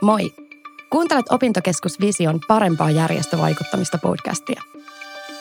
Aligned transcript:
Moi! 0.00 0.34
Kuuntelet 0.90 1.26
Opintokeskus 1.30 2.00
Vision 2.00 2.40
parempaa 2.48 2.90
järjestövaikuttamista 2.90 3.98
podcastia. 3.98 4.62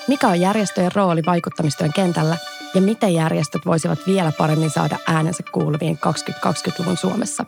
Mikä 0.08 0.28
on 0.28 0.40
järjestöjen 0.40 0.92
rooli 0.96 1.22
vaikuttamistyön 1.26 1.94
kentällä 1.94 2.38
ja 2.76 2.82
miten 2.82 3.14
järjestöt 3.14 3.62
voisivat 3.66 4.00
vielä 4.08 4.32
paremmin 4.38 4.70
saada 4.70 4.98
äänensä 5.08 5.44
kuuluviin 5.52 6.00
2020-luvun 6.08 6.98
Suomessa? 6.98 7.46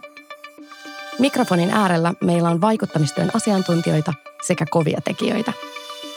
Mikrofonin 1.20 1.70
äärellä 1.70 2.14
meillä 2.24 2.50
on 2.50 2.62
vaikuttamistyön 2.62 3.32
asiantuntijoita 3.34 4.14
sekä 4.48 4.66
kovia 4.70 5.02
tekijöitä. 5.04 5.54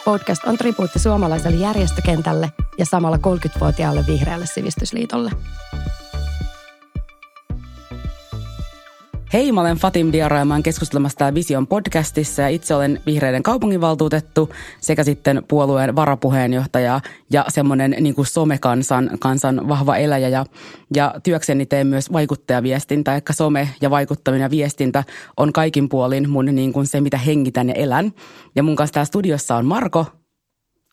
Podcast 0.04 0.44
on 0.44 0.58
tribuutti 0.58 0.98
suomalaiselle 0.98 1.56
järjestökentälle 1.56 2.52
ja 2.78 2.86
samalla 2.86 3.16
30-vuotiaalle 3.16 4.04
vihreälle 4.06 4.46
sivistysliitolle. 4.46 5.30
Hei, 9.32 9.52
mä 9.52 9.60
olen 9.60 9.76
Fatim 9.76 10.12
Diara 10.12 10.38
ja 10.38 10.44
mä 10.44 10.54
olen 10.54 10.62
keskustelemassa 10.62 11.18
täällä 11.18 11.34
Vision 11.34 11.66
podcastissa 11.66 12.42
ja 12.42 12.48
itse 12.48 12.74
olen 12.74 13.00
vihreiden 13.06 13.42
kaupunginvaltuutettu 13.42 14.50
sekä 14.80 15.04
sitten 15.04 15.42
puolueen 15.48 15.96
varapuheenjohtaja 15.96 17.00
ja 17.30 17.44
semmoinen 17.48 17.96
niin 18.00 18.14
kuin 18.14 18.26
somekansan 18.26 19.10
kansan 19.20 19.68
vahva 19.68 19.96
eläjä 19.96 20.28
ja, 20.28 20.46
ja 20.94 21.14
työkseni 21.22 21.66
teen 21.66 21.86
myös 21.86 22.12
vaikuttajaviestintä, 22.12 23.14
eli 23.14 23.22
some 23.30 23.68
ja 23.80 23.90
vaikuttaminen 23.90 24.44
ja 24.44 24.50
viestintä 24.50 25.04
on 25.36 25.52
kaikin 25.52 25.88
puolin 25.88 26.30
mun 26.30 26.44
niin 26.44 26.72
kuin 26.72 26.86
se, 26.86 27.00
mitä 27.00 27.18
hengitän 27.18 27.68
ja 27.68 27.74
elän. 27.74 28.12
Ja 28.54 28.62
mun 28.62 28.76
kanssa 28.76 28.94
täällä 28.94 29.06
studiossa 29.06 29.56
on 29.56 29.66
Marko. 29.66 30.06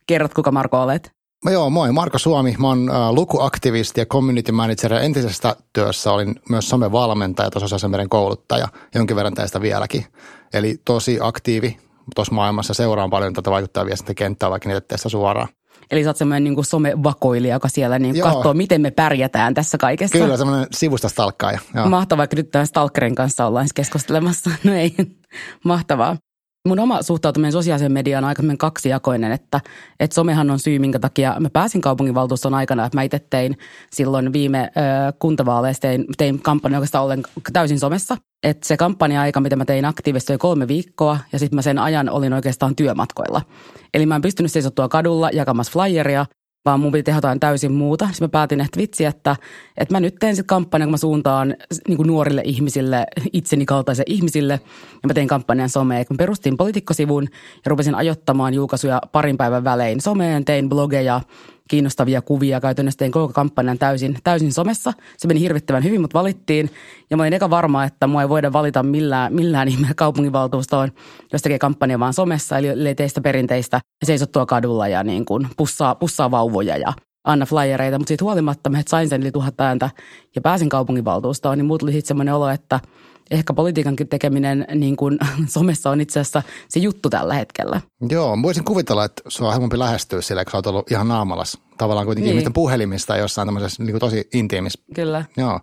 Kerrot, 0.07 0.33
kuka 0.33 0.51
Marko 0.51 0.81
olet? 0.81 1.18
No 1.45 1.51
joo, 1.51 1.69
moi. 1.69 1.91
Marko 1.91 2.17
Suomi. 2.17 2.55
Mä 2.59 2.67
oon 2.67 2.89
äh, 2.89 3.09
lukuaktivisti 3.11 4.01
ja 4.01 4.05
community 4.05 4.51
manager. 4.51 4.93
Entisestä 4.93 5.55
työssä 5.73 6.11
olin 6.11 6.35
myös 6.49 6.69
somevalmentaja, 6.69 7.49
meidän 7.87 8.09
kouluttaja, 8.09 8.67
jonkin 8.95 9.15
verran 9.15 9.33
tästä 9.33 9.61
vieläkin. 9.61 10.05
Eli 10.53 10.81
tosi 10.85 11.17
aktiivi 11.21 11.77
tuossa 12.15 12.35
maailmassa. 12.35 12.73
Seuraan 12.73 13.09
paljon 13.09 13.33
tätä 13.33 13.51
vaikuttaa 13.51 13.85
viestintäkenttää, 13.85 14.49
vaikka 14.49 14.69
niitä 14.69 14.81
teistä 14.81 15.09
suoraan. 15.09 15.47
Eli 15.91 16.03
sä 16.03 16.09
oot 16.09 16.17
semmoinen 16.17 16.43
niin 16.43 16.65
somevakoilija, 16.65 17.55
joka 17.55 17.69
siellä 17.69 17.99
niin 17.99 18.21
katsoo, 18.21 18.53
miten 18.53 18.81
me 18.81 18.91
pärjätään 18.91 19.53
tässä 19.53 19.77
kaikessa. 19.77 20.17
Kyllä, 20.17 20.37
semmoinen 20.37 20.67
sivusta 20.71 21.09
stalkkaaja. 21.09 21.59
Mahtavaa, 21.85 22.23
että 22.23 22.35
nyt 22.35 22.51
tämän 22.51 22.67
stalkerin 22.67 23.15
kanssa 23.15 23.45
ollaan 23.45 23.67
keskustelemassa. 23.75 24.49
No 24.63 24.73
ei, 24.73 24.95
mahtavaa. 25.63 26.17
Mun 26.67 26.79
oma 26.79 27.01
suhtautuminen 27.01 27.51
sosiaaliseen 27.51 27.91
mediaan 27.91 28.23
on 28.23 28.27
aika 28.27 28.43
kaksijakoinen, 28.57 29.31
että, 29.31 29.61
että 29.99 30.15
somehan 30.15 30.51
on 30.51 30.59
syy, 30.59 30.79
minkä 30.79 30.99
takia 30.99 31.35
mä 31.39 31.49
pääsin 31.49 31.81
kaupunginvaltuuston 31.81 32.53
aikana, 32.53 32.85
että 32.85 32.97
mä 32.97 33.01
itse 33.01 33.19
tein 33.29 33.57
silloin 33.91 34.33
viime 34.33 34.71
ö, 34.77 35.13
kuntavaaleissa, 35.19 35.81
tein, 35.81 36.05
tein 36.17 36.41
kampanja 36.41 36.77
oikeastaan 36.77 37.03
ollen 37.03 37.23
täysin 37.53 37.79
somessa. 37.79 38.17
Että 38.43 38.67
se 38.67 38.77
kampanja-aika, 38.77 39.39
mitä 39.39 39.55
mä 39.55 39.65
tein 39.65 39.85
aktiivisesti, 39.85 40.33
oli 40.33 40.37
kolme 40.37 40.67
viikkoa 40.67 41.19
ja 41.31 41.39
sitten 41.39 41.55
mä 41.55 41.61
sen 41.61 41.79
ajan 41.79 42.09
olin 42.09 42.33
oikeastaan 42.33 42.75
työmatkoilla. 42.75 43.41
Eli 43.93 44.05
mä 44.05 44.15
en 44.15 44.21
pystynyt 44.21 44.51
seisottua 44.51 44.89
kadulla 44.89 45.29
jakamassa 45.33 45.71
flyeria, 45.71 46.25
vaan 46.65 46.79
mun 46.79 46.91
piti 46.91 47.03
tehdä 47.03 47.17
jotain 47.17 47.39
täysin 47.39 47.71
muuta. 47.71 48.05
Sitten 48.05 48.25
mä 48.25 48.29
päätin, 48.29 48.61
että 48.61 48.79
vitsi, 48.79 49.05
että, 49.05 49.35
että 49.77 49.95
mä 49.95 49.99
nyt 49.99 50.15
teen 50.19 50.35
sitten 50.35 50.47
kampanjan, 50.47 50.87
kun 50.87 50.93
mä 50.93 50.97
suuntaan 50.97 51.55
niin 51.87 52.07
nuorille 52.07 52.41
ihmisille, 52.45 53.05
itseni 53.33 53.65
kaltaisille 53.65 54.05
ihmisille. 54.07 54.53
Ja 55.03 55.07
mä 55.07 55.13
tein 55.13 55.27
kampanjan 55.27 55.69
someen, 55.69 56.05
kun 56.05 56.17
perustin 56.17 56.57
poliitikkosivun 56.57 57.23
ja 57.65 57.69
rupesin 57.69 57.95
ajottamaan 57.95 58.53
julkaisuja 58.53 59.01
parin 59.11 59.37
päivän 59.37 59.63
välein 59.63 60.01
someen, 60.01 60.45
tein 60.45 60.69
blogeja, 60.69 61.21
kiinnostavia 61.69 62.21
kuvia. 62.21 62.61
Käytännössä 62.61 62.97
tein 62.97 63.11
koko 63.11 63.33
kampanjan 63.33 63.77
täysin, 63.77 64.17
täysin 64.23 64.53
somessa. 64.53 64.93
Se 65.17 65.27
meni 65.27 65.39
hirvittävän 65.39 65.83
hyvin, 65.83 66.01
mutta 66.01 66.19
valittiin. 66.19 66.69
Ja 67.09 67.17
mä 67.17 67.23
olin 67.23 67.33
eka 67.33 67.49
varma, 67.49 67.83
että 67.83 68.07
mua 68.07 68.21
ei 68.21 68.29
voida 68.29 68.53
valita 68.53 68.83
millään, 68.83 69.33
millään 69.33 69.67
ihmeellä 69.67 69.93
kaupunginvaltuustoon, 69.95 70.91
jos 71.33 71.41
tekee 71.41 71.59
kampanja 71.59 71.99
vaan 71.99 72.13
somessa. 72.13 72.57
Eli, 72.57 72.67
eli 72.67 72.95
teistä 72.95 73.21
perinteistä 73.21 73.81
seisottua 74.05 74.45
kadulla 74.45 74.87
ja 74.87 75.03
niin 75.03 75.25
kuin 75.25 75.47
pussaa, 75.57 75.95
pussaa 75.95 76.31
vauvoja 76.31 76.77
ja 76.77 76.93
anna 77.23 77.45
flyereita. 77.45 77.97
Mutta 77.97 78.07
siitä 78.07 78.23
huolimatta, 78.23 78.71
että 78.79 78.89
sain 78.89 79.09
sen 79.09 79.21
yli 79.21 79.31
tuhat 79.31 79.61
ääntä 79.61 79.89
ja 80.35 80.41
pääsin 80.41 80.69
kaupunginvaltuustoon, 80.69 81.57
niin 81.57 81.65
muut 81.65 81.79
tuli 81.79 81.91
sitten 81.91 82.07
semmoinen 82.07 82.33
olo, 82.33 82.49
että– 82.49 82.79
ehkä 83.31 83.53
politiikankin 83.53 84.07
tekeminen 84.07 84.65
niin 84.75 84.95
kuin 84.95 85.17
somessa 85.47 85.89
on 85.89 86.01
itse 86.01 86.19
asiassa 86.19 86.43
se 86.69 86.79
juttu 86.79 87.09
tällä 87.09 87.33
hetkellä. 87.33 87.81
Joo, 88.09 88.37
voisin 88.41 88.63
kuvitella, 88.63 89.05
että 89.05 89.21
se 89.27 89.43
on 89.43 89.51
helpompi 89.51 89.79
lähestyä 89.79 90.21
sillä, 90.21 90.45
kun 90.45 90.51
sä 90.51 90.57
oot 90.57 90.67
ollut 90.67 90.91
ihan 90.91 91.07
naamalas. 91.07 91.57
Tavallaan 91.77 92.05
kuitenkin 92.05 92.25
niin. 92.25 92.31
ihmisten 92.31 92.53
puhelimista 92.53 93.17
jossain 93.17 93.47
tämmöisessä 93.47 93.83
niin 93.83 93.91
kuin 93.91 93.99
tosi 93.99 94.29
intiimissä. 94.33 94.81
Kyllä. 94.95 95.25
Joo. 95.37 95.59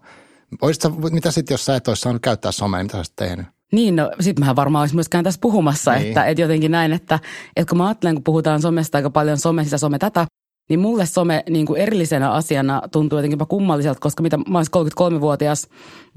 Oisit 0.63 0.83
mitä 1.11 1.31
sitten, 1.31 1.55
jos 1.55 1.65
sä 1.65 1.77
et 1.77 1.89
olisi 1.89 2.01
saanut 2.01 2.23
käyttää 2.23 2.53
somea, 2.53 2.83
mitä 2.83 2.93
sä 2.93 2.99
olisit 2.99 3.17
tehnyt? 3.17 3.47
Niin, 3.73 3.97
no 3.97 4.11
sit 4.21 4.39
mähän 4.39 4.57
varmaan 4.57 4.83
olisi 4.83 4.95
myöskään 4.95 5.25
tässä 5.25 5.41
puhumassa, 5.43 5.93
niin. 5.93 6.09
että, 6.09 6.25
että 6.25 6.43
jotenkin 6.43 6.71
näin, 6.71 6.93
että, 6.93 7.19
että 7.57 7.71
kun 7.71 7.79
mä 7.79 7.87
ajattelen, 7.87 8.15
kun 8.15 8.25
puhutaan 8.25 8.63
somesta 8.63 8.99
aika 8.99 9.11
paljon 9.11 9.39
some 9.39 9.65
sitä, 9.65 9.79
some 9.79 9.99
tätä, 9.99 10.27
niin 10.69 10.81
mulle 10.81 11.07
some 11.07 11.45
niin 11.51 11.67
kuin 11.67 11.81
erillisenä 11.81 12.31
asiana 12.31 12.83
tuntuu 12.93 13.19
jotenkin 13.19 13.39
kummalliselta, 13.49 14.01
koska 14.01 14.23
mitä, 14.23 14.37
mä 14.37 14.59
olen 14.59 14.67
33-vuotias 14.77 15.69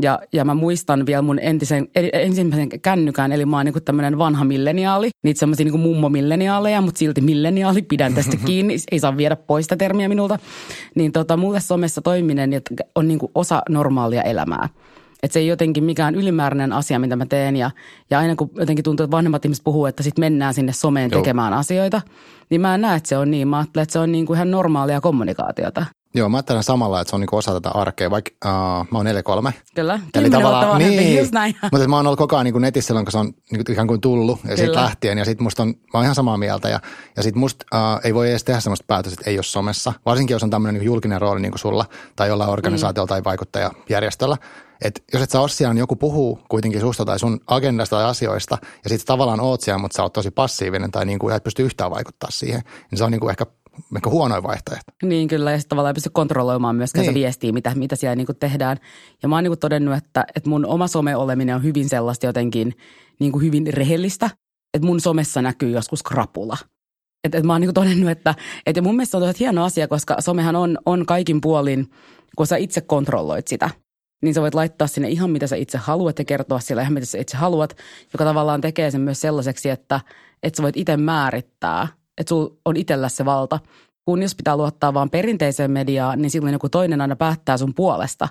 ja, 0.01 0.19
ja 0.33 0.45
mä 0.45 0.53
muistan 0.53 1.05
vielä 1.05 1.21
mun 1.21 1.39
entisen, 1.39 1.87
ensimmäisen 2.13 2.69
kännykään, 2.81 3.31
eli 3.31 3.45
mä 3.45 3.57
oon 3.57 3.65
niin 3.65 3.83
tämmöinen 3.85 4.17
vanha 4.17 4.45
milleniaali, 4.45 5.09
niitä 5.23 5.39
semmoisia 5.39 5.65
niin 5.65 5.79
mummo-milleniaaleja, 5.79 6.81
mutta 6.81 6.99
silti 6.99 7.21
milleniaali, 7.21 7.81
pidän 7.81 8.13
tästä 8.13 8.37
kiinni, 8.45 8.75
ei 8.91 8.99
saa 8.99 9.17
viedä 9.17 9.35
pois 9.35 9.65
sitä 9.65 9.75
termiä 9.75 10.09
minulta. 10.09 10.39
Niin 10.95 11.11
tota, 11.11 11.37
mulle 11.37 11.59
somessa 11.59 12.01
toiminen 12.01 12.51
on 12.95 13.07
niin 13.07 13.19
kuin 13.19 13.31
osa 13.35 13.61
normaalia 13.69 14.21
elämää. 14.21 14.69
Että 15.23 15.33
se 15.33 15.39
ei 15.39 15.47
jotenkin 15.47 15.83
mikään 15.83 16.15
ylimääräinen 16.15 16.73
asia, 16.73 16.99
mitä 16.99 17.15
mä 17.15 17.25
teen. 17.25 17.55
Ja, 17.55 17.71
ja 18.09 18.19
aina 18.19 18.35
kun 18.35 18.49
jotenkin 18.55 18.83
tuntuu, 18.83 19.03
että 19.03 19.17
vanhemmat 19.17 19.45
ihmiset 19.45 19.63
puhuu, 19.63 19.85
että 19.85 20.03
sitten 20.03 20.21
mennään 20.21 20.53
sinne 20.53 20.73
someen 20.73 21.11
Joo. 21.11 21.21
tekemään 21.21 21.53
asioita, 21.53 22.01
niin 22.49 22.61
mä 22.61 22.75
en 22.75 22.81
näe, 22.81 22.97
että 22.97 23.09
se 23.09 23.17
on 23.17 23.31
niin. 23.31 23.47
Mä 23.47 23.57
ajattelen, 23.57 23.83
että 23.83 23.93
se 23.93 23.99
on 23.99 24.11
niin 24.11 24.25
kuin 24.25 24.37
ihan 24.37 24.51
normaalia 24.51 25.01
kommunikaatiota. 25.01 25.85
Joo, 26.15 26.29
mä 26.29 26.37
ajattelen 26.37 26.63
samalla, 26.63 27.01
että 27.01 27.09
se 27.09 27.15
on 27.15 27.19
niinku 27.19 27.37
osa 27.37 27.53
tätä 27.53 27.69
arkea, 27.69 28.09
vaikka 28.09 28.31
uh, 28.45 28.87
mä 28.91 28.97
oon 28.97 29.05
4-3. 29.49 29.51
Kyllä, 29.75 29.99
Eli 30.15 30.29
tavallaan, 30.29 30.79
niin, 30.79 31.17
just 31.19 31.31
näin. 31.31 31.55
Mutta 31.71 31.87
mä 31.87 31.95
oon 31.95 32.07
ollut 32.07 32.17
koko 32.17 32.35
ajan 32.35 32.45
niinku 32.45 32.59
netissä 32.59 32.87
silloin, 32.87 33.05
kun 33.05 33.11
se 33.11 33.17
on 33.17 33.33
niinku 33.51 33.71
ikään 33.71 33.87
kuin 33.87 34.01
tullut 34.01 34.39
ja 34.49 34.57
siitä 34.57 34.73
lähtien. 34.73 35.17
Ja 35.17 35.25
sit 35.25 35.39
musta 35.39 35.63
on, 35.63 35.67
mä 35.67 35.73
oon 35.93 36.03
ihan 36.03 36.15
samaa 36.15 36.37
mieltä. 36.37 36.69
Ja, 36.69 36.79
ja 37.17 37.23
sit 37.23 37.35
musta 37.35 37.65
uh, 37.73 37.99
ei 38.03 38.13
voi 38.13 38.29
edes 38.29 38.43
tehdä 38.43 38.59
sellaista 38.59 38.85
päätöstä, 38.87 39.21
että 39.21 39.29
ei 39.29 39.37
ole 39.37 39.43
somessa. 39.43 39.93
Varsinkin, 40.05 40.33
jos 40.35 40.43
on 40.43 40.49
tämmöinen 40.49 40.73
niinku 40.73 40.85
julkinen 40.85 41.21
rooli 41.21 41.41
niin 41.41 41.51
kuin 41.51 41.59
sulla 41.59 41.85
tai 42.15 42.27
jollain 42.27 42.49
organisaatiolla 42.49 43.05
mm. 43.05 43.09
tai 43.09 43.23
vaikuttajajärjestöllä. 43.23 44.37
Et 44.81 45.03
jos 45.13 45.21
et 45.21 45.29
sä 45.29 45.41
ole 45.41 45.49
siellä, 45.49 45.73
niin 45.73 45.79
joku 45.79 45.95
puhuu 45.95 46.39
kuitenkin 46.49 46.81
susta 46.81 47.05
tai 47.05 47.19
sun 47.19 47.39
agendasta 47.47 47.95
tai 47.95 48.05
asioista, 48.05 48.57
ja 48.83 48.89
sitten 48.89 49.07
tavallaan 49.07 49.39
oot 49.39 49.61
siellä, 49.61 49.81
mutta 49.81 49.95
sä 49.95 50.03
oot 50.03 50.13
tosi 50.13 50.31
passiivinen 50.31 50.91
tai 50.91 51.05
niin 51.05 51.19
kuin 51.19 51.35
et 51.35 51.43
pysty 51.43 51.63
yhtään 51.63 51.91
vaikuttaa 51.91 52.29
siihen, 52.31 52.61
niin 52.91 52.97
se 52.97 53.03
on 53.03 53.11
niin 53.11 53.19
kuin 53.19 53.31
ehkä 53.31 53.45
ehkä 53.95 54.09
huonoin 54.09 54.43
vaihtoehto. 54.43 54.91
Niin 55.03 55.27
kyllä, 55.27 55.51
ja 55.51 55.57
sitten 55.57 55.69
tavallaan 55.69 55.91
ei 55.91 55.93
pysty 55.93 56.09
kontrolloimaan 56.09 56.75
myöskään 56.75 57.01
niin. 57.01 57.13
se 57.13 57.19
viestiä, 57.19 57.51
mitä, 57.51 57.75
mitä 57.75 57.95
siellä 57.95 58.15
niin 58.15 58.25
kuin 58.25 58.39
tehdään. 58.39 58.77
Ja 59.23 59.29
mä 59.29 59.35
oon 59.35 59.43
niin 59.43 59.51
kuin 59.51 59.59
todennut, 59.59 59.97
että, 59.97 60.25
että 60.35 60.49
mun 60.49 60.65
oma 60.65 60.87
some-oleminen 60.87 61.55
on 61.55 61.63
hyvin 61.63 61.89
sellaista 61.89 62.25
jotenkin 62.25 62.73
niin 63.19 63.31
kuin 63.31 63.45
hyvin 63.45 63.73
rehellistä, 63.73 64.29
että 64.73 64.85
mun 64.85 65.01
somessa 65.01 65.41
näkyy 65.41 65.69
joskus 65.69 66.03
krapula. 66.03 66.57
Että 67.23 67.37
et 67.37 67.43
mä 67.43 67.53
oon 67.53 67.61
niin 67.61 67.67
kuin 67.67 67.85
todennut, 67.85 68.09
että 68.09 68.35
et 68.65 68.81
mun 68.81 68.95
mielestä 68.95 69.19
se 69.19 69.25
on 69.25 69.33
hieno 69.39 69.63
asia, 69.63 69.87
koska 69.87 70.15
somehan 70.19 70.55
on, 70.55 70.77
on 70.85 71.05
kaikin 71.05 71.41
puolin, 71.41 71.89
kun 72.35 72.47
sä 72.47 72.57
itse 72.57 72.81
kontrolloit 72.81 73.47
sitä 73.47 73.69
niin 74.21 74.33
sä 74.33 74.41
voit 74.41 74.53
laittaa 74.53 74.87
sinne 74.87 75.09
ihan 75.09 75.31
mitä 75.31 75.47
sä 75.47 75.55
itse 75.55 75.77
haluat 75.77 76.19
ja 76.19 76.25
kertoa 76.25 76.59
siellä 76.59 76.81
ihan 76.81 76.93
mitä 76.93 77.05
sä 77.05 77.17
itse 77.17 77.37
haluat, 77.37 77.77
joka 78.13 78.25
tavallaan 78.25 78.61
tekee 78.61 78.91
sen 78.91 79.01
myös 79.01 79.21
sellaiseksi, 79.21 79.69
että, 79.69 79.99
että 80.43 80.57
sä 80.57 80.63
voit 80.63 80.77
itse 80.77 80.97
määrittää, 80.97 81.87
että 82.17 82.29
sulla 82.29 82.55
on 82.65 82.77
itsellä 82.77 83.09
se 83.09 83.25
valta. 83.25 83.59
Kun 84.05 84.21
jos 84.21 84.35
pitää 84.35 84.57
luottaa 84.57 84.93
vaan 84.93 85.09
perinteiseen 85.09 85.71
mediaan, 85.71 86.21
niin 86.21 86.31
silloin 86.31 86.53
joku 86.53 86.69
toinen 86.69 87.01
aina 87.01 87.15
päättää 87.15 87.57
sun 87.57 87.73
puolesta, 87.73 88.29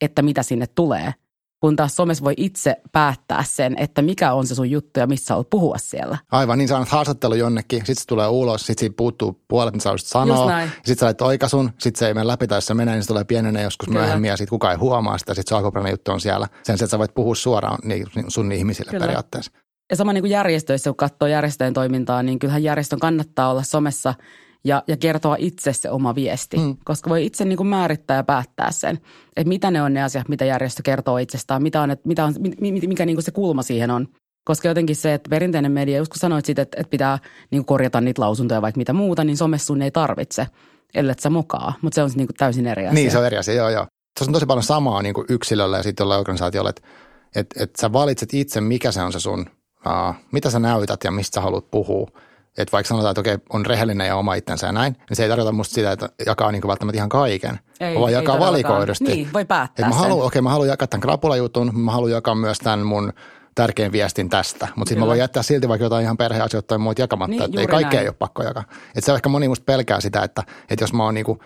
että 0.00 0.22
mitä 0.22 0.42
sinne 0.42 0.66
tulee 0.74 1.14
kun 1.62 1.76
taas 1.76 1.96
somessa 1.96 2.24
voi 2.24 2.34
itse 2.36 2.76
päättää 2.92 3.44
sen, 3.46 3.74
että 3.78 4.02
mikä 4.02 4.32
on 4.32 4.46
se 4.46 4.54
sun 4.54 4.70
juttu 4.70 5.00
ja 5.00 5.06
missä 5.06 5.36
olet 5.36 5.50
puhua 5.50 5.78
siellä. 5.78 6.18
Aivan, 6.32 6.58
niin 6.58 6.68
sä 6.68 6.76
annat 6.76 6.88
haastattelu 6.88 7.34
jonnekin, 7.34 7.78
sitten 7.78 7.96
se 7.96 8.06
tulee 8.06 8.28
ulos, 8.28 8.66
sitten 8.66 8.80
siitä 8.80 8.96
puuttuu 8.96 9.40
puolet, 9.48 9.74
mitä 9.74 9.82
sä 9.82 9.90
sanoa. 9.96 10.60
Sitten 10.66 10.96
sä 10.96 11.06
laitat 11.06 11.26
oikaisun, 11.26 11.70
sitten 11.78 11.98
se 11.98 12.06
ei 12.06 12.14
mene 12.14 12.26
läpi, 12.26 12.46
tai 12.46 12.56
jos 12.56 12.66
se 12.66 12.74
menee, 12.74 12.94
niin 12.94 13.02
se 13.02 13.08
tulee 13.08 13.24
pienenä 13.24 13.60
joskus 13.60 13.88
Kyllä. 13.88 14.00
myöhemmin 14.00 14.28
ja 14.28 14.36
sitten 14.36 14.50
kukaan 14.50 14.72
ei 14.72 14.78
huomaa 14.78 15.18
sitä, 15.18 15.34
sitten 15.34 15.48
se 15.48 15.54
alkuperäinen 15.54 15.90
juttu 15.90 16.12
on 16.12 16.20
siellä. 16.20 16.48
Sen 16.62 16.74
että 16.74 16.86
sä 16.86 16.98
voit 16.98 17.14
puhua 17.14 17.34
suoraan 17.34 17.78
niin, 17.84 18.06
sun 18.28 18.52
ihmisille 18.52 18.90
Kyllä. 18.90 19.06
periaatteessa. 19.06 19.52
Ja 19.90 19.96
sama 19.96 20.12
niin 20.12 20.22
kuin 20.22 20.30
järjestöissä, 20.30 20.90
kun 20.90 20.96
katsoo 20.96 21.28
järjestöjen 21.28 21.74
toimintaa, 21.74 22.22
niin 22.22 22.38
kyllähän 22.38 22.62
järjestön 22.62 23.00
kannattaa 23.00 23.50
olla 23.50 23.62
somessa– 23.62 24.14
ja, 24.64 24.82
ja 24.86 24.96
kertoa 24.96 25.36
itse 25.38 25.72
se 25.72 25.90
oma 25.90 26.14
viesti, 26.14 26.56
mm. 26.56 26.76
koska 26.84 27.10
voi 27.10 27.26
itse 27.26 27.44
niin 27.44 27.56
kuin 27.56 27.66
määrittää 27.66 28.16
ja 28.16 28.24
päättää 28.24 28.70
sen, 28.72 28.98
että 29.36 29.48
mitä 29.48 29.70
ne 29.70 29.82
on 29.82 29.94
ne 29.94 30.02
asiat, 30.02 30.28
mitä 30.28 30.44
järjestö 30.44 30.82
kertoo 30.82 31.18
itsestään, 31.18 31.62
mitä 31.62 31.82
on, 31.82 31.90
että, 31.90 32.08
mitä 32.08 32.24
on, 32.24 32.34
mikä 32.60 33.06
niin 33.06 33.16
kuin 33.16 33.24
se 33.24 33.30
kulma 33.30 33.62
siihen 33.62 33.90
on. 33.90 34.08
Koska 34.44 34.68
jotenkin 34.68 34.96
se, 34.96 35.14
että 35.14 35.30
perinteinen 35.30 35.72
media, 35.72 35.98
just 35.98 36.12
kun 36.12 36.18
sanoit 36.18 36.44
siitä, 36.44 36.62
että, 36.62 36.80
että 36.80 36.90
pitää 36.90 37.18
niin 37.50 37.58
kuin 37.58 37.66
korjata 37.66 38.00
niitä 38.00 38.22
lausuntoja 38.22 38.62
vaikka 38.62 38.78
mitä 38.78 38.92
muuta, 38.92 39.24
niin 39.24 39.36
somessa 39.36 39.66
sun 39.66 39.82
ei 39.82 39.90
tarvitse, 39.90 40.46
ellei 40.94 41.14
sä 41.20 41.30
mokaa. 41.30 41.72
Mutta 41.82 41.94
se 41.94 42.02
on 42.02 42.10
niin 42.14 42.26
kuin 42.26 42.36
täysin 42.36 42.66
eri 42.66 42.86
asia. 42.86 42.94
Niin, 42.94 43.10
se 43.10 43.18
on 43.18 43.26
eri 43.26 43.38
asia, 43.38 43.54
joo 43.54 43.68
joo. 43.68 43.86
Se 44.18 44.24
on 44.24 44.32
tosi 44.32 44.46
paljon 44.46 44.62
samaa 44.62 45.02
niin 45.02 45.14
kuin 45.14 45.26
yksilöllä 45.28 45.76
ja 45.76 45.82
sitten 45.82 46.04
jollain 46.04 46.20
organisaatiolla, 46.20 46.70
että 46.70 46.82
että 47.36 47.62
et 47.62 47.76
sä 47.76 47.92
valitset 47.92 48.34
itse, 48.34 48.60
mikä 48.60 48.92
se 48.92 49.02
on 49.02 49.12
se 49.12 49.20
sun, 49.20 49.46
uh, 49.86 50.14
mitä 50.32 50.50
sä 50.50 50.58
näytät 50.58 51.04
ja 51.04 51.10
mistä 51.10 51.34
sä 51.34 51.40
haluat 51.40 51.70
puhua. 51.70 52.10
Että 52.58 52.72
vaikka 52.72 52.88
sanotaan, 52.88 53.10
että 53.10 53.20
okei, 53.20 53.38
on 53.52 53.66
rehellinen 53.66 54.06
ja 54.06 54.16
oma 54.16 54.34
itsensä 54.34 54.66
ja 54.66 54.72
näin, 54.72 54.92
niin 55.08 55.16
se 55.16 55.22
ei 55.22 55.28
tarkoita 55.28 55.52
musta 55.52 55.74
sitä, 55.74 55.92
että 55.92 56.08
jakaa 56.26 56.52
niin 56.52 56.62
välttämättä 56.66 56.96
ihan 56.98 57.08
kaiken. 57.08 57.58
Ei, 57.80 58.00
vaan 58.00 58.12
jakaa 58.12 58.38
valikoidusti. 58.38 59.04
Niin, 59.04 59.32
voi 59.32 59.44
päättää 59.44 59.86
Et 59.86 59.88
mä 59.88 59.94
sen. 60.00 60.08
haluan, 60.08 60.26
okei, 60.26 60.42
mä 60.42 60.50
haluan 60.50 60.68
jakaa 60.68 60.88
tämän 60.88 61.00
krapulajutun, 61.00 61.80
mä 61.80 61.92
haluan 61.92 62.10
jakaa 62.10 62.34
myös 62.34 62.58
tämän 62.58 62.86
mun 62.86 63.12
tärkein 63.54 63.92
viestin 63.92 64.28
tästä. 64.28 64.68
Mutta 64.76 64.88
sitten 64.88 65.02
mä 65.02 65.06
voin 65.06 65.18
jättää 65.18 65.42
silti 65.42 65.68
vaikka 65.68 65.84
jotain 65.84 66.04
ihan 66.04 66.16
perheasioita 66.16 66.66
tai 66.66 66.78
muut 66.78 66.98
jakamatta, 66.98 67.30
Niin, 67.30 67.44
että 67.44 67.60
ei 67.60 67.66
kaikkea 67.66 67.98
näin. 67.98 68.02
ei 68.02 68.08
ole 68.08 68.16
pakko 68.18 68.42
jakaa. 68.42 68.64
Että 68.88 69.00
se 69.00 69.12
on 69.12 69.16
ehkä 69.16 69.28
moni 69.28 69.48
musta 69.48 69.64
pelkää 69.64 70.00
sitä, 70.00 70.22
että, 70.22 70.42
että 70.70 70.82
jos 70.82 70.92
mä 70.92 71.04
oon 71.04 71.14
niinku, 71.14 71.38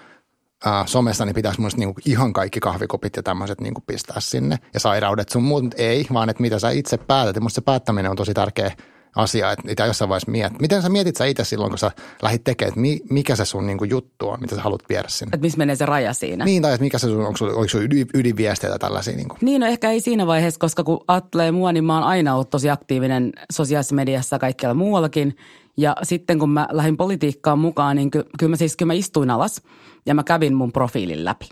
äh, 0.67 0.87
somessa, 0.87 1.25
niin 1.25 1.35
pitäisi 1.35 1.61
musta 1.61 1.79
niinku 1.79 2.00
ihan 2.06 2.32
kaikki 2.32 2.61
kahvikopit 2.61 3.17
ja 3.17 3.23
tämmöiset 3.23 3.61
niinku 3.61 3.81
pistää 3.87 4.20
sinne. 4.20 4.56
Ja 4.75 4.81
sairaudet 4.81 5.29
sun 5.29 5.43
muut, 5.43 5.62
mutta 5.62 5.82
ei, 5.82 6.06
vaan 6.12 6.31
että 6.31 6.41
mitä 6.43 6.58
sä 6.58 6.70
itse 6.70 6.97
päätät. 6.97 7.37
Ja 7.37 7.41
musta 7.43 7.55
se 7.55 7.61
päättäminen 7.61 8.11
on 8.11 8.17
tosi 8.17 8.35
tärkeä 8.35 8.73
asia, 9.17 9.53
että 9.53 9.67
niitä 9.67 9.87
jossain 9.87 10.09
vaiheessa 10.09 10.31
miet. 10.31 10.61
Miten 10.61 10.83
sä 10.83 10.89
mietit 10.89 11.17
sä 11.17 11.25
itse 11.25 11.45
silloin, 11.45 11.71
kun 11.71 11.79
sä 11.79 11.91
lähdit 12.23 12.45
tekemään, 12.45 12.69
että 12.69 12.81
mi, 12.81 13.01
mikä 13.11 13.37
se 13.37 13.45
sun 13.45 13.67
niinku 13.67 13.85
juttu 13.85 14.29
on, 14.29 14.41
mitä 14.41 14.57
sä 14.57 14.63
haluat 14.63 14.83
viedä 14.89 15.09
sinne? 15.09 15.31
Että 15.35 15.47
missä 15.47 15.59
menee 15.59 15.77
se 15.77 15.87
raja 15.87 16.13
siinä. 16.13 16.45
Niin, 16.45 16.63
tai 16.63 16.73
että 16.73 16.85
mikä 16.85 16.99
se 16.99 17.07
sun, 17.07 17.27
onko 17.27 17.37
sulla, 17.37 17.53
oliko 17.53 17.69
sulla 17.69 17.85
ydin, 17.85 18.07
ydinviesteitä 18.15 18.79
tällaisia? 18.79 19.17
Niin 19.17 19.29
kuin? 19.29 19.39
Niin, 19.41 19.61
no 19.61 19.67
ehkä 19.67 19.91
ei 19.91 20.01
siinä 20.01 20.27
vaiheessa, 20.27 20.61
koska 20.61 20.85
kun 20.85 21.05
ajattelee 21.09 21.53
mua, 21.53 21.73
niin 21.73 21.85
mä 21.85 21.95
oon 21.95 22.05
aina 22.05 22.35
ollut 22.35 22.51
tosi 22.51 22.71
aktiivinen 22.71 23.33
sosiaalisessa 23.53 23.95
mediassa 23.95 24.39
kaikkialla 24.39 24.75
muuallakin. 24.75 25.37
Ja 25.77 25.97
sitten 26.03 26.39
kun 26.39 26.51
mä 26.51 26.69
lähdin 26.71 26.97
politiikkaan 26.97 27.59
mukaan, 27.59 27.97
niin 27.97 28.11
ky- 28.11 28.25
kyllä 28.39 28.51
mä 28.51 28.57
siis 28.57 28.77
kyllä 28.77 28.87
mä 28.87 28.95
istuin 28.95 29.31
alas 29.31 29.63
ja 30.07 30.15
mä 30.15 30.23
kävin 30.25 30.55
mun 30.55 30.73
profiilin 30.73 31.25
läpi. 31.25 31.49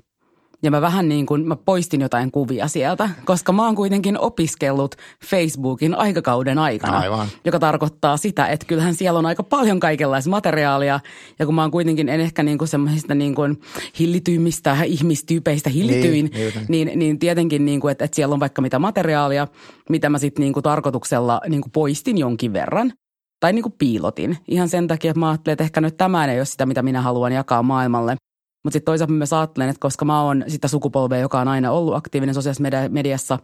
Ja 0.65 0.71
mä 0.71 0.81
vähän 0.81 1.09
niin 1.09 1.27
kuin, 1.27 1.49
mä 1.49 1.57
poistin 1.57 2.01
jotain 2.01 2.31
kuvia 2.31 2.69
sieltä, 2.69 3.11
koska 3.25 3.53
mä 3.53 3.65
oon 3.65 3.75
kuitenkin 3.75 4.19
opiskellut 4.19 4.95
Facebookin 5.27 5.95
aikakauden 5.95 6.59
aikana. 6.59 6.99
Aivan. 6.99 7.29
Joka 7.45 7.59
tarkoittaa 7.59 8.17
sitä, 8.17 8.47
että 8.47 8.67
kyllähän 8.67 8.95
siellä 8.95 9.19
on 9.19 9.27
aika 9.27 9.43
paljon 9.43 9.81
kaikenlaista 9.81 10.31
materiaalia. 10.31 11.01
Ja 11.39 11.47
kun 11.47 11.55
mä 11.55 11.63
oon 11.63 11.71
kuitenkin 11.71 12.09
en 12.09 12.21
ehkä 12.21 12.43
niin 12.43 12.59
kuin 12.59 12.69
semmoisista 12.69 13.15
niin 13.15 13.35
kuin 13.35 13.61
hillityimmistä 13.99 14.77
ihmistyypeistä 14.85 15.71
hillityin, 15.71 16.31
Niin, 16.35 16.53
niin. 16.69 16.87
niin, 16.87 16.99
niin 16.99 17.19
tietenkin, 17.19 17.65
niin 17.65 17.81
kuin, 17.81 17.93
että, 17.93 18.05
että 18.05 18.15
siellä 18.15 18.33
on 18.33 18.41
vaikka 18.41 18.63
mitä 18.63 18.79
materiaalia, 18.79 19.49
mitä 19.89 20.09
mä 20.09 20.19
sitten 20.19 20.43
niin 20.43 20.53
kuin 20.53 20.63
tarkoituksella 20.63 21.41
niin 21.49 21.63
kuin 21.63 21.73
poistin 21.73 22.19
jonkin 22.19 22.53
verran. 22.53 22.93
Tai 23.41 23.53
niin 23.53 23.63
kuin 23.63 23.75
piilotin. 23.79 24.39
Ihan 24.49 24.69
sen 24.69 24.89
takia, 24.89 25.11
että 25.11 25.21
mä 25.21 25.29
ajattelin, 25.31 25.53
että 25.53 25.65
ehkä 25.65 25.81
nyt 25.81 25.97
tämä 25.97 26.25
ei 26.25 26.39
ole 26.39 26.45
sitä, 26.45 26.67
mitä 26.67 26.83
minä 26.83 27.01
haluan 27.01 27.33
jakaa 27.33 27.63
maailmalle. 27.63 28.17
Mutta 28.65 28.73
sitten 28.75 28.85
toisaalta 28.93 29.13
mä 29.13 29.19
myös 29.19 29.33
ajattelen, 29.33 29.69
että 29.69 29.81
koska 29.81 30.05
mä 30.05 30.23
oon 30.23 30.45
sitä 30.49 30.69
sukupolvea, 30.69 31.19
joka 31.19 31.41
on 31.41 31.49
aina 31.49 31.71
ollut 31.73 31.95
aktiivinen 31.95 32.35
sosiaalisessa 32.35 32.63
media- 32.63 32.89
mediassa, 32.89 33.39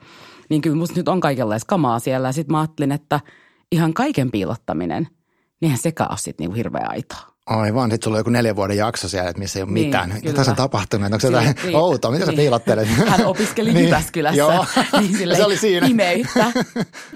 niin 0.51 0.61
kyllä 0.61 0.77
musta 0.77 0.97
nyt 0.97 1.09
on 1.09 1.21
kaikenlaista 1.21 1.67
kamaa 1.67 1.99
siellä. 1.99 2.29
Ja 2.29 2.33
sitten 2.33 2.53
mä 2.53 2.61
ajattelin, 2.61 2.93
että 2.93 3.21
ihan 3.73 3.95
kaiken 3.95 4.31
piilottaminen, 4.31 5.09
niinhän 5.61 5.79
sekään 5.79 6.11
ole 6.11 6.19
sitten 6.19 6.45
niinku 6.45 6.57
hirveä 6.57 6.87
aitoa. 6.89 7.19
Aivan, 7.47 7.91
sitten 7.91 8.05
sulla 8.05 8.17
on 8.17 8.21
joku 8.21 8.31
neljän 8.31 8.57
vuoden 8.57 8.77
jakso 8.77 9.09
siellä, 9.09 9.31
että 9.31 9.41
missä 9.41 9.59
ei 9.59 9.63
ole 9.63 9.73
Niin, 9.73 9.87
mitään. 9.87 10.09
kyllä. 10.09 10.21
Mitä 10.23 10.33
tässä 10.33 10.53
on 10.53 10.57
tapahtunut? 10.57 11.07
Onko 11.07 11.21
se 11.21 11.27
jotain 11.27 11.55
Niin, 11.65 11.77
outoa? 11.77 12.11
Mitä 12.11 12.25
sä 12.27 12.31
niin. 12.33 12.37
piilottelet? 12.39 12.89
Hän 13.09 13.27
opiskeli 13.27 13.73
Niin, 13.75 13.85
Jyväskylässä. 13.85 14.39
Joo, 14.39 14.67
niin 15.01 15.17
silleen 15.19 15.37
se 15.41 15.45
oli 15.45 15.57
siinä. 15.57 15.87
Imeyttä. 15.87 16.53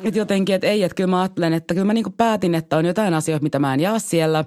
Et 0.03 0.17
jotenkin, 0.17 0.55
että 0.55 0.67
ei, 0.67 0.83
että 0.83 0.95
kyllä 0.95 1.11
mä 1.11 1.21
ajattelen, 1.21 1.53
että 1.53 1.75
kyllä 1.75 1.87
mä 1.87 1.93
niinku 1.95 2.11
päätin, 2.11 2.55
että 2.55 2.77
on 2.77 2.85
jotain 2.85 3.15
asioita, 3.15 3.43
mitä 3.43 3.59
mä 3.59 3.75
en 3.75 3.81
jaa 3.81 3.99
siellä. 3.99 4.45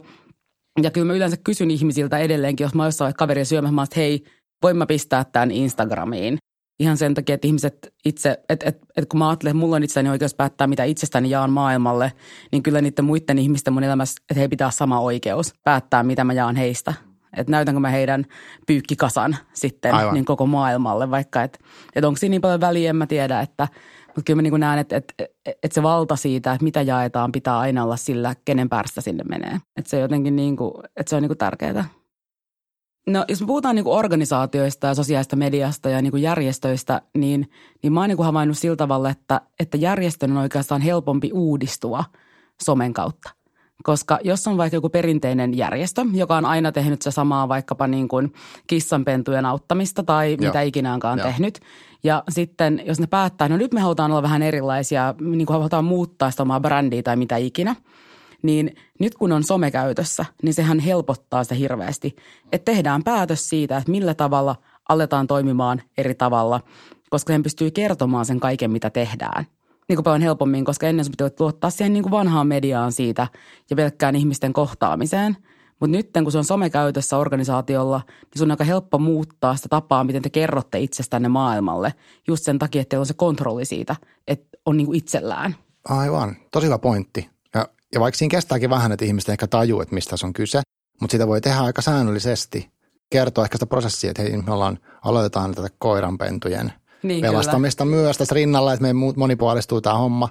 Ja 0.81 0.91
kyllä 0.91 1.07
mä 1.07 1.13
yleensä 1.13 1.37
kysyn 1.43 1.71
ihmisiltä 1.71 2.17
edelleenkin, 2.17 2.65
jos 2.65 2.73
mä 2.73 2.83
oon 2.83 2.87
jossain 2.87 3.13
kaveria 3.13 3.45
syömässä, 3.45 3.71
mä 3.71 3.81
oon, 3.81 3.83
että 3.83 3.99
hei, 3.99 4.23
voin 4.63 4.77
mä 4.77 4.85
pistää 4.85 5.25
tämän 5.31 5.51
Instagramiin. 5.51 6.37
Ihan 6.79 6.97
sen 6.97 7.13
takia, 7.13 7.35
että 7.35 7.47
ihmiset 7.47 7.93
itse, 8.05 8.39
että 8.49 8.69
et, 8.69 8.77
et 8.97 9.09
kun 9.09 9.19
mä 9.19 9.29
ajattelen, 9.29 9.51
että 9.51 9.59
mulla 9.59 9.75
on 9.75 9.83
itsestäni 9.83 10.09
oikeus 10.09 10.35
päättää, 10.35 10.67
mitä 10.67 10.83
itsestäni 10.83 11.29
jaan 11.29 11.51
maailmalle, 11.51 12.11
niin 12.51 12.63
kyllä 12.63 12.81
niiden 12.81 13.05
muiden 13.05 13.39
ihmisten 13.39 13.73
mun 13.73 13.83
elämässä, 13.83 14.21
että 14.29 14.41
he 14.41 14.47
pitää 14.47 14.71
sama 14.71 14.99
oikeus 14.99 15.53
päättää, 15.63 16.03
mitä 16.03 16.23
mä 16.23 16.33
jaan 16.33 16.55
heistä. 16.55 16.93
Että 17.37 17.51
näytänkö 17.51 17.79
mä 17.79 17.89
heidän 17.89 18.25
pyykkikasan 18.67 19.37
sitten 19.53 19.93
Aivan. 19.93 20.13
niin 20.13 20.25
koko 20.25 20.45
maailmalle, 20.45 21.11
vaikka 21.11 21.43
että 21.43 21.59
et 21.95 22.05
onko 22.05 22.17
siinä 22.17 22.31
niin 22.31 22.41
paljon 22.41 22.61
väliä, 22.61 22.89
en 22.89 22.95
mä 22.95 23.07
tiedä, 23.07 23.41
että 23.41 23.67
mutta 24.17 24.25
kyllä 24.25 24.35
mä 24.35 24.41
niin 24.41 24.59
näen, 24.59 24.79
että, 24.79 24.95
että, 24.95 25.13
että 25.45 25.75
se 25.75 25.83
valta 25.83 26.15
siitä, 26.15 26.53
että 26.53 26.63
mitä 26.63 26.81
jaetaan, 26.81 27.31
pitää 27.31 27.59
aina 27.59 27.83
olla 27.83 27.97
sillä, 27.97 28.35
kenen 28.45 28.69
päästä 28.69 29.01
sinne 29.01 29.23
menee. 29.23 29.57
Että 29.75 29.89
se 29.89 29.99
jotenkin 29.99 30.35
niin 30.35 30.57
kuin, 30.57 30.73
että 30.95 31.09
se 31.09 31.15
on 31.15 31.21
niin 31.21 31.29
kuin 31.29 31.37
tärkeää. 31.37 31.85
No 33.07 33.25
jos 33.27 33.41
me 33.41 33.47
puhutaan 33.47 33.75
niin 33.75 33.87
organisaatioista 33.87 34.87
ja 34.87 34.95
sosiaalista 34.95 35.35
mediasta 35.35 35.89
ja 35.89 36.01
niin 36.01 36.21
järjestöistä, 36.21 37.01
niin, 37.17 37.49
niin 37.83 37.93
mä 37.93 37.99
oon 37.99 38.09
niin 38.09 38.23
havainnut 38.23 38.57
sillä 38.57 38.75
tavalla, 38.75 39.09
että, 39.09 39.41
että 39.59 39.77
järjestön 39.77 40.31
on 40.31 40.37
oikeastaan 40.37 40.81
helpompi 40.81 41.31
uudistua 41.33 42.03
somen 42.63 42.93
kautta. 42.93 43.29
Koska 43.83 44.19
jos 44.23 44.47
on 44.47 44.57
vaikka 44.57 44.77
joku 44.77 44.89
perinteinen 44.89 45.57
järjestö, 45.57 46.05
joka 46.13 46.37
on 46.37 46.45
aina 46.45 46.71
tehnyt 46.71 47.01
se 47.01 47.11
samaa 47.11 47.49
vaikkapa 47.49 47.87
niin 47.87 48.07
kuin 48.07 48.33
kissanpentujen 48.67 49.45
auttamista 49.45 50.03
tai 50.03 50.31
Joo. 50.31 50.37
mitä 50.47 50.61
ikinä 50.61 50.93
onkaan 50.93 51.19
Joo. 51.19 51.27
tehnyt. 51.27 51.59
Ja 52.03 52.23
sitten 52.29 52.81
jos 52.85 52.99
ne 52.99 53.07
päättää, 53.07 53.49
no 53.49 53.57
nyt 53.57 53.73
me 53.73 53.81
halutaan 53.81 54.11
olla 54.11 54.21
vähän 54.23 54.43
erilaisia, 54.43 55.15
niin 55.21 55.45
kuin 55.45 55.57
halutaan 55.57 55.85
muuttaa 55.85 56.31
sitä 56.31 56.43
omaa 56.43 56.59
brändiä 56.59 57.03
tai 57.03 57.15
mitä 57.15 57.37
ikinä– 57.37 57.75
niin 58.41 58.75
nyt 58.99 59.15
kun 59.15 59.31
on 59.31 59.43
some 59.43 59.71
käytössä, 59.71 60.25
niin 60.43 60.53
sehän 60.53 60.79
helpottaa 60.79 61.43
sitä 61.43 61.55
hirveästi. 61.55 62.15
Että 62.51 62.71
tehdään 62.71 63.03
päätös 63.03 63.49
siitä, 63.49 63.77
että 63.77 63.91
millä 63.91 64.13
tavalla 64.13 64.55
aletaan 64.89 65.27
toimimaan 65.27 65.81
eri 65.97 66.15
tavalla, 66.15 66.61
koska 67.09 67.33
sen 67.33 67.43
pystyy 67.43 67.71
kertomaan 67.71 68.25
sen 68.25 68.39
kaiken, 68.39 68.71
mitä 68.71 68.89
tehdään. 68.89 69.45
Niin 69.87 69.97
kuin 69.97 70.03
paljon 70.03 70.21
helpommin, 70.21 70.65
koska 70.65 70.87
ennen 70.87 71.05
sun 71.05 71.11
pitää 71.11 71.29
luottaa 71.39 71.69
siihen 71.69 71.93
niin 71.93 72.03
kuin 72.03 72.11
vanhaan 72.11 72.47
mediaan 72.47 72.91
siitä 72.91 73.27
ja 73.69 73.75
pelkkään 73.75 74.15
ihmisten 74.15 74.53
kohtaamiseen. 74.53 75.37
Mutta 75.79 75.97
nyt 75.97 76.09
kun 76.23 76.31
se 76.31 76.37
on 76.37 76.45
somekäytössä 76.45 77.17
organisaatiolla, 77.17 78.01
niin 78.07 78.37
sun 78.37 78.47
on 78.47 78.51
aika 78.51 78.63
helppo 78.63 78.97
muuttaa 78.97 79.55
sitä 79.55 79.69
tapaa, 79.69 80.03
miten 80.03 80.21
te 80.21 80.29
kerrotte 80.29 80.79
itsestänne 80.79 81.27
maailmalle. 81.29 81.93
Just 82.27 82.43
sen 82.43 82.59
takia, 82.59 82.81
että 82.81 82.89
teillä 82.89 83.01
on 83.01 83.05
se 83.05 83.13
kontrolli 83.13 83.65
siitä, 83.65 83.95
että 84.27 84.57
on 84.65 84.77
niin 84.77 84.87
kuin 84.87 84.97
itsellään. 84.97 85.55
Aivan, 85.89 86.35
tosi 86.51 86.65
hyvä 86.65 86.77
pointti. 86.77 87.29
Ja, 87.55 87.67
ja 87.93 87.99
vaikka 87.99 88.17
siinä 88.17 88.31
kestääkin 88.31 88.69
vähän, 88.69 88.91
että 88.91 89.05
ihmiset 89.05 89.29
ehkä 89.29 89.47
tajuu, 89.47 89.81
että 89.81 89.95
mistä 89.95 90.17
se 90.17 90.25
on 90.25 90.33
kyse, 90.33 90.61
mutta 91.01 91.11
sitä 91.11 91.27
voi 91.27 91.41
tehdä 91.41 91.59
aika 91.59 91.81
säännöllisesti. 91.81 92.71
Kertoa 93.09 93.43
ehkä 93.43 93.55
sitä 93.55 93.65
prosessia, 93.65 94.09
että 94.09 94.21
hei, 94.21 94.37
me 94.37 94.53
ollaan, 94.53 94.79
aloitetaan 95.03 95.55
tätä 95.55 95.67
koiranpentujen 95.79 96.73
Niin, 97.07 97.21
pelastamista 97.21 97.85
myös 97.85 98.17
tässä 98.17 98.35
rinnalla, 98.35 98.73
että 98.73 98.81
me 98.81 98.93
muut 98.93 99.17
monipuolistuu 99.17 99.81
tämä 99.81 99.97
homma. 99.97 100.29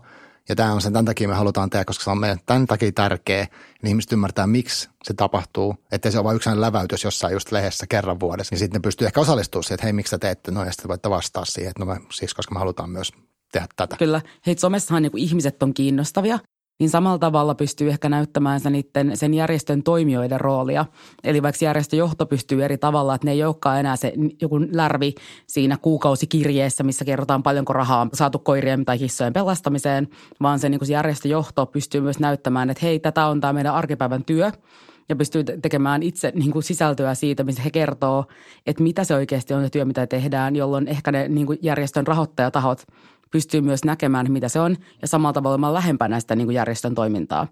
Ja 0.49 0.57
tämä 0.57 0.73
on 0.73 0.81
sen, 0.81 0.93
tämän 0.93 1.05
takia 1.05 1.29
me 1.29 1.35
halutaan 1.35 1.71
tehdä, 1.71 1.85
koska 1.85 2.05
se 2.05 2.11
on 2.11 2.19
meidän 2.19 2.39
tämän 2.47 2.67
takia 2.67 2.93
tärkeä. 2.93 3.47
Niin 3.83 3.89
ihmiset 3.89 4.13
ymmärtää, 4.13 4.47
miksi 4.47 4.89
se 5.05 5.15
tapahtuu. 5.15 5.75
Että 5.93 6.11
se 6.11 6.19
on 6.19 6.25
vain 6.25 6.37
yksi 6.37 6.51
läväytys 6.55 7.05
jossain 7.05 7.33
just 7.33 7.53
lehdessä 7.53 7.87
kerran 7.87 8.21
vuodessa. 8.21 8.53
Niin 8.53 8.59
sitten 8.59 8.79
ne 8.79 8.83
pystyy 8.83 9.07
ehkä 9.07 9.21
osallistumaan 9.21 9.65
siihen, 9.65 9.75
että 9.75 9.87
hei, 9.87 9.93
miksi 9.93 10.11
te 10.11 10.19
teette 10.19 10.51
noin. 10.51 10.67
Ja 10.67 10.73
sitten 10.73 10.89
voitte 10.89 11.11
vastaa 11.11 11.45
siihen, 11.45 11.71
että 11.71 11.85
no 11.85 11.87
me, 11.87 12.01
siis 12.13 12.35
koska 12.35 12.55
me 12.55 12.59
halutaan 12.59 12.91
myös 12.91 13.13
tehdä 13.53 13.67
tätä. 13.77 13.97
Kyllä. 13.97 14.21
Hei, 14.47 14.59
somessahan 14.59 15.03
niin 15.03 15.19
ihmiset 15.19 15.63
on 15.63 15.75
kiinnostavia, 15.75 16.39
niin 16.79 16.91
samalla 16.91 17.19
tavalla 17.19 17.55
pystyy 17.55 17.91
ehkä 17.91 18.09
näyttämään 18.09 18.61
sen, 18.61 18.73
niiden, 18.73 19.17
sen 19.17 19.35
järjestön 19.35 19.83
toimijoiden 19.83 20.41
roolia. 20.41 20.87
Eli 21.25 21.43
vaikka 21.43 21.65
järjestöjohto 21.65 22.27
pystyy 22.27 22.65
eri 22.65 22.79
tavalla, 22.79 23.15
että 23.15 23.25
ne 23.25 23.33
ei 23.33 23.45
olekaan 23.45 23.81
enää 23.81 23.97
se 23.97 24.13
joku 24.41 24.61
lärvi 24.73 25.15
siinä 25.47 25.77
kuukausikirjeessä, 25.77 26.85
missä 26.85 27.05
kerrotaan 27.05 27.43
paljonko 27.43 27.73
rahaa 27.73 28.01
on 28.01 28.11
saatu 28.15 28.39
koirien 28.39 28.85
tai 28.85 28.99
kissojen 28.99 29.33
pelastamiseen, 29.33 30.09
vaan 30.43 30.59
se, 30.59 30.69
niin 30.69 30.79
kuin 30.79 30.87
se 30.87 30.93
järjestöjohto 30.93 31.67
pystyy 31.67 32.01
myös 32.01 32.19
näyttämään, 32.19 32.71
että 32.71 32.87
hei, 32.87 32.99
tätä 33.01 33.27
on 33.27 33.41
tämä 33.41 33.53
meidän 33.53 33.75
arkipäivän 33.75 34.25
työ 34.25 34.51
ja 35.09 35.17
pystyy 35.17 35.45
te- 35.45 35.59
tekemään 35.63 36.03
itse 36.03 36.33
niin 36.35 36.53
kuin 36.53 36.63
sisältöä 36.63 37.15
siitä, 37.15 37.45
missä 37.45 37.63
he 37.63 37.71
kertoo, 37.71 38.25
että 38.67 38.83
mitä 38.83 39.05
se 39.05 39.15
oikeasti 39.15 39.55
on 39.55 39.65
se 39.65 39.71
työ, 39.71 39.85
mitä 39.85 40.07
tehdään, 40.07 40.57
jolloin 40.57 40.89
ehkä 40.89 41.13
ne 41.13 41.29
niin 41.29 41.47
kuin 41.47 41.59
järjestön 41.63 42.07
rahoittajatahot 42.07 42.87
pystyy 43.31 43.61
myös 43.61 43.85
näkemään, 43.85 44.33
mitä 44.33 44.49
se 44.49 44.61
on, 44.61 44.77
ja 45.03 45.09
samalla 45.09 45.33
tavalla 45.33 45.55
olemaan 45.55 45.75
lähempänä 45.75 46.21
sitä 46.21 46.37
niin 46.37 46.47
kuin 46.47 46.55
järjestön 46.55 46.95
toimintaa. 46.95 47.47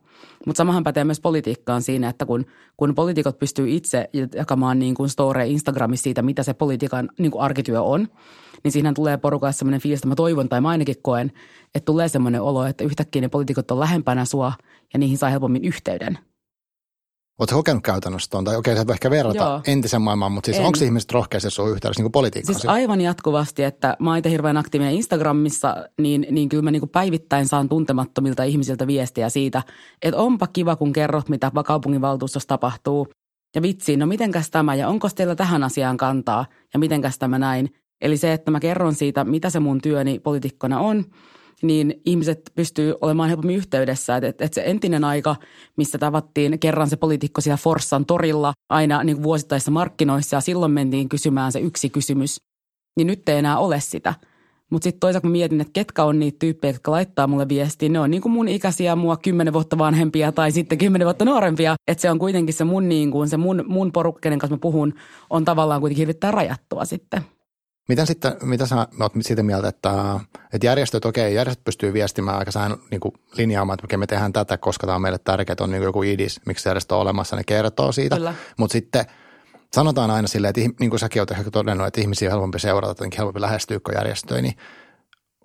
Mutta 0.46 0.58
samahan 0.58 0.84
pätee 0.84 1.04
myös 1.04 1.20
politiikkaan 1.20 1.82
siinä, 1.82 2.08
että 2.08 2.26
kun, 2.26 2.46
kun 2.76 2.94
poliitikot 2.94 3.38
pystyy 3.38 3.70
itse 3.70 4.08
jakamaan 4.34 4.78
niin 4.78 4.94
kuin 4.94 5.08
story 5.08 5.44
Instagramissa 5.46 6.02
siitä, 6.04 6.22
mitä 6.22 6.42
se 6.42 6.54
politiikan 6.54 7.08
niin 7.18 7.30
kuin 7.30 7.42
arkityö 7.42 7.82
on, 7.82 8.08
niin 8.64 8.72
siinä 8.72 8.92
tulee 8.92 9.16
porukassa 9.16 9.58
sellainen 9.58 9.80
fiilis, 9.80 9.98
että 9.98 10.08
mä 10.08 10.14
toivon 10.14 10.48
tai 10.48 10.60
mä 10.60 10.68
ainakin 10.68 10.96
koen, 11.02 11.32
että 11.74 11.86
tulee 11.86 12.08
semmoinen 12.08 12.42
olo, 12.42 12.66
että 12.66 12.84
yhtäkkiä 12.84 13.22
ne 13.22 13.28
poliitikot 13.28 13.70
on 13.70 13.80
lähempänä 13.80 14.24
sua 14.24 14.52
ja 14.92 14.98
niihin 14.98 15.18
saa 15.18 15.30
helpommin 15.30 15.64
yhteyden. 15.64 16.18
Oletko 17.38 17.56
kokenut 17.56 17.82
käytännössä 17.82 18.30
tuon? 18.30 18.44
Tai 18.44 18.56
okei, 18.56 18.76
sä 18.76 18.84
ehkä 18.92 19.10
verrata 19.10 19.44
Joo. 19.44 19.60
entisen 19.66 20.02
maailmaan, 20.02 20.32
mutta 20.32 20.46
siis 20.46 20.58
En. 20.58 20.66
onko 20.66 20.78
ihmiset 20.84 21.12
rohkeasti 21.12 21.50
sun 21.50 21.70
yhteydessä 21.70 22.02
niin 22.02 22.12
politiikkaan? 22.12 22.54
Siis 22.54 22.68
aivan 22.68 23.00
jatkuvasti, 23.00 23.64
että 23.64 23.96
mä 23.98 24.10
oon 24.10 24.18
itse 24.18 24.30
hirveän 24.30 24.56
aktiivinen 24.56 24.94
Instagramissa, 24.94 25.76
niin, 26.00 26.26
niin 26.30 26.48
kyllä 26.48 26.62
mä 26.62 26.70
niin 26.70 26.88
päivittäin 26.88 27.48
saan 27.48 27.68
tuntemattomilta 27.68 28.42
ihmisiltä 28.42 28.86
viestiä 28.86 29.28
siitä, 29.28 29.62
että 30.02 30.20
onpa 30.20 30.46
kiva, 30.46 30.76
kun 30.76 30.92
kerrot, 30.92 31.28
mitä 31.28 31.52
kaupunginvaltuustossa 31.64 32.48
tapahtuu. 32.48 33.08
Ja 33.54 33.62
vitsi, 33.62 33.96
no 33.96 34.06
mitenkäs 34.06 34.50
tämä 34.50 34.74
ja 34.74 34.88
onko 34.88 35.08
teillä 35.14 35.34
tähän 35.34 35.64
asiaan 35.64 35.96
kantaa 35.96 36.46
ja 36.74 36.78
mitenkäs 36.78 37.18
tämä 37.18 37.38
näin. 37.38 37.74
Eli 38.00 38.16
se, 38.16 38.32
että 38.32 38.50
mä 38.50 38.60
kerron 38.60 38.94
siitä, 38.94 39.24
mitä 39.24 39.50
se 39.50 39.60
mun 39.60 39.80
työni 39.80 40.18
poliitikkona 40.18 40.80
on 40.80 41.04
niin 41.62 42.00
ihmiset 42.04 42.52
pystyy 42.54 42.94
olemaan 43.00 43.28
helpommin 43.28 43.56
yhteydessä. 43.56 44.16
Että 44.16 44.28
et, 44.28 44.40
et 44.40 44.54
se 44.54 44.62
entinen 44.66 45.04
aika, 45.04 45.36
missä 45.76 45.98
tavattiin 45.98 46.58
kerran 46.58 46.90
se 46.90 46.96
poliitikko 46.96 47.40
siellä 47.40 47.56
Forssan 47.56 48.06
torilla 48.06 48.52
aina 48.68 49.04
niin 49.04 49.22
vuosittaisissa 49.22 49.70
markkinoissa 49.70 50.36
ja 50.36 50.40
silloin 50.40 50.72
mentiin 50.72 51.08
kysymään 51.08 51.52
se 51.52 51.60
yksi 51.60 51.90
kysymys, 51.90 52.36
niin 52.96 53.06
nyt 53.06 53.28
ei 53.28 53.38
enää 53.38 53.58
ole 53.58 53.80
sitä– 53.80 54.14
mutta 54.70 54.84
sitten 54.84 55.00
toisaalta 55.00 55.26
mä 55.26 55.32
mietin, 55.32 55.60
että 55.60 55.72
ketkä 55.72 56.04
on 56.04 56.18
niitä 56.18 56.36
tyyppejä, 56.38 56.72
jotka 56.72 56.90
laittaa 56.90 57.26
mulle 57.26 57.48
viestiä. 57.48 57.88
Ne 57.88 58.00
on 58.00 58.10
niin 58.10 58.22
kuin 58.22 58.32
mun 58.32 58.48
ikäisiä, 58.48 58.96
mua 58.96 59.16
kymmenen 59.16 59.52
vuotta 59.52 59.78
vanhempia 59.78 60.32
tai 60.32 60.52
sitten 60.52 60.78
kymmenen 60.78 61.06
vuotta 61.06 61.24
nuorempia. 61.24 61.74
Että 61.86 62.02
se 62.02 62.10
on 62.10 62.18
kuitenkin 62.18 62.54
se 62.54 62.64
mun, 62.64 62.88
niin 62.88 63.10
kuin, 63.10 63.28
se 63.28 63.36
mun, 63.36 63.64
mun 63.66 63.92
porukkeiden 63.92 64.38
kanssa 64.38 64.54
mä 64.54 64.60
puhun, 64.60 64.94
on 65.30 65.44
tavallaan 65.44 65.80
kuitenkin 65.80 66.00
hirvittäin 66.00 66.34
rajattua 66.34 66.84
sitten. 66.84 67.20
Miten 67.88 68.06
sitten, 68.06 68.36
mitä 68.42 68.66
sä 68.66 68.86
oot 69.00 69.12
siitä 69.20 69.42
mieltä, 69.42 69.68
että, 69.68 70.20
että 70.52 70.66
järjestöt, 70.66 71.04
okei, 71.04 71.34
järjestöt 71.34 71.64
pystyy 71.64 71.92
viestimään 71.92 72.38
aika 72.38 72.50
sään 72.50 72.76
niin 72.90 73.00
kuin 73.00 73.14
linjaamaan, 73.36 73.74
että 73.74 73.86
okei, 73.86 73.98
me 73.98 74.06
tehdään 74.06 74.32
tätä, 74.32 74.58
koska 74.58 74.86
tämä 74.86 74.96
on 74.96 75.02
meille 75.02 75.18
tärkeää, 75.18 75.56
on 75.60 75.70
niin 75.70 75.82
joku 75.82 76.02
idis, 76.02 76.40
miksi 76.46 76.68
järjestö 76.68 76.94
on 76.94 77.00
olemassa, 77.00 77.36
ne 77.36 77.44
kertoo 77.44 77.92
siitä. 77.92 78.16
Mutta 78.56 78.72
sitten 78.72 79.04
sanotaan 79.74 80.10
aina 80.10 80.28
silleen, 80.28 80.48
että 80.56 80.76
niin 80.80 80.90
kuin 80.90 81.00
säkin 81.00 81.22
olet 81.22 81.30
ehkä 81.30 81.50
todennut, 81.50 81.86
että 81.86 82.00
ihmisiä 82.00 82.28
on 82.28 82.32
helpompi 82.32 82.58
seurata, 82.58 82.90
jotenkin 82.90 83.18
helpompi 83.18 83.40
lähestyä 83.40 83.80
kuin 83.80 83.94
järjestöjä, 83.96 84.42
niin 84.42 84.54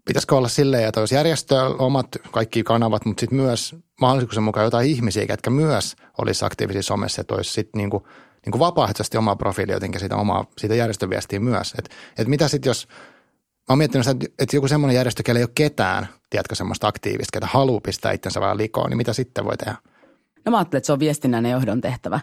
pitäisikö 0.06 0.36
olla 0.36 0.48
silleen, 0.48 0.88
että 0.88 1.00
olisi 1.00 1.16
järjestö 1.16 1.64
omat 1.64 2.08
kaikki 2.32 2.64
kanavat, 2.64 3.06
mutta 3.06 3.22
sitten 3.22 3.40
myös 3.40 3.76
mahdollisuuksien 4.02 4.44
mukaan 4.44 4.64
jotain 4.64 4.90
ihmisiä, 4.90 5.26
jotka 5.30 5.50
myös 5.50 5.96
olisi 6.18 6.46
aktiivisia 6.46 6.84
somessa, 6.84 7.22
että 7.22 7.36
olisi 7.36 7.54
sitten 7.54 7.80
niin 7.80 7.90
kuin, 7.90 8.04
niin 8.46 8.52
kuin 8.52 8.60
vapaaehtoisesti 8.60 9.18
oma 9.18 9.36
profiili 9.36 9.72
jotenkin 9.72 10.00
siitä, 10.00 10.16
omaa, 10.16 10.46
siitä 10.58 10.76
järjestöviestiä 10.76 11.40
myös. 11.40 11.74
Että 11.78 11.96
et 12.18 12.28
mitä 12.28 12.48
sitten 12.48 12.70
jos, 12.70 12.88
mä 12.90 13.66
oon 13.70 13.78
miettinyt 13.78 14.08
että, 14.08 14.26
että 14.40 14.56
joku 14.56 14.68
semmoinen 14.68 14.96
järjestö, 14.96 15.24
kelle 15.24 15.40
ei 15.40 15.44
ole 15.44 15.52
ketään, 15.56 16.08
tiedätkö, 16.30 16.56
semmoista 16.56 16.88
aktiivista, 16.88 17.34
ketä 17.34 17.48
haluaa 17.48 17.82
pistää 17.82 18.12
itsensä 18.12 18.42
vähän 18.42 18.58
likoon, 18.58 18.90
niin 18.90 18.98
mitä 18.98 19.14
sitten 19.14 19.46
voi 19.46 19.58
tehdä? 19.58 19.76
No 20.46 20.52
mä 20.52 20.58
ajattelen, 20.58 20.80
että 20.80 20.86
se 20.86 20.94
on 20.94 21.00
viestinnän 21.00 21.46
ja 21.46 21.52
johdon 21.52 21.82
tehtävä 21.82 22.20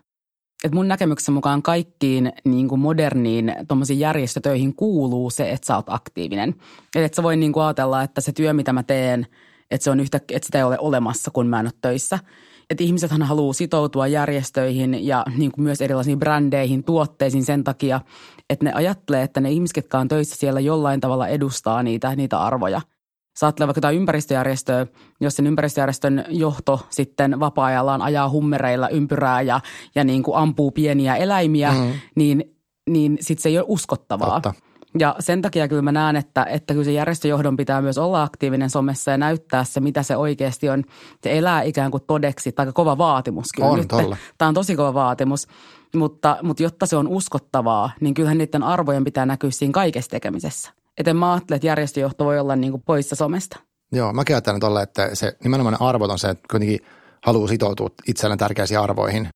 että 0.64 0.76
mun 0.76 0.88
näkemyksen 0.88 1.34
mukaan 1.34 1.62
kaikkiin 1.62 2.32
niin 2.44 2.68
kuin 2.68 2.80
moderniin 2.80 3.52
järjestötöihin 3.96 4.74
kuuluu 4.74 5.30
se, 5.30 5.50
että 5.50 5.66
sä 5.66 5.76
oot 5.76 5.88
aktiivinen. 5.88 6.54
Eli 6.94 7.04
että 7.04 7.16
sä 7.16 7.22
voi 7.22 7.36
niin 7.36 7.52
kuin 7.52 7.64
ajatella, 7.64 8.02
että 8.02 8.20
se 8.20 8.32
työ, 8.32 8.52
mitä 8.52 8.72
mä 8.72 8.82
teen, 8.82 9.26
että, 9.70 9.84
se 9.84 9.90
on 9.90 10.00
yhtä, 10.00 10.16
että 10.16 10.46
sitä 10.46 10.58
ei 10.58 10.64
ole 10.64 10.78
olemassa, 10.78 11.30
kun 11.30 11.46
mä 11.46 11.60
en 11.60 11.66
ole 11.66 11.72
töissä. 11.80 12.18
Että 12.70 12.84
ihmisethän 12.84 13.22
haluaa 13.22 13.52
sitoutua 13.52 14.06
järjestöihin 14.06 15.06
ja 15.06 15.24
niin 15.36 15.52
kuin 15.52 15.62
myös 15.62 15.80
erilaisiin 15.80 16.18
brändeihin, 16.18 16.84
tuotteisiin 16.84 17.44
sen 17.44 17.64
takia, 17.64 18.00
että 18.50 18.64
ne 18.64 18.72
ajattelee, 18.72 19.22
että 19.22 19.40
ne 19.40 19.50
ihmiset, 19.50 19.76
jotka 19.76 19.98
on 19.98 20.08
töissä 20.08 20.36
siellä 20.36 20.60
jollain 20.60 21.00
tavalla 21.00 21.28
edustaa 21.28 21.82
niitä, 21.82 22.16
niitä 22.16 22.40
arvoja– 22.40 22.80
saattelee 23.36 23.66
vaikka 23.66 23.78
jotain 23.78 23.96
ympäristöjärjestöä, 23.96 24.86
jos 25.20 25.36
sen 25.36 25.46
ympäristöjärjestön 25.46 26.24
johto 26.28 26.86
sitten 26.90 27.40
vapaa-ajallaan 27.40 28.02
ajaa 28.02 28.30
hummereilla 28.30 28.88
ympyrää 28.88 29.42
ja, 29.42 29.60
ja 29.94 30.04
niin 30.04 30.22
kuin 30.22 30.36
ampuu 30.36 30.70
pieniä 30.70 31.16
eläimiä, 31.16 31.72
mm. 31.72 31.92
niin, 32.14 32.56
niin 32.90 33.18
sitten 33.20 33.42
se 33.42 33.48
ei 33.48 33.58
ole 33.58 33.66
uskottavaa. 33.68 34.40
Totta. 34.40 34.65
Ja 34.98 35.16
sen 35.20 35.42
takia 35.42 35.68
kyllä 35.68 35.82
mä 35.82 35.92
näen, 35.92 36.16
että, 36.16 36.44
että 36.44 36.74
kyllä 36.74 36.84
se 36.84 36.92
järjestöjohdon 36.92 37.56
pitää 37.56 37.82
myös 37.82 37.98
olla 37.98 38.22
aktiivinen 38.22 38.70
somessa 38.70 39.10
ja 39.10 39.18
näyttää 39.18 39.64
se, 39.64 39.80
mitä 39.80 40.02
se 40.02 40.16
oikeasti 40.16 40.68
on. 40.68 40.84
Se 41.22 41.38
elää 41.38 41.62
ikään 41.62 41.90
kuin 41.90 42.02
todeksi. 42.06 42.52
Aika 42.56 42.72
kova 42.72 42.98
vaatimus 42.98 43.46
kyllä 43.56 43.68
on, 43.68 43.78
nyt. 43.78 43.88
Tämä 44.38 44.48
on 44.48 44.54
tosi 44.54 44.76
kova 44.76 44.94
vaatimus. 44.94 45.46
Mutta, 45.94 46.38
mutta 46.42 46.62
jotta 46.62 46.86
se 46.86 46.96
on 46.96 47.08
uskottavaa, 47.08 47.90
niin 48.00 48.14
kyllähän 48.14 48.38
niiden 48.38 48.62
arvojen 48.62 49.04
pitää 49.04 49.26
näkyä 49.26 49.50
siinä 49.50 49.72
kaikessa 49.72 50.10
tekemisessä. 50.10 50.70
Että 50.98 51.14
mä 51.14 51.32
ajattelen, 51.32 51.56
että 51.56 51.66
järjestöjohto 51.66 52.24
voi 52.24 52.38
olla 52.38 52.56
niin 52.56 52.70
kuin 52.70 52.82
poissa 52.86 53.16
somesta. 53.16 53.60
Joo, 53.92 54.12
mä 54.12 54.22
ajattelen 54.28 54.60
tuolla, 54.60 54.82
että 54.82 55.10
se 55.14 55.36
nimenomaan 55.44 55.76
arvot 55.80 56.10
on 56.10 56.18
se, 56.18 56.28
että 56.28 56.44
kuitenkin 56.50 56.80
haluaa 57.26 57.48
sitoutua 57.48 57.88
itselleen 58.08 58.38
tärkeisiin 58.38 58.80
arvoihin. 58.80 59.28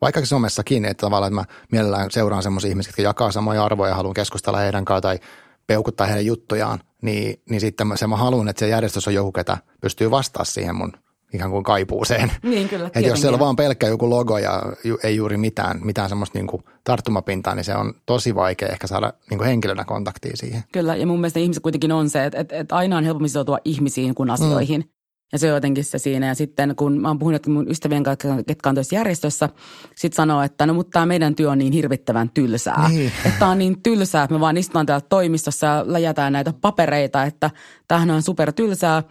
Vaikka 0.00 0.26
somessakin, 0.26 0.84
että 0.84 1.00
tavallaan 1.00 1.32
että 1.32 1.40
mä 1.40 1.56
mielellään 1.72 2.10
seuraan 2.10 2.42
semmoisia 2.42 2.70
ihmisiä, 2.70 2.90
jotka 2.90 3.02
jakaa 3.02 3.32
samoja 3.32 3.64
arvoja 3.64 3.90
ja 3.90 3.94
haluan 3.94 4.14
keskustella 4.14 4.58
heidän 4.58 4.84
kanssaan 4.84 5.18
tai 5.18 5.28
peukuttaa 5.66 6.06
heidän 6.06 6.26
juttujaan, 6.26 6.80
niin, 7.02 7.42
niin 7.50 7.60
sitten 7.60 7.86
se 7.94 8.06
mä 8.06 8.16
haluan, 8.16 8.48
että 8.48 8.60
se 8.60 8.68
järjestössä 8.68 9.10
on 9.10 9.14
joku, 9.14 9.32
ketä 9.32 9.58
pystyy 9.80 10.10
vastaamaan 10.10 10.46
siihen 10.46 10.74
mun 10.74 10.92
ikään 11.34 11.50
kuin 11.50 11.64
kaipuuseen. 11.64 12.32
Niin 12.42 12.68
kyllä. 12.68 12.86
Että 12.86 13.00
jos 13.00 13.20
siellä 13.20 13.36
on 13.36 13.40
vaan 13.40 13.56
pelkkä 13.56 13.86
joku 13.86 14.10
logo 14.10 14.38
ja 14.38 14.62
ju, 14.84 14.98
ei 15.02 15.16
juuri 15.16 15.36
mitään, 15.36 15.80
mitään 15.84 16.08
semmoista 16.08 16.38
niin 16.38 16.46
kuin 16.46 16.62
tarttumapintaa, 16.84 17.54
niin 17.54 17.64
se 17.64 17.74
on 17.74 17.94
tosi 18.06 18.34
vaikea 18.34 18.68
ehkä 18.68 18.86
saada 18.86 19.12
niin 19.30 19.38
kuin 19.38 19.48
henkilönä 19.48 19.84
kontaktia 19.84 20.36
siihen. 20.36 20.64
Kyllä 20.72 20.96
ja 20.96 21.06
mun 21.06 21.20
mielestä 21.20 21.40
ihmiset 21.40 21.62
kuitenkin 21.62 21.92
on 21.92 22.10
se, 22.10 22.24
että, 22.24 22.40
että, 22.40 22.56
että 22.56 22.76
aina 22.76 22.96
on 22.96 23.04
helpompi 23.04 23.28
sitoutua 23.28 23.58
ihmisiin 23.64 24.14
kuin 24.14 24.30
asioihin. 24.30 24.80
Mm. 24.80 24.99
Ja 25.32 25.38
se 25.38 25.46
on 25.46 25.54
jotenkin 25.54 25.84
se 25.84 25.98
siinä. 25.98 26.26
Ja 26.26 26.34
sitten 26.34 26.76
kun 26.76 27.00
mä 27.00 27.08
oon 27.08 27.18
puhunut 27.18 27.46
mun 27.46 27.70
ystävien 27.70 28.02
kanssa, 28.02 28.28
ketkä 28.46 28.68
on 28.68 28.74
tuossa 28.74 28.94
järjestössä, 28.94 29.48
sitten 29.96 30.16
sanoo, 30.16 30.42
että 30.42 30.66
no 30.66 30.74
mutta 30.74 30.90
tämä 30.90 31.06
meidän 31.06 31.34
työ 31.34 31.50
on 31.50 31.58
niin 31.58 31.72
hirvittävän 31.72 32.30
tylsää. 32.34 32.88
Niin. 32.88 33.12
Että 33.24 33.46
on 33.46 33.58
niin 33.58 33.82
tylsää, 33.82 34.24
että 34.24 34.34
me 34.34 34.40
vaan 34.40 34.56
istutaan 34.56 34.86
täällä 34.86 35.06
toimistossa 35.08 35.66
ja 35.66 35.84
läjätään 35.86 36.32
näitä 36.32 36.52
papereita, 36.60 37.24
että 37.24 37.50
tämähän 37.88 38.10
on 38.10 38.22
super 38.22 38.52
tylsää. 38.52 39.02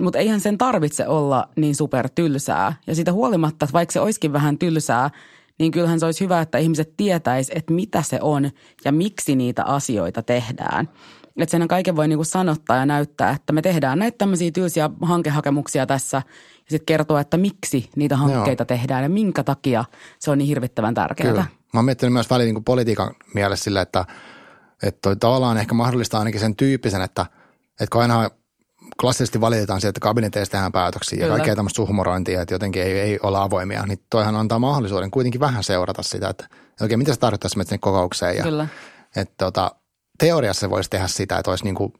Mutta 0.00 0.18
eihän 0.18 0.40
sen 0.40 0.58
tarvitse 0.58 1.08
olla 1.08 1.48
niin 1.56 1.76
super 1.76 2.08
tylsää. 2.14 2.72
Ja 2.86 2.94
siitä 2.94 3.12
huolimatta, 3.12 3.64
että 3.64 3.72
vaikka 3.72 3.92
se 3.92 4.00
olisikin 4.00 4.32
vähän 4.32 4.58
tylsää, 4.58 5.10
niin 5.58 5.72
kyllähän 5.72 6.00
se 6.00 6.06
olisi 6.06 6.24
hyvä, 6.24 6.40
että 6.40 6.58
ihmiset 6.58 6.92
tietäis, 6.96 7.50
että 7.54 7.72
mitä 7.72 8.02
se 8.02 8.18
on 8.22 8.50
ja 8.84 8.92
miksi 8.92 9.36
niitä 9.36 9.64
asioita 9.64 10.22
tehdään. 10.22 10.88
Että 11.38 11.50
sen 11.50 11.68
kaiken 11.68 11.96
voi 11.96 12.08
niinku 12.08 12.24
sanottaa 12.24 12.76
ja 12.76 12.86
näyttää, 12.86 13.30
että 13.30 13.52
me 13.52 13.62
tehdään 13.62 13.98
näitä 13.98 14.18
tämmöisiä 14.18 14.50
tylsiä 14.50 14.90
hankehakemuksia 15.02 15.86
tässä 15.86 16.16
ja 16.56 16.70
sitten 16.70 16.86
kertoa, 16.86 17.20
että 17.20 17.36
miksi 17.36 17.90
niitä 17.96 18.16
hankkeita 18.16 18.62
Joo. 18.62 18.66
tehdään 18.66 19.02
ja 19.02 19.08
minkä 19.08 19.44
takia 19.44 19.84
se 20.18 20.30
on 20.30 20.38
niin 20.38 20.48
hirvittävän 20.48 20.94
tärkeää. 20.94 21.30
Kyllä. 21.30 21.42
Mä 21.42 21.78
oon 21.78 21.84
miettinyt 21.84 22.12
myös 22.12 22.30
väliin 22.30 22.54
niin 22.54 22.64
politiikan 22.64 23.14
mielessä 23.34 23.64
sille, 23.64 23.80
että, 23.80 24.04
että 24.82 25.16
tavallaan 25.16 25.58
ehkä 25.58 25.74
mahdollista 25.74 26.18
ainakin 26.18 26.40
sen 26.40 26.56
tyyppisen, 26.56 27.02
että, 27.02 27.26
että 27.72 27.92
kun 27.92 28.02
aina 28.02 28.30
klassisesti 29.00 29.40
valitetaan 29.40 29.80
sieltä, 29.80 29.90
että 29.90 30.08
kabineteista 30.08 30.52
tehdään 30.52 30.72
päätöksiä 30.72 31.16
Kyllä. 31.16 31.26
ja 31.26 31.36
kaikkea 31.36 31.56
tämmöistä 31.56 31.76
suhmurointia, 31.76 32.42
että 32.42 32.54
jotenkin 32.54 32.82
ei, 32.82 33.00
ei 33.00 33.18
olla 33.22 33.42
avoimia, 33.42 33.86
niin 33.86 33.98
toihan 34.10 34.36
antaa 34.36 34.58
mahdollisuuden 34.58 35.10
kuitenkin 35.10 35.40
vähän 35.40 35.64
seurata 35.64 36.02
sitä, 36.02 36.28
että 36.28 36.48
oikein 36.80 36.98
mitä 36.98 37.14
se 37.14 37.20
tarkoittaisi 37.20 37.60
sinne 37.62 37.78
kokoukseen. 37.78 38.36
Ja, 38.36 38.42
Kyllä. 38.42 38.68
Että 39.16 39.34
tota, 39.44 39.70
teoriassa 40.18 40.70
voisi 40.70 40.90
tehdä 40.90 41.06
sitä, 41.06 41.38
että 41.38 41.50
olisi 41.50 41.64
niin 41.64 41.74
kuin, 41.74 41.92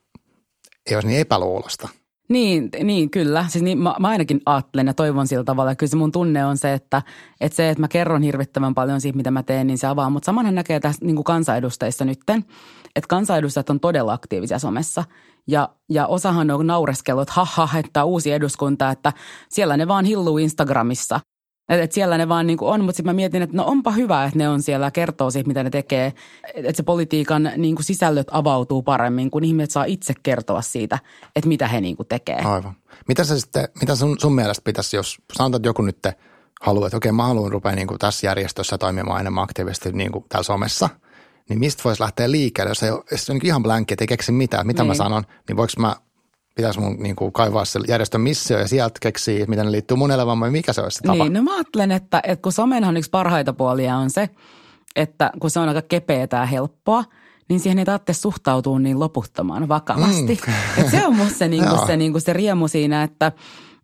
ei 0.86 0.94
olisi 0.94 1.08
niin 1.08 1.20
epäluulosta. 1.20 1.88
Niin, 2.28 2.68
niin 2.82 3.10
kyllä. 3.10 3.46
Siis 3.48 3.64
niin, 3.64 3.78
mä, 3.78 3.94
mä 4.00 4.08
ainakin 4.08 4.40
ajattelen 4.46 4.86
ja 4.86 4.94
toivon 4.94 5.26
sillä 5.26 5.44
tavalla. 5.44 5.74
Kyllä 5.74 5.90
se 5.90 5.96
mun 5.96 6.12
tunne 6.12 6.46
on 6.46 6.56
se, 6.56 6.72
että, 6.72 7.02
että 7.40 7.56
se, 7.56 7.70
että 7.70 7.80
mä 7.80 7.88
kerron 7.88 8.22
hirvittävän 8.22 8.74
paljon 8.74 9.00
siitä, 9.00 9.16
mitä 9.16 9.30
mä 9.30 9.42
teen, 9.42 9.66
niin 9.66 9.78
se 9.78 9.86
avaa. 9.86 10.10
Mutta 10.10 10.26
samanhan 10.26 10.54
näkee 10.54 10.80
tässä 10.80 11.04
niin 11.04 11.16
kuin 11.16 11.24
kansanedustajissa 11.24 12.04
nytten, 12.04 12.44
että 12.96 13.08
kansanedustajat 13.08 13.70
on 13.70 13.80
todella 13.80 14.12
aktiivisia 14.12 14.58
somessa. 14.58 15.04
Ja, 15.46 15.68
ja 15.90 16.06
osahan 16.06 16.50
on 16.50 16.66
naureskellut, 16.66 17.22
että 17.22 17.32
haha, 17.34 17.78
että 17.78 18.04
uusi 18.04 18.32
eduskunta, 18.32 18.90
että 18.90 19.12
siellä 19.48 19.76
ne 19.76 19.88
vaan 19.88 20.04
hilluu 20.04 20.38
Instagramissa. 20.38 21.20
Että 21.68 21.82
et 21.82 21.92
siellä 21.92 22.18
ne 22.18 22.28
vaan 22.28 22.46
niin 22.46 22.58
kuin 22.58 22.68
on, 22.68 22.80
mutta 22.84 22.96
sitten 22.96 23.12
mä 23.12 23.16
mietin, 23.16 23.42
että 23.42 23.56
no 23.56 23.64
onpa 23.66 23.90
hyvä, 23.90 24.24
että 24.24 24.38
ne 24.38 24.48
on 24.48 24.62
siellä 24.62 24.86
ja 24.86 24.90
kertoo 24.90 25.30
siitä, 25.30 25.48
mitä 25.48 25.62
ne 25.62 25.70
tekee. 25.70 26.06
Että 26.54 26.70
et 26.70 26.76
se 26.76 26.82
politiikan 26.82 27.50
niin 27.56 27.74
kuin 27.74 27.84
sisällöt 27.84 28.26
avautuu 28.30 28.82
paremmin, 28.82 29.30
kun 29.30 29.44
ihmiset 29.44 29.70
saa 29.70 29.84
itse 29.84 30.14
kertoa 30.22 30.62
siitä, 30.62 30.98
että 31.36 31.48
mitä 31.48 31.68
he 31.68 31.80
niin 31.80 31.96
kuin 31.96 32.08
tekee. 32.08 32.40
Aivan. 32.40 32.74
Mitä, 33.08 33.24
sä 33.24 33.40
sitten, 33.40 33.68
mitä 33.80 33.94
sun, 33.94 34.16
sun 34.20 34.34
mielestä 34.34 34.62
pitäisi, 34.64 34.96
jos 34.96 35.18
sanotaan, 35.32 35.58
että 35.58 35.68
joku 35.68 35.82
nyt 35.82 36.06
haluaa, 36.60 36.86
että 36.86 36.96
okei 36.96 37.12
mä 37.12 37.26
haluan 37.26 37.52
rupea 37.52 37.72
niin 37.72 37.88
kuin 37.88 37.98
tässä 37.98 38.26
järjestössä 38.26 38.78
toimimaan 38.78 39.20
enemmän 39.20 39.44
aktiivisesti 39.44 39.92
niin 39.92 40.12
kuin 40.12 40.24
täällä 40.28 40.44
somessa– 40.44 40.88
niin 41.48 41.58
mistä 41.58 41.82
voisi 41.84 42.02
lähteä 42.02 42.30
liikkeelle, 42.30 42.70
jos 42.70 42.82
ei 42.82 42.90
ole, 42.90 43.04
jos 43.10 43.30
on 43.30 43.40
ihan 43.42 43.62
blankki, 43.62 43.94
että 43.94 44.02
ei 44.02 44.06
keksi 44.06 44.32
mitään, 44.32 44.66
mitä 44.66 44.82
niin. 44.82 44.88
mä 44.88 44.94
sanon, 44.94 45.24
niin 45.48 45.56
voiko 45.56 45.72
mä, 45.78 45.96
pitäisi 46.56 46.80
mun 46.80 46.96
niin 46.98 47.16
kuin, 47.16 47.32
kaivaa 47.32 47.64
se 47.64 47.80
järjestön 47.88 48.20
missio 48.20 48.58
ja 48.58 48.68
sieltä 48.68 48.98
keksiä, 49.00 49.46
miten 49.46 49.66
ne 49.66 49.72
liittyy 49.72 49.96
mun 49.96 50.10
elämään 50.10 50.40
vai 50.40 50.50
mikä 50.50 50.72
se 50.72 50.80
olisi 50.80 50.96
se 50.96 51.02
tapa? 51.02 51.24
Niin, 51.24 51.32
no 51.32 51.42
mä 51.42 51.54
ajattelen, 51.54 51.92
että, 51.92 52.20
että 52.24 52.42
kun 52.42 52.52
somenhan 52.52 52.96
yksi 52.96 53.10
parhaita 53.10 53.52
puolia 53.52 53.96
on 53.96 54.10
se, 54.10 54.30
että 54.96 55.30
kun 55.40 55.50
se 55.50 55.60
on 55.60 55.68
aika 55.68 55.82
kepeätä 55.82 56.36
ja 56.36 56.46
helppoa, 56.46 57.04
niin 57.48 57.60
siihen 57.60 57.78
ei 57.78 57.84
tarvitse 57.84 58.12
suhtautua 58.12 58.78
niin 58.78 59.00
loputtoman 59.00 59.68
vakavasti. 59.68 60.40
Mm. 60.46 60.82
Et 60.84 60.90
se 60.90 61.06
on 61.06 61.16
musta 61.16 61.38
se, 61.38 61.48
niin 61.58 61.64
kuin, 61.68 61.86
se, 61.86 61.96
niin 61.96 62.12
kuin 62.12 62.22
se 62.22 62.32
riemu 62.32 62.68
siinä, 62.68 63.02
että– 63.02 63.32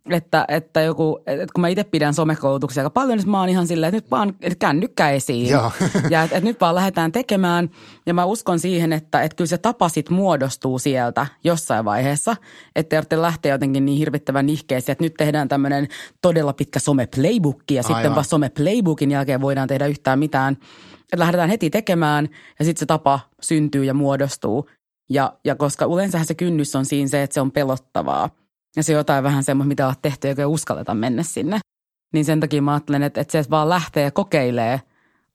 että, 0.09 0.45
että 0.47 0.81
joku, 0.81 1.19
että 1.27 1.53
kun 1.53 1.61
mä 1.61 1.67
itse 1.67 1.83
pidän 1.83 2.13
somekoulutuksia 2.13 2.81
aika 2.81 2.89
paljon, 2.89 3.17
niin 3.17 3.29
mä 3.29 3.39
oon 3.39 3.49
ihan 3.49 3.67
silleen, 3.67 3.87
että 3.87 4.03
nyt 4.03 4.11
vaan 4.11 4.35
että 4.41 4.59
kännykkä 4.59 5.09
esiin. 5.09 5.49
Joo. 5.49 5.71
ja 6.09 6.23
että, 6.23 6.37
että 6.37 6.49
nyt 6.49 6.61
vaan 6.61 6.75
lähdetään 6.75 7.11
tekemään. 7.11 7.69
Ja 8.05 8.13
mä 8.13 8.25
uskon 8.25 8.59
siihen, 8.59 8.93
että, 8.93 9.21
että 9.21 9.35
kyllä 9.35 9.47
se 9.47 9.57
tapa 9.57 9.89
sit 9.89 10.09
muodostuu 10.09 10.79
sieltä 10.79 11.27
jossain 11.43 11.85
vaiheessa. 11.85 12.35
Että 12.75 13.01
te 13.09 13.21
lähteä 13.21 13.53
jotenkin 13.53 13.85
niin 13.85 13.97
hirvittävän 13.97 14.45
nihkeisiä, 14.45 14.91
että 14.91 15.03
nyt 15.03 15.13
tehdään 15.13 15.47
tämmöinen 15.47 15.87
todella 16.21 16.53
pitkä 16.53 16.79
some-playbook 16.79 17.63
ja 17.71 17.81
Aivan. 17.85 17.95
sitten 17.95 18.15
vasta 18.15 18.29
some-playbookin 18.29 19.11
jälkeen 19.11 19.41
voidaan 19.41 19.67
tehdä 19.67 19.85
yhtään 19.85 20.19
mitään. 20.19 20.53
Että 21.01 21.19
lähdetään 21.19 21.49
heti 21.49 21.69
tekemään 21.69 22.29
ja 22.59 22.65
sitten 22.65 22.79
se 22.79 22.85
tapa 22.85 23.19
syntyy 23.41 23.83
ja 23.83 23.93
muodostuu. 23.93 24.69
Ja, 25.09 25.33
ja 25.45 25.55
koska 25.55 25.85
yleensä 25.85 26.23
se 26.23 26.35
kynnys 26.35 26.75
on 26.75 26.85
siinä 26.85 27.07
se, 27.07 27.23
että 27.23 27.33
se 27.33 27.41
on 27.41 27.51
pelottavaa– 27.51 28.29
Ja 28.75 28.83
se 28.83 28.93
on 28.93 28.97
jotain 28.97 29.23
vähän 29.23 29.43
semmoista, 29.43 29.67
mitä 29.67 29.87
olet 29.87 30.01
tehty, 30.01 30.27
eikä 30.27 30.47
uskalleta 30.47 30.93
mennä 30.93 31.23
sinne. 31.23 31.59
Niin 32.13 32.25
sen 32.25 32.39
takia 32.39 32.61
mä 32.61 32.73
ajattelen, 32.73 33.03
että, 33.03 33.21
että 33.21 33.31
se, 33.31 33.39
että 33.39 33.49
vaan 33.49 33.69
lähtee 33.69 34.03
ja 34.03 34.11
kokeilee, 34.11 34.81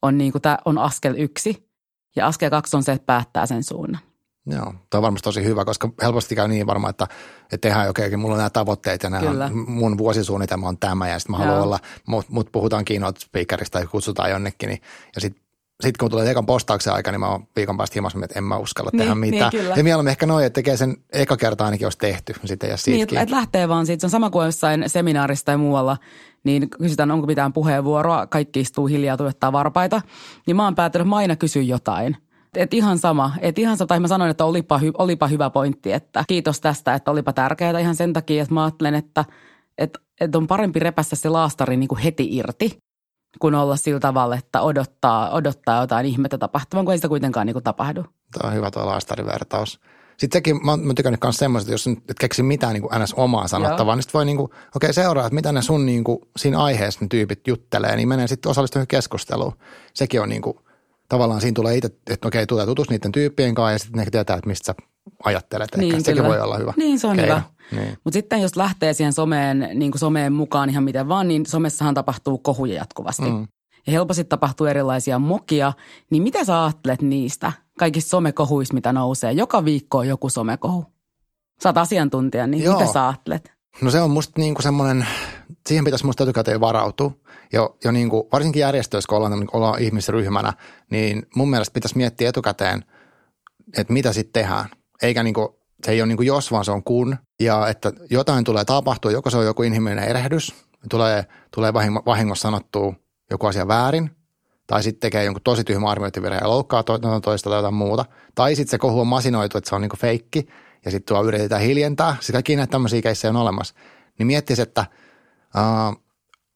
on, 0.03 0.19
niin 0.19 0.33
kuin, 0.33 0.43
tämä 0.43 0.59
on 0.65 0.79
askel 0.79 1.15
yksi. 1.19 1.69
Ja 2.17 2.27
askel 2.27 2.51
kaksi 2.51 2.77
on 2.77 2.83
se, 2.83 2.93
että 2.93 3.07
päättää 3.07 3.47
sen 3.47 3.63
suunnan. 3.63 4.01
Joo, 4.47 4.75
tämä 4.91 4.99
on 4.99 5.03
varmasti 5.03 5.25
tosi 5.25 5.45
hyvä, 5.45 5.65
koska 5.65 5.91
helposti 6.03 6.35
käy 6.35 6.49
niin 6.49 6.67
varmaan, 6.67 6.91
että, 6.91 7.05
että 7.43 7.69
tehdään 7.69 7.91
okei, 7.91 8.07
okay, 8.07 8.17
mulla 8.17 8.35
on 8.35 8.39
nämä 8.39 8.51
tavoitteet 8.51 9.03
ja 9.03 9.11
nämä 9.11 9.31
on, 9.31 9.71
mun 9.71 9.99
vuosisuunnitelma 9.99 10.69
on 10.69 10.79
tämä 10.79 11.09
ja 11.09 11.19
sitten 11.19 11.37
mä 11.37 11.39
Joo. 11.39 11.47
haluan 11.47 11.65
olla, 11.65 11.79
mut, 12.07 12.29
mut 12.29 12.53
puhutaan 12.53 12.85
keynote 12.85 13.21
speakerista 13.21 13.79
tai 13.79 13.87
kutsutaan 13.87 14.31
jonnekin, 14.31 14.69
niin, 14.69 14.83
ja 15.15 15.21
sitten 15.21 15.43
sitten 15.83 15.99
kun 15.99 16.11
tulee 16.11 16.31
ekan 16.31 16.47
postauksen 16.47 16.93
aika, 16.93 17.11
niin 17.11 17.21
mä 17.21 17.29
oon 17.29 17.47
viikon 17.57 17.77
päästä 17.77 17.95
himassa, 17.95 18.19
että 18.25 18.39
en 18.39 18.45
mä 18.45 18.57
uskalla 18.57 18.91
niin, 18.93 18.99
tehdä 18.99 19.15
niin, 19.15 19.35
mitään. 19.35 19.51
Niin, 19.53 19.77
ja 19.77 19.85
mieluummin 19.85 20.11
ehkä 20.11 20.27
noin, 20.27 20.47
että 20.47 20.55
tekee 20.55 20.77
sen 20.77 20.97
eka 21.13 21.37
kerta 21.37 21.65
ainakin, 21.65 21.87
jos 21.87 21.97
tehty. 21.97 22.35
Sitten 22.45 22.71
ja 22.71 22.77
niin, 22.87 23.03
että 23.03 23.21
et 23.21 23.31
lähtee 23.31 23.69
vaan 23.69 23.87
siitä. 23.87 24.01
Se 24.01 24.07
on 24.07 24.11
sama 24.11 24.31
kuin 24.31 24.47
jossain 24.47 24.85
seminaarissa 24.87 25.45
tai 25.45 25.57
muualla, 25.57 25.97
niin 26.45 26.71
kysytään, 26.71 27.11
onko 27.11 27.27
mitään 27.27 27.53
puheenvuoroa. 27.53 28.27
Kaikki 28.27 28.61
istuu 28.61 28.87
hiljaa, 28.87 29.17
tuottaa 29.17 29.53
varpaita. 29.53 30.03
Niin 30.47 30.57
mä 30.57 30.65
oon 30.65 30.75
päättänyt, 30.75 31.05
että 31.05 31.11
mä 31.11 31.17
aina 31.17 31.37
kysyn 31.37 31.69
jotain. 31.69 32.17
Et 32.57 32.75
ihan 32.75 32.99
sama, 32.99 33.33
että 33.41 33.61
ihan 33.61 33.77
sama, 33.77 33.87
tai 33.87 34.01
mä 34.01 34.09
sanoin, 34.09 34.31
että 34.31 34.45
olipa, 34.45 34.79
hy, 34.79 34.93
olipa 34.99 35.27
hyvä 35.27 35.51
pointti, 35.51 35.93
että 35.93 36.25
kiitos 36.29 36.61
tästä, 36.61 36.95
että 36.95 37.11
olipa 37.11 37.33
tärkeää 37.33 37.79
ihan 37.79 37.95
sen 37.95 38.13
takia, 38.13 38.43
että 38.43 38.55
mä 38.55 38.65
ajattelen, 38.65 38.95
että, 38.95 39.25
että, 39.79 39.99
että 40.21 40.39
on 40.39 40.47
parempi 40.47 40.79
repässä 40.79 41.17
se 41.17 41.29
laastari 41.29 41.77
niin 41.77 41.89
kuin 41.89 41.99
heti 41.99 42.37
irti, 42.37 42.79
kuin 43.39 43.55
olla 43.55 43.77
sillä 43.77 44.01
tavalla, 44.01 44.37
että 44.37 44.61
odottaa, 44.61 45.31
odottaa 45.31 45.81
jotain 45.81 46.07
ihmettä 46.07 46.39
tapahtuvan, 46.39 46.85
kun 46.85 46.93
ei 46.93 46.99
sitä 46.99 47.09
kuitenkaan 47.09 47.47
niin 47.47 47.55
kuin 47.55 47.65
tapahdu. 47.65 48.05
Tämä 48.39 48.51
on 48.51 48.57
hyvä 48.57 48.71
tuo 48.71 48.87
laastarivertaus. 48.87 49.81
Sitten 50.17 50.39
sekin, 50.39 50.65
mä 50.67 50.71
oon 50.71 50.95
tykännyt 50.95 51.21
myös 51.25 51.37
semmoista, 51.37 51.71
jos 51.71 51.87
et 51.87 52.19
keksi 52.21 52.43
mitään 52.43 52.75
niin 52.75 52.83
kuin 52.83 53.03
ns. 53.03 53.15
omaa 53.15 53.49
sanottavaa, 53.49 53.93
Joo. 53.93 53.97
niin 53.97 54.03
sitten 54.03 54.19
voi 54.19 54.25
niin 54.25 54.37
kuin, 54.37 54.45
okei 54.45 54.61
okay, 54.75 54.93
seuraa, 54.93 55.27
että 55.27 55.35
mitä 55.35 55.53
ne 55.53 55.63
sun 55.63 55.87
niin 55.87 56.05
kuin, 56.05 56.19
siinä 56.37 56.59
aiheessa 56.63 57.01
ne 57.01 57.07
tyypit 57.11 57.47
juttelee, 57.47 57.97
niin 57.97 58.09
menee 58.09 58.27
sitten 58.27 58.51
osallistumaan 58.51 58.87
keskusteluun. 58.87 59.53
Sekin 59.95 60.21
on 60.21 60.29
niin 60.29 60.43
kuin, 60.43 60.59
tavallaan 61.09 61.41
siinä 61.41 61.55
tulee 61.55 61.77
itse, 61.77 61.87
että 61.87 62.29
okei, 62.29 62.39
okay, 62.39 62.47
tulee 62.47 62.67
tutus 62.67 62.91
niiden 62.91 63.13
tyyppien 63.13 63.55
kanssa 63.55 63.73
ja 63.73 63.79
sitten 63.79 64.05
ne 64.05 64.11
tietää, 64.11 64.37
että 64.37 64.49
mistä 64.49 64.67
sä 64.67 64.75
ajattelet. 65.25 65.69
Niin, 65.77 65.95
Ehkä 65.95 66.05
sekin 66.05 66.25
voi 66.25 66.41
olla 66.41 66.59
hyvä. 66.59 66.73
Niin, 66.77 66.99
se 66.99 67.07
on 67.07 67.17
keino. 67.17 67.35
hyvä. 67.35 67.43
Niin. 67.73 67.99
Mutta 68.05 68.15
sitten 68.15 68.43
jos 68.43 68.57
lähtee 68.57 68.93
siihen 68.93 69.13
someen, 69.13 69.69
niin 69.75 69.91
kuin 69.91 69.99
someen 70.01 70.33
mukaan 70.33 70.71
ihan 70.71 70.85
miten 70.85 71.09
vaan, 71.09 71.29
niin 71.29 71.47
somessahan 71.47 71.95
tapahtuu 71.95 72.39
kohuja 72.39 72.75
jatkuvasti. 72.75 73.31
Mm. 73.31 73.49
Ja 73.87 73.93
helposti 73.93 74.25
tapahtuu 74.25 74.67
erilaisia 74.67 75.19
mokia. 75.19 75.73
Niin 76.11 76.23
mitä 76.23 76.45
sä 76.45 76.65
ajattelet 76.65 77.03
niistä 77.03 77.53
kaikista 77.79 78.09
somekohuista, 78.09 78.75
mitä 78.75 78.93
nousee? 78.93 79.33
Joka 79.33 79.65
viikko 79.65 79.99
on 79.99 80.09
joku 80.09 80.29
somekohu. 80.29 80.87
Sä 81.63 81.69
oot 81.69 81.79
asiantuntija, 81.79 82.47
niin 82.47 82.65
Joo. 82.65 82.79
mitä 82.79 82.93
sä 82.93 83.09
ajattelet? 83.09 83.53
No 83.83 83.91
se 83.91 84.01
on 84.01 84.11
musta 84.11 84.41
niin 84.41 84.55
kuin 84.55 84.63
semmoinen, 84.63 85.07
siihen 85.67 85.85
pitäisi 85.85 86.07
musta 86.07 86.23
etukäteen 86.25 86.61
varautua. 86.61 87.11
Jo, 87.53 87.77
jo 87.85 87.93
niin 87.93 88.11
kuin, 88.11 88.23
varsinkin 88.33 88.61
järjestöissä, 88.61 89.09
kun 89.09 89.17
ollaan, 89.17 89.49
ollaan 89.53 89.83
ihmisryhmänä, 89.83 90.53
niin 90.91 91.27
mun 91.35 91.51
mielestä 91.51 91.73
pitäisi 91.75 91.97
miettiä 91.97 92.29
etukäteen, 92.29 92.85
että 93.77 93.93
mitä 93.93 94.13
sitten 94.13 94.43
tehdään. 94.43 94.67
Eikä 95.03 95.23
niin 95.23 95.35
kuin, 95.35 95.49
se 95.85 95.93
ei 95.93 96.01
ole 96.01 96.09
niin 96.09 96.17
kuin 96.17 96.27
jos, 96.27 96.53
vaan 96.53 96.65
se 96.65 96.71
on 96.71 96.85
kun. 96.85 97.17
Ja 97.41 97.69
että 97.69 97.93
jotain 98.11 98.45
tulee 98.45 98.65
tapahtua, 98.65 99.11
joko 99.11 99.31
se 99.31 99.37
on 99.37 99.45
joku 99.45 99.63
inhimillinen 99.63 100.09
erehdys, 100.09 100.55
tulee, 100.91 101.27
tulee 101.55 101.73
vahingossa 102.07 102.43
sanottua 102.43 102.95
joku 103.31 103.47
asia 103.47 103.69
väärin, 103.69 104.11
tai 104.67 104.83
sitten 104.83 105.01
tekee 105.01 105.25
jonkun 105.25 105.43
tosi 105.43 105.65
tyhmä 105.65 105.91
arviointivirhe 105.91 106.39
ja 106.39 106.49
loukkaa 106.49 106.83
to- 106.83 107.21
toista 107.23 107.51
tai 107.51 107.59
jotain 107.59 107.75
muuta. 107.75 108.05
Tai 108.35 108.55
sitten 108.55 108.71
se 108.71 108.79
kohu 108.79 109.01
on 109.01 109.07
masinoitu, 109.07 109.59
että 109.59 109.69
se 109.69 109.75
on 109.75 109.81
niin 109.81 109.91
kuin 109.91 110.01
feikki, 110.01 110.49
ja 110.85 110.91
sitten 110.91 111.15
tuo 111.15 111.25
yritetään 111.25 111.63
hiljentää. 111.63 112.17
Sitten 112.21 112.33
kaikki 112.33 112.57
näitä 112.57 112.71
tämmöisiä 112.71 113.03
keissejä 113.03 113.31
on 113.31 113.37
olemassa. 113.37 113.75
Niin 114.19 114.27
miettisi, 114.27 114.63
että 114.63 114.87
uh, 115.57 116.03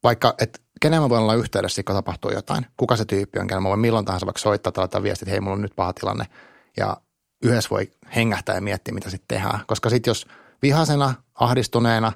vaikka, 0.03 0.35
että 0.39 0.59
kenen 0.81 1.03
mä 1.03 1.09
voin 1.09 1.23
olla 1.23 1.35
yhteydessä, 1.35 1.83
kun 1.83 1.95
tapahtuu 1.95 2.31
jotain. 2.31 2.67
Kuka 2.77 2.97
se 2.97 3.05
tyyppi 3.05 3.39
on, 3.39 3.47
kenen 3.47 3.63
mä 3.63 3.69
voin 3.69 3.81
milloin 3.81 4.05
tahansa 4.05 4.27
vaikka 4.27 4.41
soittaa 4.41 4.73
tai 4.73 4.83
laittaa 4.83 5.03
viestit, 5.03 5.23
että 5.23 5.31
hei, 5.31 5.41
mulla 5.41 5.55
on 5.55 5.63
nyt 5.63 5.77
paha 5.77 5.93
tilanne. 5.93 6.27
Ja 6.77 6.97
yhdessä 7.43 7.71
voi 7.71 7.91
hengähtää 8.17 8.55
ja 8.55 8.61
miettiä, 8.61 8.95
mitä 8.95 9.11
sitten 9.11 9.39
tehdään. 9.39 9.61
Koska 9.67 9.91
sitten 9.91 10.11
jos 10.11 10.27
vihasena, 10.63 11.15
ahdistuneena, 11.35 12.13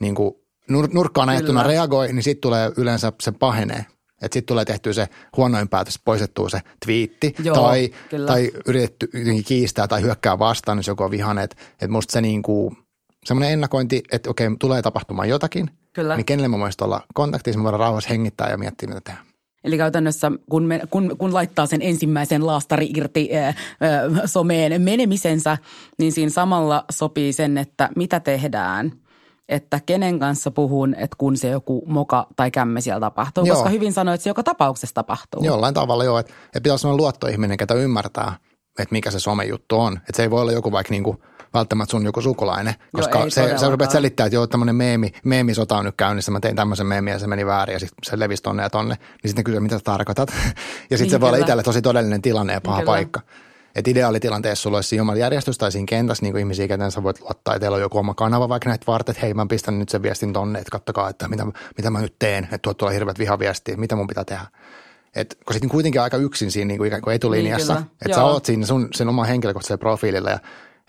niin 0.00 0.14
kuin 0.14 0.34
nur- 0.72 0.88
nurkkaan 0.92 1.28
ajettuna 1.28 1.62
reagoi, 1.62 2.12
niin 2.12 2.22
sitten 2.22 2.40
tulee 2.40 2.72
yleensä 2.76 3.12
se 3.20 3.32
pahenee. 3.32 3.86
Että 4.22 4.34
sitten 4.34 4.46
tulee 4.46 4.64
tehtyä 4.64 4.92
se 4.92 5.08
huonoin 5.36 5.68
päätös, 5.68 6.00
poistettua 6.04 6.48
se 6.48 6.60
twiitti 6.84 7.34
Joo, 7.44 7.56
tai, 7.56 7.90
tai 8.26 8.50
yritetty 8.66 9.08
kiistää 9.46 9.88
tai 9.88 10.02
hyökkää 10.02 10.38
vastaan, 10.38 10.78
jos 10.78 10.86
joku 10.86 11.02
on 11.02 11.10
vihainen. 11.10 11.44
Että 11.44 11.56
et 11.80 11.90
musta 11.90 12.12
se 12.12 12.20
niinku, 12.20 12.76
semmoinen 13.24 13.52
ennakointi, 13.52 14.02
että 14.12 14.30
okei, 14.30 14.48
tulee 14.60 14.82
tapahtumaan 14.82 15.28
jotakin, 15.28 15.70
Kyllä. 15.92 16.16
niin 16.16 16.24
kenelle 16.24 16.48
mä 16.48 16.58
voisin 16.58 16.84
olla 16.84 17.00
kontaktissa, 17.14 17.58
mä 17.58 17.64
voidaan 17.64 17.80
rauhassa 17.80 18.10
hengittää 18.10 18.50
ja 18.50 18.58
miettiä, 18.58 18.88
mitä 18.88 19.00
tehdään. 19.00 19.26
Eli 19.64 19.76
käytännössä 19.76 20.32
kun, 20.50 20.62
me, 20.62 20.80
kun, 20.90 21.16
kun 21.18 21.34
laittaa 21.34 21.66
sen 21.66 21.82
ensimmäisen 21.82 22.46
laastari 22.46 22.90
irti 22.96 23.30
ää, 23.36 23.54
ää, 23.80 24.26
someen 24.26 24.82
menemisensä, 24.82 25.58
niin 25.98 26.12
siinä 26.12 26.30
samalla 26.30 26.84
sopii 26.90 27.32
sen, 27.32 27.58
että 27.58 27.88
mitä 27.96 28.20
tehdään– 28.20 28.92
että 29.48 29.80
kenen 29.86 30.18
kanssa 30.18 30.50
puhun, 30.50 30.94
että 30.94 31.16
kun 31.18 31.36
se 31.36 31.48
joku 31.48 31.82
moka 31.86 32.26
tai 32.36 32.50
kämme 32.50 32.80
siellä 32.80 33.00
tapahtuu. 33.00 33.44
Joo. 33.44 33.56
Koska 33.56 33.70
hyvin 33.70 33.92
sanoit, 33.92 34.14
että 34.14 34.22
se 34.22 34.30
joka 34.30 34.42
tapauksessa 34.42 34.94
tapahtuu. 34.94 35.44
Jollain 35.44 35.74
tavalla 35.74 36.04
joo, 36.04 36.18
että, 36.18 36.32
että 36.46 36.60
pitää 36.60 36.76
olla 36.84 36.96
luottoihminen, 36.96 37.56
ketä 37.56 37.74
ymmärtää, 37.74 38.36
että 38.78 38.92
mikä 38.92 39.10
se 39.10 39.20
somejuttu 39.20 39.80
on. 39.80 39.96
Että 39.96 40.16
se 40.16 40.22
ei 40.22 40.30
voi 40.30 40.40
olla 40.40 40.52
joku 40.52 40.72
vaikka 40.72 40.90
niinku 40.90 41.22
välttämättä 41.54 41.90
sun 41.90 42.04
joku 42.04 42.20
sukulainen, 42.20 42.74
koska 42.92 43.18
joo, 43.18 43.30
se, 43.30 43.58
se 43.58 43.70
rupeat 43.70 43.90
selittämään, 43.90 44.26
että 44.26 44.36
joo, 44.36 44.46
tämmöinen 44.46 44.76
meemi, 44.76 45.12
meemisota 45.24 45.76
on 45.76 45.84
nyt 45.84 45.94
käynnissä, 45.96 46.32
mä 46.32 46.40
tein 46.40 46.56
tämmöisen 46.56 46.86
meemi 46.86 47.10
ja 47.10 47.18
se 47.18 47.26
meni 47.26 47.46
väärin 47.46 47.72
ja 47.72 47.78
sitten 47.78 47.98
se 48.02 48.18
levisi 48.18 48.42
tonne 48.42 48.62
ja 48.62 48.70
tonne, 48.70 48.94
niin 48.94 49.28
sitten 49.28 49.44
kysyy, 49.44 49.60
mitä 49.60 49.78
sä 49.78 49.84
tarkoitat. 49.84 50.28
ja 50.90 50.98
sitten 50.98 50.98
niin, 50.98 51.10
se 51.10 51.20
voi 51.20 51.28
olla 51.28 51.38
itselle 51.38 51.62
tosi 51.62 51.82
todellinen 51.82 52.22
tilanne 52.22 52.52
ja 52.52 52.60
paha 52.60 52.78
kyllä. 52.78 52.92
paikka. 52.92 53.20
Että 53.74 53.90
ideaalitilanteessa 53.90 54.62
sulla 54.62 54.76
olisi 54.76 54.88
siinä 54.88 55.16
järjestys 55.16 55.58
tai 55.58 55.72
siinä 55.72 55.86
kentässä 55.86 56.24
niin 56.24 56.36
ihmisiä, 56.36 56.68
kenen 56.68 56.90
sä 56.90 57.02
voit 57.02 57.20
luottaa, 57.20 57.54
että 57.54 57.60
teillä 57.60 57.74
on 57.74 57.80
joku 57.80 57.98
oma 57.98 58.14
kanava 58.14 58.48
vaikka 58.48 58.68
näitä 58.68 58.84
varten, 58.86 59.12
että 59.12 59.26
hei 59.26 59.34
mä 59.34 59.46
pistän 59.46 59.78
nyt 59.78 59.88
sen 59.88 60.02
viestin 60.02 60.32
tonne, 60.32 60.58
että 60.58 60.70
kattokaa, 60.70 61.08
että 61.08 61.28
mitä, 61.28 61.46
mitä 61.76 61.90
mä 61.90 62.00
nyt 62.00 62.14
teen, 62.18 62.44
että 62.44 62.58
tuot 62.58 62.76
tulee 62.76 62.94
hirveät 62.94 63.18
vihaviestiä, 63.18 63.76
mitä 63.76 63.96
mun 63.96 64.06
pitää 64.06 64.24
tehdä. 64.24 64.46
Et, 65.14 65.38
kun 65.46 65.54
sitten 65.54 65.70
kuitenkin 65.70 66.00
aika 66.00 66.16
yksin 66.16 66.50
siinä 66.50 66.68
niin 66.68 66.78
kuin 66.78 66.86
ikään 66.88 67.02
kuin 67.02 67.14
etulinjassa, 67.14 67.74
niin, 67.74 67.86
että 68.04 68.14
sä 68.14 68.24
oot 68.24 68.44
siinä 68.44 68.66
sun, 68.66 68.88
sen 68.94 69.08
oman 69.08 69.26
henkilökohtaisella 69.26 69.78
profiililla 69.78 70.30
ja, 70.30 70.38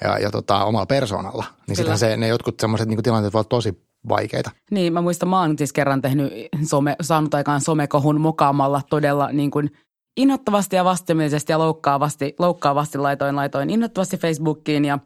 ja, 0.03 0.19
ja 0.19 0.31
tota, 0.31 0.65
omalla 0.65 0.85
persoonalla, 0.85 1.45
niin 1.67 1.75
sitten 1.75 1.97
se, 1.97 2.17
ne 2.17 2.27
jotkut 2.27 2.59
semmoiset 2.59 2.87
niin 2.87 3.03
tilanteet 3.03 3.33
voivat 3.33 3.49
tosi 3.49 3.81
vaikeita. 4.09 4.51
Niin, 4.71 4.93
mä 4.93 5.01
muistan, 5.01 5.29
mä 5.29 5.41
oon 5.41 5.57
siis 5.57 5.73
kerran 5.73 6.01
tehnyt 6.01 6.33
some, 6.63 6.95
saanut 7.01 7.33
aikaan 7.33 7.61
somekohun 7.61 8.21
mokaamalla 8.21 8.81
todella 8.89 9.31
niin 9.31 9.51
kuin– 9.51 9.71
innoittavasti 10.17 10.75
ja 10.75 10.85
vastenmielisesti 10.85 11.51
ja 11.51 11.59
loukkaavasti, 11.59 12.35
loukkaavasti 12.39 12.97
laitoin, 12.97 13.35
laitoin 13.35 13.69
innoittavasti 13.69 14.17
Facebookiin 14.17 14.85
ja, 14.85 14.99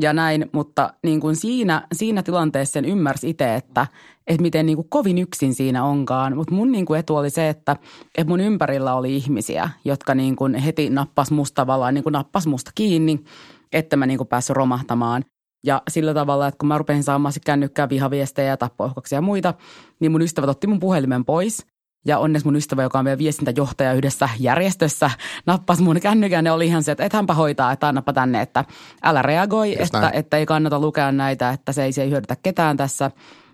ja 0.00 0.12
näin, 0.12 0.50
mutta 0.52 0.92
niin 1.02 1.20
kuin 1.20 1.36
siinä, 1.36 1.86
siinä 1.92 2.22
tilanteessa 2.22 2.72
sen 2.72 2.84
ymmärsi 2.84 3.30
itse, 3.30 3.54
että, 3.54 3.86
että 4.26 4.42
miten 4.42 4.66
niin 4.66 4.76
kuin 4.76 4.88
kovin 4.88 5.18
yksin 5.18 5.54
siinä 5.54 5.84
onkaan. 5.84 6.36
Mutta 6.36 6.54
mun 6.54 6.72
niin 6.72 6.86
kuin 6.86 7.00
etu 7.00 7.16
oli 7.16 7.30
se, 7.30 7.48
että, 7.48 7.76
että 8.18 8.30
mun 8.30 8.40
ympärillä 8.40 8.94
oli 8.94 9.16
ihmisiä, 9.16 9.70
jotka 9.84 10.14
niin 10.14 10.36
kuin 10.36 10.54
heti 10.54 10.90
nappas 10.90 11.30
musta 11.30 11.54
tavallaan, 11.54 11.94
niin 11.94 12.04
kuin 12.04 12.12
nappas 12.12 12.46
musta 12.46 12.70
kiinni, 12.74 13.24
että 13.72 13.96
mä 13.96 14.06
niin 14.06 14.18
kuin 14.18 14.28
päässyt 14.28 14.56
romahtamaan. 14.56 15.24
Ja 15.64 15.82
sillä 15.90 16.14
tavalla, 16.14 16.48
että 16.48 16.58
kun 16.58 16.68
mä 16.68 16.78
rupesin 16.78 17.04
saamaan 17.04 17.34
kännykkää 17.46 17.88
vihaviestejä 17.88 18.48
ja 18.48 18.56
tappoihkoksia 18.56 19.16
ja 19.16 19.22
muita, 19.22 19.54
niin 20.00 20.12
mun 20.12 20.22
ystävät 20.22 20.50
otti 20.50 20.66
mun 20.66 20.80
puhelimen 20.80 21.24
pois– 21.24 21.62
ja 22.06 22.18
onneksi 22.18 22.46
mun 22.46 22.56
ystävä, 22.56 22.82
joka 22.82 22.98
on 22.98 23.04
vielä 23.04 23.18
viestintäjohtaja 23.18 23.92
yhdessä 23.92 24.28
järjestössä, 24.38 25.10
nappasi 25.46 25.82
mun 25.82 26.00
kännykän 26.00 26.46
ja 26.46 26.54
oli 26.54 26.66
ihan 26.66 26.82
se, 26.82 26.92
että 26.92 27.04
et 27.04 27.12
hänpä 27.12 27.34
hoitaa, 27.34 27.72
että 27.72 27.88
annapa 27.88 28.12
tänne, 28.12 28.42
että 28.42 28.64
älä 29.02 29.22
reagoi, 29.22 29.82
että, 29.82 30.10
että, 30.12 30.36
ei 30.36 30.46
kannata 30.46 30.80
lukea 30.80 31.12
näitä, 31.12 31.50
että 31.50 31.72
se 31.72 31.84
ei, 31.84 31.92
se 31.92 32.02
ei 32.02 32.10
hyödytä 32.10 32.36
ketään 32.42 32.76
tässä. 32.76 33.10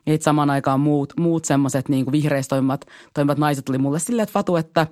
Ja 0.07 0.13
sitten 0.13 0.25
samaan 0.25 0.51
aikaan 0.51 0.81
muut, 0.81 1.13
muut 1.19 1.45
semmoiset 1.45 1.89
niin 1.89 2.13
vihreissä 2.13 2.49
toimivat, 2.49 2.85
toimivat 3.15 3.39
naiset 3.39 3.65
tuli 3.65 3.79
mulle 3.79 3.99
silleen, 3.99 4.23
että 4.23 4.33
Fatu, 4.33 4.57
että, 4.57 4.87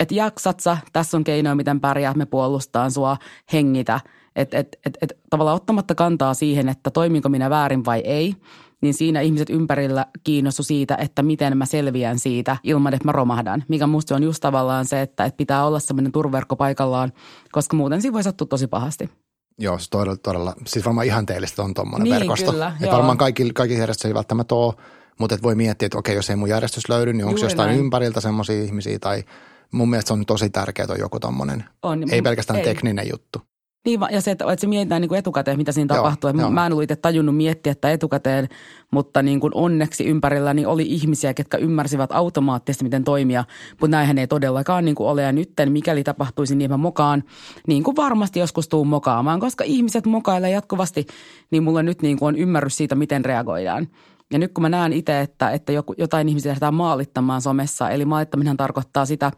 että 0.00 0.14
jaksat 0.14 0.60
sä, 0.60 0.78
tässä 0.92 1.16
on 1.16 1.24
keinoja, 1.24 1.54
miten 1.54 1.80
pärjää, 1.80 2.14
me 2.14 2.26
puolustaan 2.26 2.90
sua, 2.90 3.16
hengitä. 3.52 4.00
Että 4.36 4.58
et, 4.58 4.78
et, 4.86 4.98
et, 5.02 5.18
tavallaan 5.30 5.56
ottamatta 5.56 5.94
kantaa 5.94 6.34
siihen, 6.34 6.68
että 6.68 6.90
toiminko 6.90 7.28
minä 7.28 7.50
väärin 7.50 7.84
vai 7.84 8.00
ei, 8.00 8.34
niin 8.82 8.94
siinä 8.94 9.20
ihmiset 9.20 9.50
ympärillä 9.50 10.06
kiinnostu 10.24 10.62
siitä, 10.62 10.96
että 11.00 11.22
miten 11.22 11.56
mä 11.56 11.66
selviän 11.66 12.18
siitä 12.18 12.56
ilman, 12.62 12.94
että 12.94 13.08
mä 13.08 13.12
romahdan. 13.12 13.64
Mikä 13.68 13.86
musta 13.86 14.14
on 14.14 14.22
just 14.22 14.40
tavallaan 14.40 14.86
se, 14.86 15.02
että, 15.02 15.24
että 15.24 15.36
pitää 15.36 15.66
olla 15.66 15.80
semmoinen 15.80 16.12
turverkko 16.12 16.56
paikallaan, 16.56 17.12
koska 17.52 17.76
muuten 17.76 18.02
siinä 18.02 18.12
voi 18.12 18.22
sattua 18.22 18.46
tosi 18.46 18.66
pahasti. 18.66 19.10
Joo, 19.58 19.78
se 19.78 19.90
todella, 19.90 20.16
todella, 20.16 20.54
siis 20.66 20.84
varmaan 20.84 21.06
ihanteellista 21.06 21.62
on 21.62 21.74
tuommoinen 21.74 22.04
niin, 22.04 22.14
verkosto. 22.14 22.52
Kyllä, 22.52 22.72
että 22.80 22.96
varmaan 22.96 23.18
kaikki, 23.18 23.50
kaikki 23.50 23.78
järjestöt 23.78 24.08
ei 24.08 24.14
välttämättä 24.14 24.54
ole, 24.54 24.74
mutta 25.18 25.34
et 25.34 25.42
voi 25.42 25.54
miettiä, 25.54 25.86
että 25.86 25.98
okei, 25.98 26.14
jos 26.14 26.30
ei 26.30 26.36
mun 26.36 26.48
järjestys 26.48 26.88
löydy, 26.88 27.12
niin 27.12 27.24
onko 27.24 27.40
jostain 27.40 27.66
näin. 27.66 27.80
ympäriltä 27.80 28.20
semmoisia 28.20 28.62
ihmisiä 28.62 28.98
tai 28.98 29.24
mun 29.72 29.90
mielestä 29.90 30.08
se 30.08 30.12
on 30.12 30.26
tosi 30.26 30.50
tärkeää 30.50 30.88
on 30.90 30.98
joku 30.98 31.20
tommonen, 31.20 31.64
ei 32.10 32.22
pelkästään 32.22 32.58
ei. 32.58 32.64
tekninen 32.64 33.08
juttu. 33.10 33.49
Niin, 33.84 34.00
ja 34.10 34.20
se, 34.20 34.30
että, 34.30 34.52
että 34.52 34.60
se 34.60 34.66
mietitään 34.66 35.00
niin 35.00 35.08
kuin 35.08 35.18
etukäteen, 35.18 35.56
mitä 35.56 35.72
siinä 35.72 35.94
Joo, 35.94 36.04
tapahtuu. 36.04 36.30
joo. 36.40 36.50
Mä 36.50 36.66
en 36.66 36.72
ollut 36.72 36.82
itse 36.82 36.96
tajunnut 36.96 37.36
miettiä 37.36 37.72
että 37.72 37.90
etukäteen, 37.90 38.48
mutta 38.90 39.22
niin 39.22 39.40
kuin 39.40 39.50
onneksi 39.54 40.04
ympärilläni 40.04 40.66
oli 40.66 40.82
ihmisiä, 40.82 41.34
ketkä 41.34 41.56
ymmärsivät 41.56 42.12
automaattisesti, 42.12 42.84
miten 42.84 43.04
toimia. 43.04 43.44
Mutta 43.70 43.96
näinhän 43.96 44.18
ei 44.18 44.26
todellakaan 44.26 44.84
niin 44.84 44.94
kuin 44.94 45.08
ole. 45.08 45.22
Ja 45.22 45.32
nytten, 45.32 45.72
mikäli 45.72 46.04
tapahtuisi 46.04 46.54
niin, 46.54 46.70
mä 46.70 46.76
mokaan, 46.76 47.24
niin 47.66 47.82
kuin 47.82 47.96
varmasti 47.96 48.38
joskus 48.38 48.68
tuun 48.68 48.86
mokaamaan, 48.86 49.40
koska 49.40 49.64
ihmiset 49.64 50.06
mokailee 50.06 50.50
jatkuvasti, 50.50 51.06
niin 51.50 51.62
mulla 51.62 51.82
nyt 51.82 52.02
niin 52.02 52.18
kuin 52.18 52.28
on 52.28 52.36
ymmärrys 52.36 52.76
siitä, 52.76 52.94
miten 52.94 53.24
reagoidaan. 53.24 53.88
Ja 54.32 54.38
nyt 54.38 54.52
kun 54.52 54.62
mä 54.62 54.68
näen 54.68 54.92
itse, 54.92 55.20
että, 55.20 55.50
että 55.50 55.72
joku, 55.72 55.94
jotain 55.98 56.28
ihmisiä 56.28 56.50
lähdetään 56.50 56.74
maalittamaan 56.74 57.42
somessa, 57.42 57.90
eli 57.90 58.04
maalittaminen 58.04 58.56
tarkoittaa 58.56 59.06
sitä, 59.06 59.30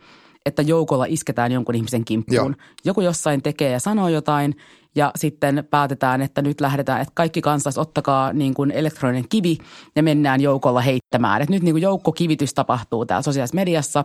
että 0.46 0.62
joukolla 0.62 1.04
isketään 1.08 1.52
jonkun 1.52 1.74
ihmisen 1.74 2.04
kimppuun. 2.04 2.36
Joo. 2.58 2.66
Joku 2.84 3.00
jossain 3.00 3.42
tekee 3.42 3.70
ja 3.70 3.80
sanoo 3.80 4.08
jotain 4.08 4.56
ja 4.94 5.10
sitten 5.16 5.64
päätetään, 5.70 6.22
että 6.22 6.42
nyt 6.42 6.60
lähdetään, 6.60 7.00
että 7.00 7.12
kaikki 7.14 7.40
kansalaiset 7.40 7.80
ottakaa 7.80 8.32
niin 8.32 8.54
kuin 8.54 8.70
elektroninen 8.70 9.28
kivi 9.28 9.58
ja 9.96 10.02
mennään 10.02 10.40
joukolla 10.40 10.80
heittämään. 10.80 11.42
Että 11.42 11.54
nyt 11.54 11.62
niin 11.62 11.74
kuin 11.74 11.82
joukkokivitys 11.82 12.54
tapahtuu 12.54 13.06
täällä 13.06 13.22
sosiaalisessa 13.22 13.54
mediassa, 13.54 14.04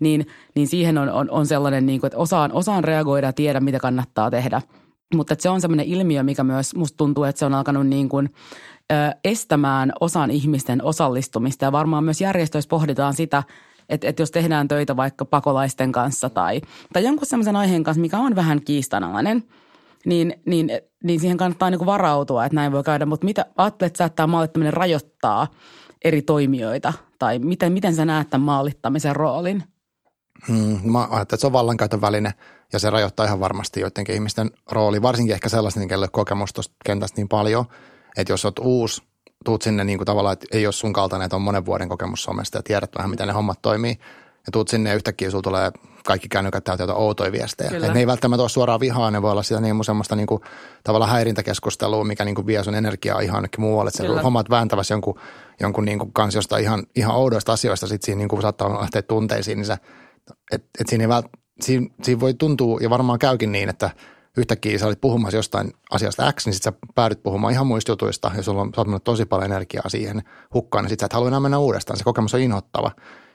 niin, 0.00 0.26
niin 0.54 0.68
siihen 0.68 0.98
on, 0.98 1.10
on, 1.10 1.30
on 1.30 1.46
sellainen, 1.46 1.86
niin 1.86 2.00
kuin, 2.00 2.08
että 2.08 2.18
osaan, 2.18 2.52
osaan 2.52 2.84
reagoida 2.84 3.26
ja 3.26 3.32
tiedä, 3.32 3.60
mitä 3.60 3.78
kannattaa 3.78 4.30
tehdä. 4.30 4.62
Mutta 5.14 5.32
että 5.32 5.42
se 5.42 5.48
on 5.48 5.60
sellainen 5.60 5.86
ilmiö, 5.86 6.22
mikä 6.22 6.44
myös 6.44 6.74
musta 6.74 6.96
tuntuu, 6.96 7.24
että 7.24 7.38
se 7.38 7.44
on 7.44 7.54
alkanut 7.54 7.86
niin 7.86 8.08
kuin, 8.08 8.30
ö, 8.92 8.94
estämään 9.24 9.92
osan 10.00 10.30
ihmisten 10.30 10.84
osallistumista. 10.84 11.64
Ja 11.64 11.72
varmaan 11.72 12.04
myös 12.04 12.20
järjestöissä 12.20 12.68
pohditaan 12.68 13.14
sitä, 13.14 13.42
että, 13.88 14.08
että 14.08 14.22
jos 14.22 14.30
tehdään 14.30 14.68
töitä 14.68 14.96
vaikka 14.96 15.24
pakolaisten 15.24 15.92
kanssa 15.92 16.30
tai, 16.30 16.60
tai 16.92 17.04
jonkun 17.04 17.26
sellaisen 17.26 17.56
aiheen 17.56 17.84
kanssa, 17.84 18.00
mikä 18.00 18.18
on 18.18 18.36
vähän 18.36 18.60
kiistanalainen, 18.64 19.44
niin, 20.06 20.34
niin, 20.46 20.70
niin 21.04 21.20
siihen 21.20 21.36
kannattaa 21.36 21.70
niin 21.70 21.78
kuin 21.78 21.86
varautua, 21.86 22.44
että 22.44 22.56
näin 22.56 22.72
voi 22.72 22.82
käydä. 22.82 23.06
Mutta 23.06 23.24
mitä 23.24 23.46
ajattelet 23.56 23.96
sä, 23.96 24.04
että 24.04 24.16
tämä 24.16 24.26
maalittaminen 24.26 24.72
rajoittaa 24.72 25.46
eri 26.04 26.22
toimijoita? 26.22 26.92
Tai 27.18 27.38
miten, 27.38 27.72
miten 27.72 27.94
sä 27.94 28.04
näet 28.04 28.30
tämän 28.30 28.44
maalittamisen 28.44 29.16
roolin? 29.16 29.64
Mm, 30.48 30.80
mä 30.84 30.98
ajattelen, 31.00 31.22
että 31.22 31.36
se 31.36 31.46
on 31.46 31.52
vallankäytön 31.52 32.00
väline 32.00 32.34
ja 32.72 32.78
se 32.78 32.90
rajoittaa 32.90 33.26
ihan 33.26 33.40
varmasti 33.40 33.80
joidenkin 33.80 34.14
ihmisten 34.14 34.50
rooli, 34.70 35.02
varsinkin 35.02 35.34
ehkä 35.34 35.48
sellaisten, 35.48 35.88
kenelle 35.88 36.08
kokemusta 36.08 36.54
tuosta 36.54 36.74
kentästä 36.84 37.16
niin 37.16 37.28
paljon, 37.28 37.64
että 38.16 38.32
jos 38.32 38.44
olet 38.44 38.58
uusi, 38.58 39.02
tuut 39.48 39.62
sinne 39.62 39.84
niin 39.84 39.98
kuin 39.98 40.06
tavallaan, 40.06 40.32
että 40.32 40.46
ei 40.52 40.66
ole 40.66 40.72
sun 40.72 40.92
kaltainen, 40.92 41.26
että 41.26 41.36
on 41.36 41.42
monen 41.42 41.66
vuoden 41.66 41.88
kokemus 41.88 42.22
somesta 42.22 42.58
ja 42.58 42.62
tiedät 42.62 42.90
vähän, 42.96 43.10
miten 43.10 43.26
ne 43.26 43.32
hommat 43.32 43.62
toimii, 43.62 43.98
ja 44.46 44.52
tuut 44.52 44.68
sinne 44.68 44.90
ja 44.90 44.96
yhtäkkiä 44.96 45.30
sulla 45.30 45.42
tulee 45.42 45.70
kaikki 46.04 46.28
kännykät 46.28 46.64
täytyy 46.64 46.84
jotain 46.84 46.98
outoja 46.98 47.32
viestejä. 47.32 47.70
Kyllä. 47.70 47.86
Et 47.86 47.94
ne 47.94 48.00
ei 48.00 48.06
välttämättä 48.06 48.42
ole 48.42 48.48
suoraan 48.48 48.80
vihaa, 48.80 49.10
ne 49.10 49.22
voi 49.22 49.30
olla 49.30 49.42
sitä 49.42 49.60
niin 49.60 49.84
semmoista 49.84 50.16
niin 50.16 50.26
kuin, 50.26 50.42
tavallaan 50.84 51.10
häirintäkeskustelua, 51.10 52.04
mikä 52.04 52.24
niin 52.24 52.34
kuin 52.34 52.46
vie 52.46 52.64
sun 52.64 52.74
energiaa 52.74 53.20
ihan 53.20 53.36
jonnekin 53.36 53.60
muualle. 53.60 53.88
Että 53.88 54.14
sä 54.14 54.22
hommat 54.22 54.50
vääntävässä 54.50 54.94
jonkun, 54.94 55.20
jonkun 55.60 55.84
niin 55.84 55.98
kuin 55.98 56.12
kanssa 56.12 56.38
jostain 56.38 56.62
ihan, 56.62 56.86
ihan 56.96 57.16
oudoista 57.16 57.52
asioista, 57.52 57.86
sitten 57.86 58.06
siinä 58.06 58.18
niin 58.18 58.28
kuin 58.28 58.42
saattaa 58.42 58.80
lähteä 58.80 59.02
tunteisiin, 59.02 59.58
niin 59.58 59.66
sä, 59.66 59.78
et, 60.52 60.64
et 60.80 60.88
siinä, 60.88 61.04
ei 61.04 61.08
vält, 61.08 61.26
siinä, 61.60 61.86
siinä, 62.02 62.20
voi 62.20 62.34
tuntua, 62.34 62.78
ja 62.80 62.90
varmaan 62.90 63.18
käykin 63.18 63.52
niin, 63.52 63.68
että 63.68 63.90
yhtäkkiä 64.38 64.78
sä 64.78 64.86
olit 64.86 65.00
puhumassa 65.00 65.36
jostain 65.36 65.72
asiasta 65.90 66.32
X, 66.32 66.46
niin 66.46 66.54
sitten 66.54 66.72
sä 66.72 66.78
päädyt 66.94 67.22
puhumaan 67.22 67.52
ihan 67.52 67.66
muista 67.66 67.92
jutuista, 67.92 68.30
ja 68.36 68.42
sulla 68.42 68.60
on, 68.62 68.70
sä 68.76 68.80
oot 68.92 69.04
tosi 69.04 69.24
paljon 69.24 69.52
energiaa 69.52 69.88
siihen 69.88 70.22
hukkaan, 70.54 70.84
niin 70.84 70.88
sitten 70.90 71.02
sä 71.02 71.06
et 71.06 71.12
halua 71.12 71.28
enää 71.28 71.40
mennä 71.40 71.58
uudestaan. 71.58 71.96
Se 71.96 72.04
kokemus 72.04 72.34
on 72.34 72.40
inhottava. 72.40 72.90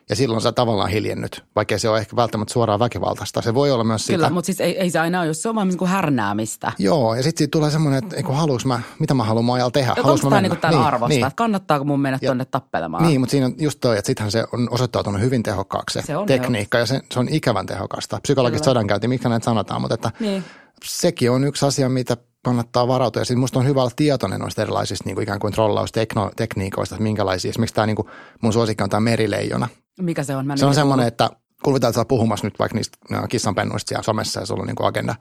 Ja 0.09 0.15
silloin 0.15 0.41
sä 0.41 0.51
tavallaan 0.51 0.89
hiljennyt, 0.89 1.43
vaikka 1.55 1.77
se 1.77 1.89
on 1.89 1.97
ehkä 1.97 2.15
välttämättä 2.15 2.53
suoraan 2.53 2.79
väkivaltaista. 2.79 3.41
Se 3.41 3.53
voi 3.53 3.71
olla 3.71 3.83
myös 3.83 4.05
sitä. 4.05 4.17
Kyllä, 4.17 4.29
mutta 4.29 4.45
siis 4.45 4.61
ei, 4.61 4.79
ei 4.79 4.89
se 4.89 4.99
aina 4.99 5.19
ole, 5.19 5.27
jos 5.27 5.41
se 5.41 5.49
on 5.49 5.55
vaan 5.55 5.67
niin 5.67 5.77
kuin 5.77 5.91
härnäämistä. 5.91 6.71
Joo, 6.79 7.15
ja 7.15 7.23
sitten 7.23 7.37
siitä 7.37 7.51
tulee 7.51 7.71
semmoinen, 7.71 8.03
että 8.03 8.15
eikö 8.15 8.33
haluuks 8.33 8.65
mä, 8.65 8.79
mitä 8.99 9.13
mä 9.13 9.23
haluan 9.23 9.49
ajalla 9.49 9.71
tehdä. 9.71 9.93
Onko 10.03 10.17
tämä 10.29 10.41
niin 10.41 10.57
täällä 10.57 10.79
Niin, 10.79 10.87
arvosta, 10.87 11.09
niin. 11.09 11.25
että 11.27 11.35
kannattaako 11.35 11.85
mun 11.85 11.99
mennä 11.99 12.19
Ja- 12.21 12.27
tuonne 12.27 12.45
tappelemaan? 12.45 13.03
Niin, 13.03 13.19
mutta 13.21 13.31
siinä 13.31 13.45
on 13.45 13.53
just 13.57 13.79
toi, 13.79 13.97
että 13.97 14.07
sittenhän 14.07 14.31
se 14.31 14.45
on 14.53 14.67
osoittautunut 14.71 15.21
hyvin 15.21 15.43
tehokkaaksi 15.43 16.01
se, 16.01 16.05
Se 16.05 16.17
on 16.17 16.27
tekniikka 16.27 16.77
ja 16.77 16.85
se, 16.85 17.01
se 17.11 17.19
on 17.19 17.27
ikävän 17.29 17.65
tehokasta. 17.65 18.19
Psykologista 18.21 18.63
Kyllä. 18.63 18.71
sodankäynti, 18.73 19.07
mikä 19.07 19.29
näitä 19.29 19.45
sanotaan, 19.45 19.81
mutta 19.81 19.95
että 19.95 20.11
Niin. 20.19 20.43
Sekin 20.83 21.31
on 21.31 21.43
yksi 21.43 21.65
asia, 21.65 21.89
mitä 21.89 22.17
kannattaa 22.43 22.87
varautua. 22.87 23.21
Ja 23.21 23.25
sitten 23.25 23.39
musta 23.39 23.59
on 23.59 23.65
hyvä 23.65 23.81
olla 23.81 23.91
tietoinen 23.95 24.39
noista 24.39 24.61
erilaisista 24.61 25.03
niin 25.05 25.15
kuin 25.15 25.23
ikään 25.23 25.39
kuin 25.39 25.53
trollaustekniikoista, 25.53 26.95
että 26.95 27.03
minkälaisia. 27.03 27.49
Esimerkiksi 27.49 27.75
tämä 27.75 27.87
niin 27.87 27.95
kuin 27.95 28.07
mun 28.41 28.53
suosikki 28.53 28.83
on 28.83 28.89
tämä 28.89 28.99
merileijona. 28.99 29.67
Mikä 30.01 30.23
se 30.23 30.35
on? 30.35 30.47
Mä 30.47 30.57
Se 30.57 30.65
on 30.65 30.75
semmoinen, 30.75 31.07
että 31.07 31.29
kuvitellaan, 31.63 31.91
että 31.91 32.01
sä 32.01 32.05
puhumassa 32.05 32.47
nyt 32.47 32.59
vaikka 32.59 32.75
niistä 32.77 32.97
ä, 33.13 33.27
kissanpennuista 33.27 33.89
siellä 33.89 34.03
somessa 34.03 34.39
ja 34.39 34.45
sulla 34.45 34.61
on 34.61 34.67
niin 34.67 34.75
kuin 34.75 34.87
agenda. 34.87 35.15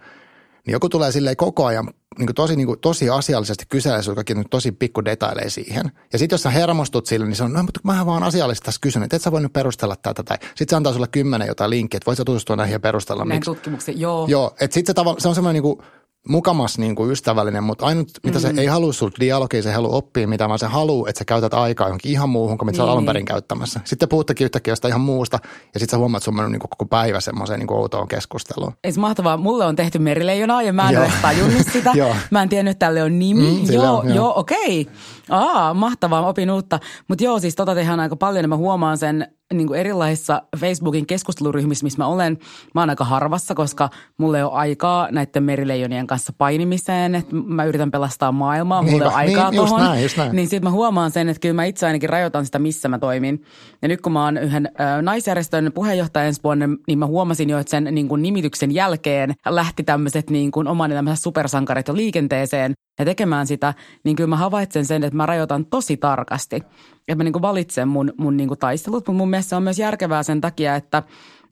Niin 0.66 0.72
joku 0.72 0.88
tulee 0.88 1.12
silleen 1.12 1.36
koko 1.36 1.64
ajan 1.66 1.90
niin 2.18 2.26
kuin 2.26 2.34
tosi, 2.34 2.56
niin 2.56 2.66
kuin, 2.66 2.80
tosi 2.80 3.10
asiallisesti 3.10 3.64
kyselee 3.68 4.02
sinulta 4.02 4.24
kaikki 4.24 4.48
tosi 4.50 4.72
pikku 4.72 5.04
detaileja 5.04 5.50
siihen. 5.50 5.90
Ja 6.12 6.18
sitten 6.18 6.34
jos 6.34 6.42
sä 6.42 6.50
hermostut 6.50 7.06
sille, 7.06 7.26
niin 7.26 7.36
se 7.36 7.44
on, 7.44 7.52
no 7.52 7.62
mutta 7.62 7.80
mähän 7.84 8.06
vaan 8.06 8.22
asiallisesti 8.22 8.64
tässä 8.64 8.78
kysyn, 8.80 9.02
että 9.02 9.16
et 9.16 9.22
sä 9.22 9.32
voi 9.32 9.40
nyt 9.40 9.52
perustella 9.52 9.96
tätä. 9.96 10.22
Tai 10.22 10.38
sitten 10.40 10.66
se 10.68 10.76
antaa 10.76 10.92
sulle 10.92 11.08
kymmenen 11.08 11.48
jotain 11.48 11.70
linkkiä, 11.70 11.96
että 11.96 12.06
voit 12.06 12.18
sä 12.18 12.24
tutustua 12.24 12.56
näihin 12.56 12.72
ja 12.72 12.80
perustella. 12.80 13.24
Näihin 13.24 13.36
miksi. 13.36 13.50
tutkimuksiin, 13.50 14.00
joo. 14.00 14.26
Joo, 14.26 14.54
että 14.60 14.74
sitten 14.74 14.92
se, 14.92 14.94
tavalla- 14.94 15.20
se 15.20 15.28
on 15.28 15.34
semmoinen 15.34 15.62
niin 15.62 15.76
kuin, 15.76 15.88
mukamas 16.28 16.78
niin 16.78 16.94
kuin 16.94 17.10
ystävällinen, 17.10 17.64
mutta 17.64 17.86
ainut, 17.86 18.08
mitä 18.24 18.38
Mm. 18.38 18.42
se 18.42 18.52
ei 18.60 18.66
halua 18.66 18.92
sulta 18.92 19.16
dialogia, 19.20 19.62
se 19.62 19.68
ei 19.68 19.74
halua 19.74 19.96
oppia 19.96 20.28
mitään, 20.28 20.48
vaan 20.48 20.58
se 20.58 20.66
haluaa, 20.66 21.08
että 21.08 21.18
sä 21.18 21.24
käytät 21.24 21.54
aikaa 21.54 21.86
johonkin 21.86 22.12
ihan 22.12 22.28
muuhun 22.28 22.58
kuin 22.58 22.66
mitä 22.66 22.76
sä 22.76 22.82
Niin, 22.82 22.90
alun 22.90 23.02
niin. 23.02 23.06
perin 23.06 23.24
käyttämässä. 23.24 23.80
Sitten 23.84 24.08
puhuttekin 24.08 24.44
yhtäkkiä 24.44 24.72
jostain 24.72 24.90
ihan 24.90 25.00
muusta, 25.00 25.38
ja 25.74 25.80
sitten 25.80 25.88
sä 25.90 25.98
huomaat, 25.98 26.20
että 26.20 26.24
sun 26.24 26.32
on 26.32 26.36
mennyt 26.36 26.52
niin 26.52 26.60
kuin 26.60 26.70
koko 26.70 26.86
päivä 26.86 27.20
semmoiseen 27.20 27.60
niin 27.60 27.72
outoon 27.72 28.08
keskusteluun. 28.08 28.72
Ei 28.84 28.92
se 28.92 29.00
mahtavaa. 29.00 29.36
Mulle 29.36 29.66
on 29.66 29.76
tehty 29.76 29.98
merileijonaa 29.98 30.62
ja 30.62 30.72
mä 30.72 30.90
en 30.90 30.98
ole 30.98 31.12
tajunnut 31.22 31.62
sitä. 31.72 31.92
Mä 32.30 32.42
en 32.42 32.48
tiennyt, 32.48 32.72
että 32.72 32.86
tälle 32.86 33.02
on 33.02 33.18
nimi. 33.18 33.42
Mm, 33.66 33.72
joo, 33.72 33.98
on, 33.98 34.06
joo. 34.08 34.16
joo, 34.16 34.32
okei. 34.36 34.86
Aa, 35.30 35.74
mahtavaa, 35.74 36.26
opin 36.26 36.50
uutta. 36.50 36.78
Mutta 37.08 37.24
joo, 37.24 37.38
siis 37.40 37.54
tota 37.54 37.74
tehdään 37.74 38.00
aika 38.00 38.16
paljon 38.16 38.44
ja 38.44 38.48
mä 38.48 38.56
huomaan 38.56 38.98
sen 38.98 39.26
niin 39.56 39.66
kuin 39.66 39.80
erilaisissa 39.80 40.42
Facebookin 40.56 41.06
keskusteluryhmissä, 41.06 41.84
missä 41.84 41.98
mä 41.98 42.06
olen. 42.06 42.38
Mä 42.74 42.80
oon 42.80 42.90
aika 42.90 43.04
harvassa, 43.04 43.54
koska 43.54 43.90
mulle 44.18 44.38
ei 44.38 44.44
ole 44.44 44.52
aikaa 44.52 45.08
näiden 45.10 45.42
merileijonien 45.42 46.06
kanssa 46.06 46.32
painimiseen. 46.38 47.14
Että 47.14 47.36
mä 47.36 47.64
yritän 47.64 47.90
pelastaa 47.90 48.32
maailmaa, 48.32 48.82
mulle 48.82 49.04
ei 49.04 49.08
ole 49.08 49.14
aikaa 49.14 49.50
niin, 49.50 49.56
just 49.56 49.68
tuohon. 49.68 49.86
näin, 49.86 50.02
just 50.02 50.16
näin. 50.16 50.36
Niin 50.36 50.48
sitten 50.48 50.64
mä 50.64 50.70
huomaan 50.70 51.10
sen, 51.10 51.28
että 51.28 51.40
kyllä 51.40 51.54
mä 51.54 51.64
itse 51.64 51.86
ainakin 51.86 52.10
rajoitan 52.10 52.44
sitä, 52.44 52.58
missä 52.58 52.88
mä 52.88 52.98
toimin. 52.98 53.42
Ja 53.82 53.88
nyt 53.88 54.00
kun 54.00 54.12
mä 54.12 54.24
oon 54.24 54.36
yhden 54.36 54.68
ö, 54.98 55.02
naisjärjestön 55.02 55.72
puheenjohtaja 55.74 56.26
ensi 56.26 56.40
vuonna, 56.44 56.68
niin 56.86 56.98
mä 56.98 57.06
huomasin 57.06 57.50
jo, 57.50 57.58
että 57.58 57.70
sen 57.70 57.88
niin 57.90 58.08
kuin 58.08 58.22
nimityksen 58.22 58.72
jälkeen 58.72 59.34
lähti 59.48 59.82
tämmöiset 59.82 60.30
niin 60.30 60.50
kuin 60.50 60.68
oman 60.68 60.92
elämänsä 60.92 61.22
supersankarit 61.22 61.88
jo 61.88 61.96
liikenteeseen 61.96 62.74
ja 62.98 63.04
tekemään 63.04 63.46
sitä, 63.46 63.74
niin 64.04 64.16
kyllä 64.16 64.28
mä 64.28 64.36
havaitsen 64.36 64.86
sen, 64.86 65.04
että 65.04 65.16
mä 65.16 65.26
rajoitan 65.26 65.66
tosi 65.66 65.96
tarkasti. 65.96 66.56
Että 66.56 67.14
mä 67.16 67.24
niin 67.24 67.32
kuin 67.32 67.42
valitsen 67.42 67.88
mun, 67.88 68.12
mun 68.16 68.36
niin 68.36 68.48
kuin 68.48 68.58
taistelut, 68.58 68.96
mutta 68.96 69.12
mun 69.12 69.30
mielestä 69.30 69.50
se 69.50 69.56
on 69.56 69.62
myös 69.62 69.78
järkevää 69.78 70.22
sen 70.22 70.40
takia, 70.40 70.76
että 70.76 71.02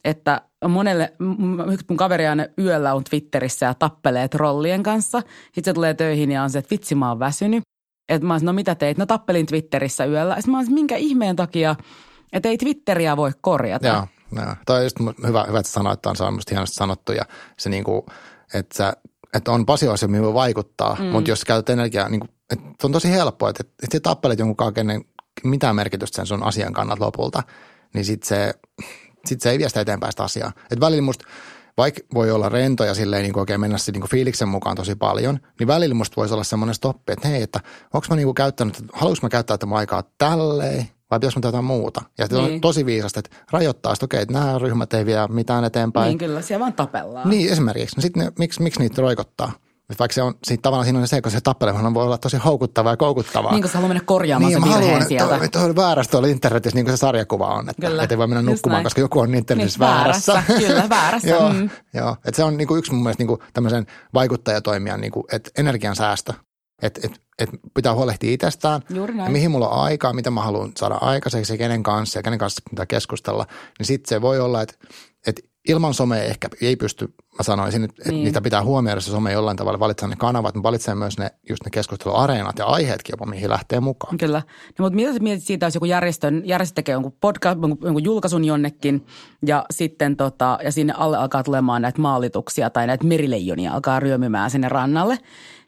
että 0.04 0.40
monelle, 0.68 1.12
yksi 1.72 1.86
mun 1.88 1.96
kaveri 1.96 2.26
aina 2.26 2.46
yöllä 2.58 2.94
on 2.94 3.04
Twitterissä 3.04 3.66
ja 3.66 3.74
tappelee 3.74 4.28
trollien 4.28 4.82
kanssa. 4.82 5.20
Sitten 5.44 5.64
se 5.64 5.72
tulee 5.72 5.94
töihin 5.94 6.30
ja 6.30 6.42
on 6.42 6.50
se, 6.50 6.58
että 6.58 6.70
vitsi 6.70 6.94
mä 6.94 7.08
oon 7.08 7.18
väsynyt. 7.18 7.62
Että 8.08 8.26
mä 8.26 8.34
olisin, 8.34 8.46
no 8.46 8.52
mitä 8.52 8.74
teit? 8.74 8.98
No 8.98 9.06
tappelin 9.06 9.46
Twitterissä 9.46 10.04
yöllä. 10.04 10.34
Sitten 10.34 10.52
mä 10.52 10.58
olisin, 10.58 10.74
minkä 10.74 10.96
ihmeen 10.96 11.36
takia, 11.36 11.76
että 12.32 12.48
ei 12.48 12.58
Twitteriä 12.58 13.16
voi 13.16 13.30
korjata. 13.40 13.86
Joo, 13.86 14.06
joo. 14.36 14.54
Toi 14.66 14.76
on 14.76 14.84
just 14.84 14.96
hyvä, 15.26 15.44
hyvä, 15.48 15.58
että 15.58 15.72
sanoit, 15.72 16.06
että 16.06 16.24
on 16.24 16.34
musta 16.34 16.50
hienosti 16.54 16.74
sanottu 16.74 17.12
ja 17.12 17.24
se 17.58 17.70
niin 17.70 17.84
kuin, 17.84 18.02
että, 18.54 18.76
sä, 18.76 18.92
että 19.34 19.52
on 19.52 19.66
paljon 19.66 19.94
asioita, 19.94 20.10
mihin 20.10 20.24
voi 20.24 20.34
vaikuttaa, 20.34 20.96
mm. 21.00 21.04
mutta 21.04 21.30
jos 21.30 21.44
käytät 21.44 21.70
energiaa, 21.70 22.08
niin 22.08 22.20
kuin, 22.20 22.30
että 22.52 22.86
on 22.86 22.92
tosi 22.92 23.10
helppoa, 23.10 23.50
että, 23.50 23.64
että 23.82 23.96
sä 23.96 24.00
tappelet 24.00 24.38
jonkun 24.38 24.56
kanssa, 24.56 24.72
kenen 24.72 25.04
mitään 25.44 25.76
merkitystä 25.76 26.16
sen 26.16 26.26
sun 26.26 26.42
asian 26.42 26.72
kannalta 26.72 27.04
lopulta, 27.04 27.42
niin 27.94 28.04
sitten 28.04 28.28
se, 28.28 28.54
sit 29.26 29.40
se 29.40 29.50
ei 29.50 29.58
vie 29.58 29.68
sitä 29.68 29.80
eteenpäin 29.80 30.12
sitä 30.12 30.22
asiaa. 30.22 30.52
Että 30.62 30.80
välillä 30.80 31.02
musta, 31.02 31.24
vaikka 31.76 32.00
voi 32.14 32.30
olla 32.30 32.48
rento 32.48 32.84
ja 32.84 32.94
silleen 32.94 33.22
niin 33.22 33.38
oikein 33.38 33.60
mennä 33.60 33.76
niin 33.92 34.10
fiiliksen 34.10 34.48
mukaan 34.48 34.76
tosi 34.76 34.94
paljon, 34.94 35.38
niin 35.58 35.66
välillä 35.66 35.94
musta 35.94 36.16
voisi 36.16 36.34
olla 36.34 36.44
semmoinen 36.44 36.74
stoppi, 36.74 37.12
että 37.12 37.28
hei, 37.28 37.42
että 37.42 37.60
onko 37.94 38.06
mä 38.10 38.16
niin 38.16 38.34
käyttänyt, 38.34 38.78
että 38.78 38.92
haluanko 38.96 39.18
mä 39.22 39.28
käyttää 39.28 39.56
tätä 39.56 39.66
mun 39.66 39.78
aikaa 39.78 40.02
tälleen 40.18 40.88
vai 41.10 41.20
pitäisikö 41.20 41.48
jotain 41.48 41.64
muuta. 41.64 42.02
Ja 42.18 42.26
Niin. 42.30 42.54
on 42.54 42.60
tosi 42.60 42.86
viisasta, 42.86 43.20
että 43.20 43.36
rajoittaa 43.50 43.94
sitä, 43.94 44.04
okei, 44.04 44.22
että 44.22 44.34
nämä 44.34 44.58
ryhmät 44.58 44.94
ei 44.94 45.06
vie 45.06 45.26
mitään 45.28 45.64
eteenpäin. 45.64 46.08
Niin 46.08 46.18
kyllä, 46.18 46.42
siellä 46.42 46.60
vaan 46.60 46.72
tapellaan. 46.72 47.30
Niin, 47.30 47.52
esimerkiksi. 47.52 47.96
No 47.96 48.00
sitten 48.00 48.32
miksi, 48.38 48.62
miksi 48.62 48.80
niitä 48.80 49.02
roikottaa? 49.02 49.52
Et 49.90 49.98
Vaikka 49.98 50.14
se 50.14 50.22
on, 50.22 50.34
siitä 50.44 50.62
tavallaan 50.62 50.84
siinä 50.84 50.98
on 50.98 51.08
se, 51.08 51.22
kun 51.22 51.32
se 51.32 51.40
tappeleminen 51.40 51.94
voi 51.94 52.04
olla 52.04 52.18
tosi 52.18 52.36
houkuttavaa 52.36 52.92
ja 52.92 52.96
koukuttavaa. 52.96 53.52
Niin 53.52 53.62
kuin 53.62 53.70
sä 53.70 53.74
haluaa 53.78 53.88
mennä 53.88 54.02
korjaamaan 54.06 54.52
Niin, 54.52 54.62
sen 54.62 54.68
virheen 54.72 54.90
haluan, 54.90 55.08
sieltä. 55.08 55.38
toi, 55.38 55.48
toi 55.48 55.64
oli 55.64 55.76
väärässä 55.76 56.10
tuolla 56.10 56.28
internetissä, 56.28 56.74
niin 56.76 56.84
kuin 56.84 56.96
se 56.96 57.00
sarjakuva 57.00 57.46
on, 57.46 57.68
että, 57.70 57.86
Kyllä, 57.86 58.02
että 58.02 58.14
ei 58.14 58.18
voi 58.18 58.26
mennä 58.26 58.42
nukkumaan, 58.42 58.76
näin. 58.76 58.84
koska 58.84 59.00
joku 59.00 59.18
on 59.20 59.34
internetissä 59.34 59.78
Niin, 59.84 59.88
väärässä. 59.94 60.32
väärässä, 60.32 60.66
kyllä, 60.68 60.88
väärässä, 60.88 61.28
joo, 61.34 61.52
mm. 61.52 61.70
joo. 61.94 62.12
Että 62.24 62.36
se 62.36 62.44
on 62.44 62.56
niin 62.56 62.68
kuin 62.68 62.78
yksi 62.78 62.92
mun 62.92 63.02
mielestä 63.02 63.20
niin 63.20 63.28
kuin 63.28 63.40
tämmöisen 63.52 63.86
vaikuttajatoimijan 64.14 65.00
niin 65.00 65.12
kuin, 65.12 65.24
että 65.32 65.50
energiansäästö. 65.58 66.32
Että 66.82 67.00
et, 67.04 67.20
et 67.38 67.50
pitää 67.74 67.94
huolehtia 67.94 68.32
itsestään. 68.32 68.80
Juuri 68.94 69.14
näin. 69.14 69.26
Ja 69.26 69.32
mihin 69.32 69.50
mulla 69.50 69.68
on 69.68 69.82
aikaa, 69.82 70.12
mitä 70.12 70.30
mä 70.30 70.42
haluan 70.42 70.72
saada 70.76 70.94
aikaiseksi 70.94 71.52
ja 71.52 71.58
kenen 71.58 71.82
kanssa 71.82 72.18
ja 72.18 72.22
kenen 72.22 72.38
kanssa 72.38 72.62
pitää 72.70 72.86
keskustella. 72.86 73.46
Niin 73.78 73.86
sitten 73.86 74.08
se 74.08 74.22
voi 74.22 74.40
olla, 74.40 74.62
että, 74.62 74.74
että 75.26 75.42
ilman 75.68 75.94
somea 75.94 76.22
ehkä 76.22 76.48
ei 76.62 76.76
pysty, 76.76 77.14
mä 77.38 77.42
sanoisin, 77.42 77.84
että 77.84 78.10
niin. 78.10 78.24
niitä 78.24 78.40
pitää 78.40 78.64
huomioida 78.64 79.00
se 79.00 79.10
some 79.10 79.32
jollain 79.32 79.56
tavalla, 79.56 79.80
valitsaa 79.80 80.08
ne 80.08 80.16
kanavat, 80.16 80.54
mutta 80.54 80.66
valitsee 80.66 80.94
myös 80.94 81.18
ne, 81.18 81.30
just 81.48 81.64
ne 81.64 81.70
keskusteluareenat 81.70 82.58
ja 82.58 82.66
aiheetkin 82.66 83.12
jopa, 83.12 83.26
mihin 83.26 83.50
lähtee 83.50 83.80
mukaan. 83.80 84.18
Kyllä. 84.18 84.42
No, 84.78 84.84
mutta 84.84 84.96
mitä 84.96 85.12
sä 85.12 85.18
mietit 85.18 85.44
siitä, 85.44 85.66
jos 85.66 85.74
joku 85.74 85.84
järjestön, 85.84 86.42
järjestö 86.44 86.74
tekee 86.74 86.92
jonkun 86.92 87.16
podcast, 87.20 87.58
jonkun, 87.62 87.78
jonkun 87.86 88.04
julkaisun 88.04 88.44
jonnekin 88.44 89.06
ja 89.46 89.64
sitten 89.70 90.16
tota, 90.16 90.58
ja 90.64 90.72
sinne 90.72 90.92
alle 90.96 91.16
alkaa 91.16 91.42
tulemaan 91.42 91.82
näitä 91.82 92.00
maalituksia 92.00 92.70
tai 92.70 92.86
näitä 92.86 93.06
merileijonia 93.06 93.72
alkaa 93.72 94.00
ryömymään 94.00 94.50
sinne 94.50 94.68
rannalle, 94.68 95.18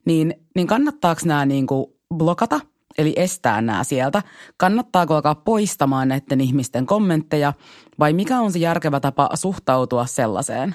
niin, 0.06 0.34
niin 0.54 0.66
kannattaako 0.66 1.20
nämä 1.24 1.46
niin 1.46 1.66
kuin 1.66 1.86
blokata– 2.14 2.60
eli 2.98 3.12
estää 3.16 3.62
nämä 3.62 3.84
sieltä. 3.84 4.22
Kannattaako 4.56 5.14
alkaa 5.14 5.34
poistamaan 5.34 6.08
näiden 6.08 6.40
ihmisten 6.40 6.86
kommentteja 6.86 7.52
vai 7.98 8.12
mikä 8.12 8.40
on 8.40 8.52
se 8.52 8.58
järkevä 8.58 9.00
tapa 9.00 9.30
suhtautua 9.34 10.06
sellaiseen? 10.06 10.74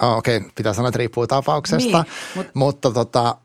Okei, 0.00 0.36
okay. 0.36 0.50
pitää 0.54 0.72
sanoa, 0.72 0.88
että 0.88 0.98
riippuu 0.98 1.26
tapauksesta, 1.26 2.02
niin, 2.02 2.12
mutta, 2.34 2.52
mutta 2.54 2.90
tota, 2.90 3.36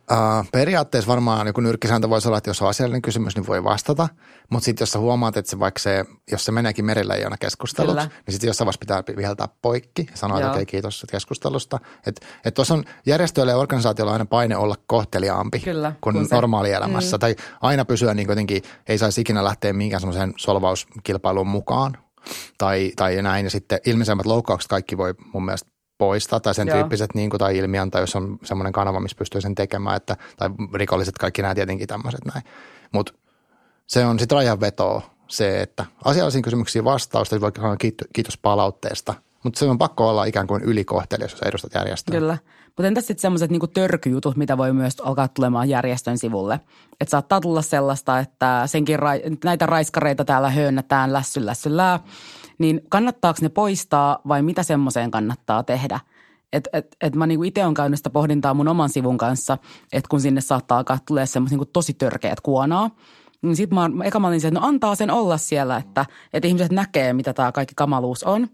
periaatteessa 0.51 1.07
varmaan 1.07 1.47
joku 1.47 1.61
nyrkkisääntö 1.61 2.09
voisi 2.09 2.27
olla, 2.27 2.37
että 2.37 2.49
jos 2.49 2.61
on 2.61 2.69
asiallinen 2.69 3.01
kysymys, 3.01 3.35
niin 3.35 3.47
voi 3.47 3.63
vastata. 3.63 4.09
Mutta 4.49 4.65
sitten 4.65 4.81
jos 4.81 4.91
sä 4.91 4.99
huomaat, 4.99 5.37
että 5.37 5.51
se 5.51 5.59
vaikka 5.59 5.79
se, 5.79 6.05
jos 6.31 6.45
se 6.45 6.51
meneekin 6.51 6.85
merillä 6.85 7.13
ei 7.13 7.23
keskustelut, 7.39 7.91
Kyllä. 7.91 8.03
niin 8.03 8.33
sitten 8.33 8.47
jossain 8.47 8.65
vaiheessa 8.65 8.79
pitää 8.79 9.03
viheltää 9.17 9.47
poikki 9.61 10.07
ja 10.11 10.17
sanoa, 10.17 10.37
että 10.37 10.51
okei, 10.51 10.61
okay, 10.61 10.65
kiitos 10.65 11.05
keskustelusta. 11.11 11.79
Että 12.07 12.25
et 12.45 12.53
tuossa 12.53 12.73
on 12.73 12.83
järjestöille 13.05 13.51
ja 13.51 13.57
organisaatioilla 13.57 14.13
aina 14.13 14.25
paine 14.25 14.57
olla 14.57 14.75
kohteliaampi 14.87 15.59
Kyllä, 15.59 15.93
kuin 16.01 16.15
kun 16.15 16.27
normaalielämässä. 16.31 17.17
Mm. 17.17 17.19
Tai 17.19 17.35
aina 17.61 17.85
pysyä 17.85 18.13
niin 18.13 18.29
jotenkin, 18.29 18.63
ei 18.87 18.97
saisi 18.97 19.21
ikinä 19.21 19.43
lähteä 19.43 19.73
minkään 19.73 19.99
semmoiseen 20.01 20.33
solvauskilpailuun 20.37 21.47
mukaan 21.47 21.97
tai, 22.57 22.91
tai 22.95 23.21
näin. 23.21 23.45
Ja 23.45 23.49
sitten 23.49 23.79
ilmeisemmät 23.85 24.25
loukkaukset 24.25 24.69
kaikki 24.69 24.97
voi 24.97 25.13
mun 25.33 25.45
mielestä 25.45 25.78
poistaa 25.99 26.39
tai 26.39 26.55
sen 26.55 26.67
Joo. 26.67 26.77
tyyppiset 26.77 27.13
niin 27.13 27.29
kuin, 27.29 27.39
tai 27.39 27.57
ilmiön, 27.57 27.91
jos 27.99 28.15
on 28.15 28.39
semmoinen 28.43 28.73
kanava, 28.73 28.99
missä 28.99 29.17
pystyy 29.17 29.41
sen 29.41 29.55
tekemään, 29.55 29.95
että, 29.97 30.17
tai 30.37 30.49
rikolliset 30.73 31.17
kaikki 31.17 31.41
nämä 31.41 31.55
tietenkin 31.55 31.87
tämmöiset 31.87 32.25
näin. 32.25 32.43
Mutta 32.91 33.13
se 33.87 34.05
on 34.05 34.19
sitten 34.19 34.35
rajanvetoa 34.35 35.01
se, 35.27 35.61
että 35.61 35.85
asiallisiin 36.05 36.41
kysymyksiin 36.41 36.85
vastausta, 36.85 37.41
voi 37.41 37.51
sanoa 37.55 37.75
kiitos 38.13 38.37
palautteesta, 38.37 39.13
mutta 39.43 39.59
se 39.59 39.65
on 39.65 39.77
pakko 39.77 40.09
olla 40.09 40.25
ikään 40.25 40.47
kuin 40.47 40.63
ylikohtelias, 40.63 41.31
jos 41.31 41.41
edustat 41.41 41.73
järjestöä. 41.73 42.19
Kyllä. 42.19 42.37
Mutta 42.65 42.87
entäs 42.87 43.07
sitten 43.07 43.21
semmoiset 43.21 43.51
niinku 43.51 43.67
törkyjutut, 43.67 44.37
mitä 44.37 44.57
voi 44.57 44.73
myös 44.73 44.99
alkaa 45.01 45.27
tulemaan 45.27 45.69
järjestön 45.69 46.17
sivulle? 46.17 46.59
Että 47.01 47.09
saattaa 47.09 47.41
tulla 47.41 47.61
sellaista, 47.61 48.19
että 48.19 48.63
senkin 48.65 48.99
ra- 48.99 49.37
näitä 49.43 49.65
raiskareita 49.65 50.25
täällä 50.25 50.49
höönnätään 50.49 51.13
lässy 51.13 51.45
lässyllää 51.45 51.99
niin 52.59 52.81
kannattaako 52.89 53.39
ne 53.41 53.49
poistaa 53.49 54.21
vai 54.27 54.41
mitä 54.41 54.63
semmoiseen 54.63 55.11
kannattaa 55.11 55.63
tehdä? 55.63 55.99
Et, 56.53 56.67
et, 56.73 56.95
et 57.01 57.15
mä 57.15 57.27
niinku 57.27 57.43
itse 57.43 57.63
olen 57.63 57.73
käynyt 57.73 57.99
sitä 57.99 58.09
pohdintaa 58.09 58.53
mun 58.53 58.67
oman 58.67 58.89
sivun 58.89 59.17
kanssa, 59.17 59.57
että 59.93 60.07
kun 60.09 60.21
sinne 60.21 60.41
saattaa 60.41 60.77
alkaa 60.77 60.97
tulee 61.07 61.25
semmoiset 61.25 61.51
niinku 61.51 61.69
tosi 61.73 61.93
törkeät 61.93 62.41
kuonaa, 62.41 62.89
niin 63.41 63.55
sitten 63.55 63.75
mä, 63.75 63.89
eka 64.05 64.19
mä 64.19 64.27
olin 64.27 64.41
se, 64.41 64.47
että 64.47 64.59
no 64.59 64.65
antaa 64.65 64.95
sen 64.95 65.11
olla 65.11 65.37
siellä, 65.37 65.77
että, 65.77 66.05
että 66.33 66.47
ihmiset 66.47 66.71
näkee, 66.71 67.13
mitä 67.13 67.33
tämä 67.33 67.51
kaikki 67.51 67.75
kamaluus 67.75 68.23
on. 68.23 68.47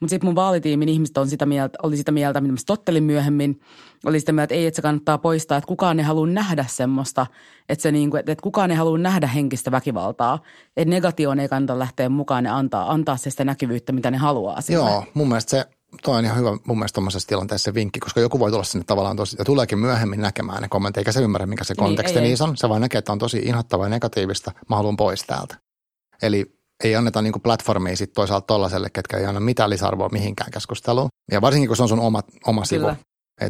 Mutta 0.00 0.10
sitten 0.10 0.28
mun 0.28 0.34
vaalitiimin 0.34 0.88
ihmiset 0.88 1.18
on 1.18 1.28
sitä 1.28 1.46
mieltä, 1.46 1.78
oli 1.82 1.96
sitä 1.96 2.12
mieltä, 2.12 2.40
mitä 2.40 2.52
mä 2.52 2.58
tottelin 2.66 3.04
myöhemmin, 3.04 3.60
oli 4.06 4.20
sitä 4.20 4.32
mieltä, 4.32 4.44
että 4.44 4.54
ei, 4.54 4.66
että 4.66 4.76
se 4.76 4.82
kannattaa 4.82 5.18
poistaa, 5.18 5.58
että 5.58 5.68
kukaan 5.68 5.98
ei 5.98 6.04
halua 6.04 6.26
nähdä 6.26 6.64
semmoista, 6.68 7.26
että, 7.68 7.82
se 7.82 7.92
niinku, 7.92 8.16
että, 8.16 8.32
että 8.32 8.42
kukaan 8.42 8.70
ei 8.70 8.76
halua 8.76 8.98
nähdä 8.98 9.26
henkistä 9.26 9.70
väkivaltaa. 9.70 10.38
Että 10.76 10.90
negatioon 10.90 11.40
ei 11.40 11.48
kannata 11.48 11.78
lähteä 11.78 12.08
mukaan 12.08 12.44
ja 12.44 12.56
antaa, 12.56 12.92
antaa 12.92 13.16
se 13.16 13.30
sitä 13.30 13.44
näkyvyyttä, 13.44 13.92
mitä 13.92 14.10
ne 14.10 14.16
haluaa. 14.16 14.60
Sille. 14.60 14.90
Joo, 14.90 15.04
mun 15.14 15.28
mielestä 15.28 15.50
se 15.50 15.64
Tuo 16.02 16.14
on 16.14 16.24
ihan 16.24 16.38
hyvä 16.38 16.50
mun 16.64 16.78
mielestä 16.78 16.94
tuommoisessa 16.94 17.28
tilanteessa 17.28 17.64
se 17.64 17.74
vinkki, 17.74 18.00
koska 18.00 18.20
joku 18.20 18.38
voi 18.38 18.50
tulla 18.50 18.64
sinne 18.64 18.84
tavallaan 18.84 19.16
tosi, 19.16 19.36
ja 19.38 19.44
tuleekin 19.44 19.78
myöhemmin 19.78 20.20
näkemään 20.20 20.62
ne 20.62 20.68
kommentit, 20.68 20.98
eikä 20.98 21.12
se 21.12 21.20
ymmärrä, 21.20 21.46
mikä 21.46 21.64
se 21.64 21.74
niin, 21.74 21.78
konteksti 21.78 22.20
niin, 22.20 22.28
niissä 22.28 22.44
on. 22.44 22.56
Se 22.56 22.68
vain 22.68 22.80
näkee, 22.80 22.98
että 22.98 23.12
on 23.12 23.18
tosi 23.18 23.38
inhottavaa 23.38 23.86
ja 23.86 23.90
negatiivista, 23.90 24.52
mä 24.68 24.76
haluan 24.76 24.96
pois 24.96 25.24
täältä. 25.24 25.56
Eli 26.22 26.58
ei 26.84 26.96
anneta 26.96 27.22
niin 27.22 27.42
platformia 27.42 27.96
sitten 27.96 28.14
toisaalta 28.14 28.46
tollaiselle, 28.46 28.90
ketkä 28.90 29.16
ei 29.16 29.24
anna 29.24 29.40
mitään 29.40 29.70
lisäarvoa 29.70 30.08
mihinkään 30.08 30.50
keskusteluun. 30.50 31.08
Ja 31.32 31.40
varsinkin, 31.40 31.68
kun 31.68 31.76
se 31.76 31.82
on 31.82 31.88
sun 31.88 32.00
oma, 32.00 32.22
oma 32.46 32.64
sivu. 32.64 32.86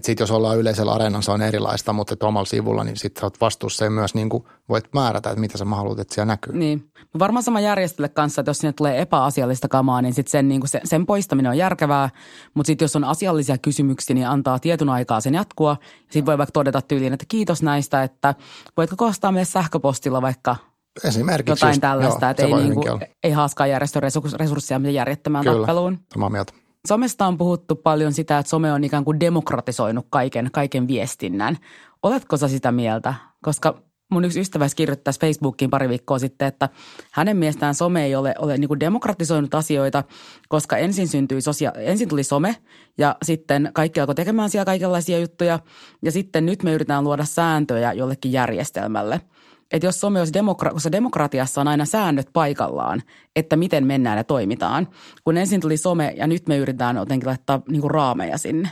Sitten 0.02 0.22
jos 0.22 0.30
ollaan 0.30 0.58
yleisellä 0.58 0.92
areenalla, 0.92 1.22
se 1.22 1.30
on 1.30 1.42
erilaista, 1.42 1.92
mutta 1.92 2.12
että 2.12 2.26
omalla 2.26 2.46
sivulla, 2.46 2.84
niin 2.84 2.96
sitten 2.96 3.24
olet 3.24 3.40
vastuussa 3.40 3.84
ja 3.84 3.90
myös 3.90 4.14
niin 4.14 4.28
kuin 4.28 4.44
voit 4.68 4.84
määrätä, 4.94 5.30
että 5.30 5.40
mitä 5.40 5.58
sä 5.58 5.64
haluat, 5.64 5.98
että 5.98 6.14
siellä 6.14 6.32
näkyy. 6.32 6.56
Niin. 6.56 6.90
Varmaan 7.18 7.42
sama 7.42 7.60
järjestölle 7.60 8.08
kanssa, 8.08 8.40
että 8.40 8.50
jos 8.50 8.58
sinne 8.58 8.72
tulee 8.72 9.00
epäasiallista 9.00 9.68
kamaa, 9.68 10.02
niin 10.02 10.14
sitten 10.14 10.30
sen, 10.30 10.48
niin 10.48 10.60
sen, 10.68 10.80
sen 10.84 11.06
poistaminen 11.06 11.50
on 11.50 11.58
järkevää. 11.58 12.10
Mutta 12.54 12.66
sitten 12.66 12.84
jos 12.84 12.96
on 12.96 13.04
asiallisia 13.04 13.58
kysymyksiä, 13.58 14.14
niin 14.14 14.28
antaa 14.28 14.58
tietyn 14.58 14.88
aikaa 14.88 15.20
sen 15.20 15.34
jatkua. 15.34 15.76
Sitten 16.02 16.26
voi 16.26 16.38
vaikka 16.38 16.52
todeta 16.52 16.82
tyyliin, 16.82 17.12
että 17.12 17.26
kiitos 17.28 17.62
näistä, 17.62 18.02
että 18.02 18.34
voitko 18.76 18.96
koostaa 18.96 19.32
meille 19.32 19.44
sähköpostilla 19.44 20.22
vaikka 20.22 20.56
Esimerkiksi 21.04 21.52
jotain 21.52 21.70
just, 21.70 21.80
tällaista, 21.80 22.24
joo, 22.26 22.30
että 22.30 22.42
ei, 22.42 22.54
niin 22.54 22.74
kuin, 22.74 23.00
ei 23.22 23.32
haaskaa 23.32 23.66
järjestön 23.66 24.02
resursseja 24.38 24.90
järjettömään 24.90 25.44
Kyllä, 25.44 25.56
tappeluun. 25.56 25.98
samaa 26.12 26.30
mieltä. 26.30 26.52
Somesta 26.88 27.26
on 27.26 27.38
puhuttu 27.38 27.76
paljon 27.76 28.12
sitä, 28.12 28.38
että 28.38 28.50
some 28.50 28.72
on 28.72 28.84
ikään 28.84 29.04
kuin 29.04 29.20
demokratisoinut 29.20 30.06
kaiken, 30.10 30.48
kaiken 30.52 30.88
viestinnän. 30.88 31.58
Oletko 32.02 32.36
sä 32.36 32.48
sitä 32.48 32.72
mieltä? 32.72 33.14
Koska 33.42 33.82
mun 34.10 34.24
yksi 34.24 34.40
ystävä 34.40 34.66
kirjoittaisi 34.76 35.20
Facebookiin 35.20 35.70
pari 35.70 35.88
viikkoa 35.88 36.18
sitten, 36.18 36.48
että 36.48 36.68
hänen 37.12 37.36
mielestään 37.36 37.74
some 37.74 38.04
ei 38.04 38.14
ole, 38.14 38.34
ole 38.38 38.58
niin 38.58 38.68
kuin 38.68 38.80
demokratisoinut 38.80 39.54
asioita, 39.54 40.04
koska 40.48 40.76
ensin 40.76 41.08
syntyi 41.08 41.40
sosia- 41.40 41.72
ensin 41.76 42.08
tuli 42.08 42.24
some 42.24 42.56
ja 42.98 43.16
sitten 43.22 43.70
kaikki 43.74 44.00
alkoi 44.00 44.14
tekemään 44.14 44.50
siellä 44.50 44.64
kaikenlaisia 44.64 45.18
juttuja 45.18 45.58
ja 46.02 46.12
sitten 46.12 46.46
nyt 46.46 46.62
me 46.62 46.72
yritetään 46.72 47.04
luoda 47.04 47.24
sääntöjä 47.24 47.92
jollekin 47.92 48.32
järjestelmälle– 48.32 49.20
että 49.72 49.86
jos 49.86 50.00
some 50.00 50.18
olisi 50.18 50.32
demokra- 50.32 50.72
koska 50.72 50.92
demokratiassa 50.92 51.60
on 51.60 51.68
aina 51.68 51.84
säännöt 51.84 52.28
paikallaan, 52.32 53.02
että 53.36 53.56
miten 53.56 53.86
mennään 53.86 54.18
ja 54.18 54.24
toimitaan. 54.24 54.88
Kun 55.24 55.36
ensin 55.36 55.60
tuli 55.60 55.76
some 55.76 56.14
ja 56.16 56.26
nyt 56.26 56.48
me 56.48 56.56
yritetään 56.56 56.96
jotenkin 56.96 57.28
laittaa 57.28 57.62
niinku 57.68 57.88
raameja 57.88 58.38
sinne. 58.38 58.70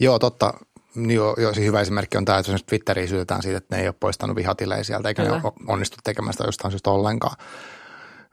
Joo, 0.00 0.18
totta. 0.18 0.54
Joo, 0.96 1.36
joo, 1.38 1.54
siis 1.54 1.66
hyvä 1.66 1.80
esimerkki 1.80 2.16
on 2.16 2.24
tämä, 2.24 2.38
että 2.38 2.52
jos 2.52 2.64
Twitteriin 2.64 3.08
syytetään 3.08 3.42
siitä, 3.42 3.58
että 3.58 3.76
ne 3.76 3.82
ei 3.82 3.88
ole 3.88 3.94
poistanut 4.00 4.36
vihatilejä 4.36 4.84
sieltä, 4.84 5.08
eikä 5.08 5.22
Kyllä. 5.22 5.36
ne 5.36 5.42
ole 5.44 5.52
onnistu 5.66 5.96
tekemään 6.04 6.32
sitä 6.32 6.44
jostain 6.44 6.72
syystä 6.72 6.90
ollenkaan. 6.90 7.36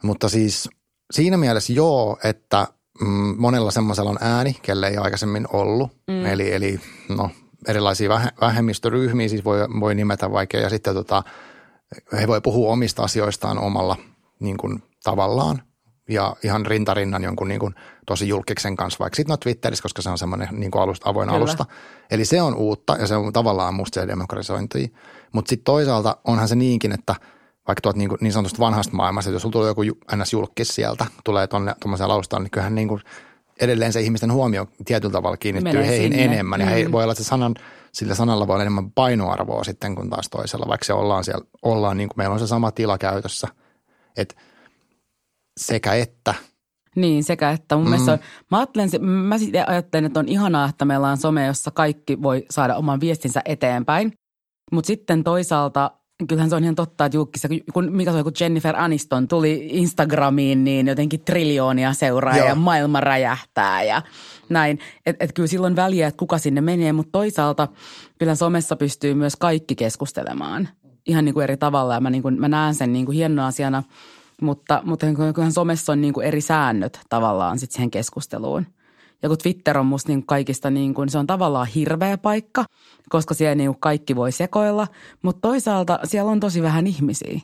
Mutta 0.03 0.29
siis 0.29 0.69
siinä 1.11 1.37
mielessä 1.37 1.73
joo, 1.73 2.17
että 2.23 2.67
mm, 3.01 3.35
monella 3.37 3.71
semmoisella 3.71 4.09
on 4.09 4.17
ääni, 4.21 4.57
kelle 4.61 4.87
ei 4.87 4.97
aikaisemmin 4.97 5.47
ollut. 5.53 5.91
Mm. 6.07 6.25
Eli, 6.25 6.53
eli 6.53 6.79
no, 7.09 7.29
erilaisia 7.67 8.09
vähemmistöryhmiä 8.41 9.27
siis 9.27 9.45
voi, 9.45 9.59
voi 9.79 9.95
nimetä 9.95 10.31
vaikea. 10.31 10.61
Ja 10.61 10.69
sitten 10.69 10.93
tota, 10.93 11.23
he 12.19 12.27
voi 12.27 12.41
puhua 12.41 12.73
omista 12.73 13.03
asioistaan 13.03 13.59
omalla 13.59 13.95
niin 14.39 14.57
kuin, 14.57 14.83
tavallaan 15.03 15.61
ja 16.09 16.35
ihan 16.43 16.65
rintarinnan 16.65 17.23
jonkun 17.23 17.47
niin 17.47 17.59
kuin, 17.59 17.75
tosi 18.05 18.27
julkiksen 18.27 18.75
kanssa, 18.75 18.99
vaikka 18.99 19.15
sitten 19.15 19.33
no 19.33 19.37
Twitterissä, 19.37 19.83
koska 19.83 20.01
se 20.01 20.09
on 20.09 20.17
semmoinen 20.17 20.47
niin 20.51 20.71
kuin 20.71 20.81
alusta, 20.81 21.09
avoin 21.09 21.27
Kyllä. 21.27 21.37
alusta. 21.37 21.65
Eli 22.11 22.25
se 22.25 22.41
on 22.41 22.55
uutta 22.55 22.95
ja 22.99 23.07
se 23.07 23.15
on 23.15 23.33
tavallaan 23.33 23.73
musta 23.73 24.01
se 24.01 24.07
demokratisointi. 24.07 24.93
Mutta 25.31 25.49
sitten 25.49 25.63
toisaalta 25.63 26.17
onhan 26.23 26.47
se 26.47 26.55
niinkin, 26.55 26.91
että 26.91 27.15
vaikka 27.67 27.81
tuot 27.81 27.95
niin, 27.95 28.09
kuin, 28.09 28.17
niin 28.21 28.33
sanotusta 28.33 28.59
vanhasta 28.59 28.95
maailmasta, 28.95 29.29
että 29.29 29.35
jos 29.35 29.41
sulla 29.41 29.53
tulee 29.53 29.67
joku 29.67 29.81
ns. 30.15 30.33
julkis 30.33 30.67
sieltä, 30.67 31.05
tulee 31.23 31.47
tuonne 31.47 31.75
tuommoiseen 31.81 32.09
alustaan, 32.09 32.43
niin 32.43 32.51
kyllähän 32.51 32.75
niin 32.75 32.87
kuin 32.87 33.01
edelleen 33.61 33.93
se 33.93 34.01
ihmisten 34.01 34.33
huomio 34.33 34.67
tietyllä 34.85 35.11
tavalla 35.11 35.37
kiinnittyy 35.37 35.73
Menee 35.73 35.87
heihin 35.87 36.11
sinne. 36.11 36.25
enemmän. 36.25 36.61
Ja 36.61 36.67
mm. 36.67 36.71
he 36.71 36.91
voi 36.91 37.03
olla, 37.03 37.13
että 37.13 37.23
se 37.23 37.27
sanan, 37.27 37.55
sillä 37.97 38.15
sanalla 38.15 38.47
voi 38.47 38.53
olla 38.53 38.63
enemmän 38.63 38.91
painoarvoa 38.91 39.63
sitten 39.63 39.95
kuin 39.95 40.09
taas 40.09 40.29
toisella, 40.29 40.65
vaikka 40.67 40.85
se 40.85 40.93
ollaan 40.93 41.23
siellä, 41.23 41.45
ollaan 41.61 41.97
niin 41.97 42.09
kuin 42.09 42.17
meillä 42.17 42.33
on 42.33 42.39
se 42.39 42.47
sama 42.47 42.71
tila 42.71 42.97
käytössä. 42.97 43.47
Että 44.17 44.35
sekä 45.57 45.93
että. 45.93 46.33
Niin, 46.95 47.23
sekä 47.23 47.51
että. 47.51 47.75
Mun 47.75 47.85
mm. 47.85 47.89
mielestä 47.89 48.11
on, 48.11 48.19
mä, 48.51 48.57
ajattelen, 48.57 48.89
mä 49.05 49.35
ajattelen, 49.67 50.05
että 50.05 50.19
on 50.19 50.27
ihanaa, 50.27 50.69
että 50.69 50.85
meillä 50.85 51.07
on 51.07 51.17
some, 51.17 51.45
jossa 51.45 51.71
kaikki 51.71 52.21
voi 52.21 52.45
saada 52.49 52.75
oman 52.75 52.99
viestinsä 52.99 53.41
eteenpäin. 53.45 54.13
Mutta 54.71 54.87
sitten 54.87 55.23
toisaalta 55.23 55.91
kyllähän 56.27 56.49
se 56.49 56.55
on 56.55 56.63
ihan 56.63 56.75
totta, 56.75 57.05
että 57.05 57.17
julkissa, 57.17 57.47
kun 57.73 57.91
mikä 57.91 58.11
se 58.11 58.17
on, 58.17 58.23
kun 58.23 58.33
Jennifer 58.39 58.75
Aniston 58.77 59.27
tuli 59.27 59.67
Instagramiin, 59.71 60.63
niin 60.63 60.87
jotenkin 60.87 61.19
triljoonia 61.19 61.93
seuraa 61.93 62.37
ja 62.37 62.55
maailma 62.55 63.01
räjähtää 63.01 63.83
ja 63.83 64.01
näin. 64.49 64.79
Että 65.05 65.25
et 65.25 65.33
kyllä 65.33 65.47
silloin 65.47 65.75
väliä, 65.75 66.07
että 66.07 66.19
kuka 66.19 66.37
sinne 66.37 66.61
menee, 66.61 66.93
mutta 66.93 67.11
toisaalta 67.11 67.67
kyllä 68.19 68.35
somessa 68.35 68.75
pystyy 68.75 69.13
myös 69.13 69.35
kaikki 69.35 69.75
keskustelemaan 69.75 70.69
ihan 71.05 71.25
niin 71.25 71.33
kuin 71.33 71.43
eri 71.43 71.57
tavalla 71.57 71.93
ja 71.93 71.99
mä, 71.99 72.09
niin 72.09 72.21
kuin, 72.21 72.39
mä 72.39 72.47
näen 72.47 72.75
sen 72.75 72.93
niin 72.93 73.05
kuin 73.05 73.15
hienona 73.15 73.47
asiana, 73.47 73.83
mutta, 74.41 74.81
mutta 74.85 75.05
kyllähän 75.13 75.51
somessa 75.51 75.91
on 75.91 76.01
niin 76.01 76.13
kuin 76.13 76.27
eri 76.27 76.41
säännöt 76.41 76.99
tavallaan 77.09 77.59
sitten 77.59 77.75
siihen 77.75 77.91
keskusteluun– 77.91 78.65
ja 79.23 79.29
kun 79.29 79.37
Twitter 79.37 79.77
on 79.77 79.85
musta 79.85 80.11
niin 80.11 80.25
kaikista, 80.25 80.69
niin 80.69 80.93
kuin, 80.93 81.09
se 81.09 81.17
on 81.17 81.27
tavallaan 81.27 81.67
hirveä 81.67 82.17
paikka, 82.17 82.65
koska 83.09 83.33
siellä 83.33 83.55
niin 83.55 83.79
kaikki 83.79 84.15
voi 84.15 84.31
sekoilla, 84.31 84.87
mutta 85.21 85.47
toisaalta 85.47 85.99
siellä 86.03 86.31
on 86.31 86.39
tosi 86.39 86.61
vähän 86.61 86.87
ihmisiä. 86.87 87.39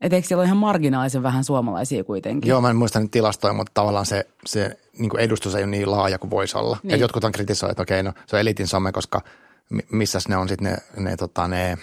Et 0.00 0.12
eikö 0.12 0.28
siellä 0.28 0.40
ole 0.40 0.46
ihan 0.46 0.56
marginaalisen 0.56 1.22
vähän 1.22 1.44
suomalaisia 1.44 2.04
kuitenkin? 2.04 2.48
Joo, 2.48 2.60
mä 2.60 2.70
en 2.70 2.76
muista 2.76 3.00
nyt 3.00 3.10
tilastoja, 3.10 3.52
mutta 3.52 3.70
tavallaan 3.74 4.06
se, 4.06 4.26
se 4.46 4.78
niin 4.98 5.18
edustus 5.18 5.54
ei 5.54 5.62
ole 5.62 5.70
niin 5.70 5.90
laaja 5.90 6.18
kuin 6.18 6.30
voisi 6.30 6.58
olla. 6.58 6.76
Niin. 6.82 6.94
Et 6.94 7.00
jotkut 7.00 7.24
on 7.24 7.32
kritisoitu, 7.32 7.70
että 7.70 7.82
okei, 7.82 8.02
no 8.02 8.12
se 8.26 8.36
on 8.36 8.40
elitin 8.40 8.68
some, 8.68 8.92
koska 8.92 9.20
missä 9.92 10.18
ne 10.28 10.36
on 10.36 10.48
sitten 10.48 10.72
ne, 10.72 11.02
ne, 11.10 11.16
tota, 11.16 11.48
ne 11.48 11.78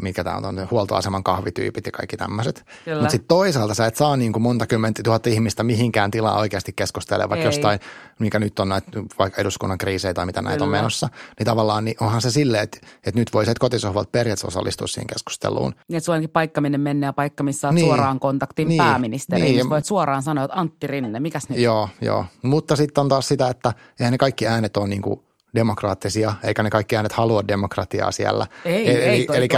mikä 0.00 0.24
tämä 0.24 0.36
on, 0.36 0.44
on 0.44 0.68
huoltoaseman 0.70 1.24
kahvityypit 1.24 1.86
ja 1.86 1.92
kaikki 1.92 2.16
tämmöiset. 2.16 2.64
Mutta 2.94 3.10
sitten 3.10 3.28
toisaalta 3.28 3.74
sä 3.74 3.86
et 3.86 3.96
saa 3.96 4.16
niin 4.16 4.32
kuin 4.32 4.42
monta 4.42 4.66
kymmentä 4.66 5.02
tuhatta 5.02 5.30
ihmistä 5.30 5.62
mihinkään 5.62 6.10
tilaa 6.10 6.38
oikeasti 6.38 6.72
keskustelemaan, 6.72 7.30
vaikka 7.30 7.42
Ei. 7.42 7.48
jostain, 7.48 7.80
mikä 8.18 8.38
nyt 8.38 8.58
on 8.58 8.68
näitä 8.68 8.90
vaikka 9.18 9.40
eduskunnan 9.40 9.78
kriisejä 9.78 10.14
tai 10.14 10.26
mitä 10.26 10.42
näitä 10.42 10.56
Kyllä. 10.56 10.64
on 10.64 10.70
menossa. 10.70 11.08
Niin 11.38 11.44
tavallaan 11.44 11.84
niin 11.84 11.96
onhan 12.00 12.20
se 12.20 12.30
silleen, 12.30 12.62
että, 12.62 12.78
että 13.06 13.20
nyt 13.20 13.34
voisit 13.34 13.58
kotisohvalta 13.58 14.08
periaatteessa 14.12 14.48
osallistua 14.48 14.86
siihen 14.86 15.06
keskusteluun. 15.06 15.72
Niin, 15.88 15.96
että 15.96 16.04
sulla 16.04 16.16
onkin 16.16 16.30
paikka, 16.30 16.60
minne 16.60 16.78
mennä 16.78 17.06
ja 17.06 17.12
paikka, 17.12 17.44
missä 17.44 17.68
olet 17.68 17.74
niin. 17.74 17.86
suoraan 17.86 18.20
kontaktin 18.20 18.68
niin. 18.68 18.78
pääministeriin. 18.78 19.56
Niin. 19.56 19.70
voit 19.70 19.84
suoraan 19.84 20.22
sanoa, 20.22 20.44
että 20.44 20.60
Antti 20.60 20.86
Rinne, 20.86 21.20
mikäs 21.20 21.48
nyt? 21.48 21.58
Joo, 21.58 21.88
joo. 22.00 22.24
Mutta 22.42 22.76
sitten 22.76 23.02
on 23.02 23.08
taas 23.08 23.28
sitä, 23.28 23.48
että 23.48 23.72
eihän 24.00 24.12
ne 24.12 24.18
kaikki 24.18 24.46
äänet 24.46 24.76
ole 24.76 24.88
niin 24.88 25.02
kuin 25.02 25.25
demokraattisia, 25.56 26.34
eikä 26.42 26.62
ne 26.62 26.70
kaikki 26.70 26.96
äänet 26.96 27.12
halua 27.12 27.48
demokratiaa 27.48 28.12
siellä. 28.12 28.46
Ei, 28.64 28.90
eli, 28.90 29.02
ei 29.02 29.26
eli 29.34 29.48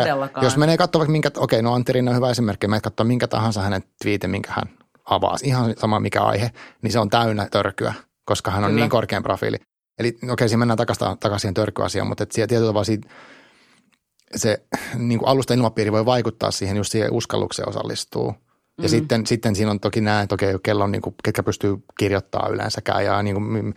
Jos 0.43 0.57
menee 0.57 0.77
katsomaan 0.77 1.11
minkä, 1.11 1.31
okei, 1.37 1.63
no 1.63 1.75
Antti 1.75 1.93
Rinne 1.93 2.11
on 2.11 2.17
hyvä 2.17 2.31
esimerkki, 2.31 2.69
menee 2.69 2.81
katsoa 2.81 3.07
minkä 3.07 3.29
tahansa 3.29 3.63
hänen 3.63 3.83
twiitin, 4.03 4.31
minkä 4.31 4.53
hän 4.53 4.71
avaa, 5.05 5.37
ihan 5.43 5.75
sama 5.79 6.01
mikä 6.01 6.23
aihe, 6.23 6.51
niin 6.83 6.93
se 6.93 6.99
on 6.99 7.11
täynnä 7.11 7.49
törkyä, 7.51 7.95
koska 8.25 8.51
hän 8.51 8.65
on 8.65 8.71
Kyllä. 8.71 8.83
niin 8.83 8.91
korkean 8.91 9.23
profiili. 9.23 9.57
Eli 9.99 10.19
okei, 10.31 10.49
siinä 10.49 10.59
mennään 10.59 10.77
takaisin, 10.77 11.19
takaisin 11.21 11.55
törkyasiaan, 11.55 12.09
mutta 12.09 12.27
siellä 12.31 12.47
tietyllä 12.47 12.69
tavalla 12.69 12.85
siitä, 12.85 13.09
se 14.37 14.63
niin 14.95 15.19
kuin 15.19 15.29
alusta 15.29 15.55
ilmapiiri 15.55 15.93
voi 15.93 16.07
vaikuttaa 16.07 16.51
siihen 16.51 16.77
just 16.77 16.93
siihen 16.93 17.13
uskallukseen 17.13 17.69
osallistuu. 17.69 18.27
Ja 18.27 18.33
mm-hmm. 18.33 18.89
sitten, 18.89 19.27
sitten 19.27 19.55
siinä 19.57 19.71
on 19.71 19.81
toki 19.81 20.01
näin, 20.01 20.29
toki 20.29 20.47
kello 20.63 20.85
on 20.85 20.93
niin 20.93 21.03
kuin, 21.03 21.15
ketkä 21.25 21.43
pystyy 21.43 21.77
kirjoittamaan 21.99 22.53
yleensäkään. 22.53 23.05
Ja 23.05 23.23
niin 23.23 23.35
kuin, 23.35 23.75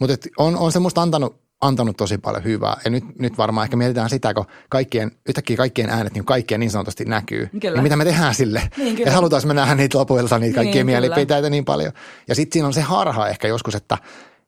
mutta 0.00 0.16
on, 0.38 0.56
on 0.56 0.72
se 0.72 0.78
musta 0.78 1.02
antanut 1.02 1.43
antanut 1.66 1.96
tosi 1.96 2.18
paljon 2.18 2.44
hyvää. 2.44 2.80
Ja 2.84 2.90
nyt, 2.90 3.04
nyt 3.18 3.38
varmaan 3.38 3.64
ehkä 3.64 3.76
mietitään 3.76 4.10
sitä, 4.10 4.34
kun 4.34 4.44
kaikkien, 4.68 5.10
yhtäkkiä 5.28 5.56
kaikkien 5.56 5.90
äänet 5.90 6.14
niin 6.14 6.24
kaikkien 6.24 6.60
niin 6.60 6.70
sanotusti 6.70 7.04
näkyy. 7.04 7.48
Kyllä. 7.60 7.74
Niin 7.74 7.82
mitä 7.82 7.96
me 7.96 8.04
tehdään 8.04 8.34
sille? 8.34 8.62
Niin, 8.76 8.98
ja 8.98 9.12
halutaanko 9.12 9.48
me 9.48 9.54
nähdä 9.54 9.74
niitä 9.74 9.98
lopuilta, 9.98 10.38
niitä 10.38 10.54
kaikkia 10.54 10.74
niin, 10.74 10.86
mielipiteitä 10.86 11.34
kyllä. 11.34 11.50
niin 11.50 11.64
paljon. 11.64 11.92
Ja 12.28 12.34
sitten 12.34 12.52
siinä 12.52 12.66
on 12.66 12.74
se 12.74 12.80
harha 12.80 13.28
ehkä 13.28 13.48
joskus, 13.48 13.74
että 13.74 13.98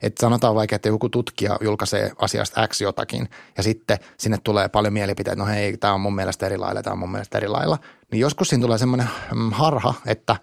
että 0.03 0.21
sanotaan 0.21 0.55
vaikka, 0.55 0.77
että 0.77 0.89
joku 0.89 1.09
tutkija 1.09 1.59
julkaisee 1.61 2.13
asiasta 2.19 2.69
X 2.69 2.81
jotakin 2.81 3.29
ja 3.57 3.63
sitten 3.63 3.99
sinne 4.19 4.39
tulee 4.45 4.69
paljon 4.69 4.93
mielipiteitä, 4.93 5.43
no 5.43 5.47
hei, 5.47 5.77
tämä 5.77 5.95
on 5.95 6.01
mun 6.01 6.15
mielestä 6.15 6.47
eri 6.47 6.59
lailla, 6.59 6.83
tämä 6.83 6.93
on 6.93 6.99
mun 6.99 7.11
mielestä 7.11 7.39
eri 7.39 7.49
lailla. 7.49 7.79
Niin 8.13 8.21
joskus 8.21 8.49
siinä 8.49 8.63
tulee 8.63 8.79
semmoinen 8.79 9.09
mm, 9.35 9.51
harha, 9.51 9.95
että 10.07 10.37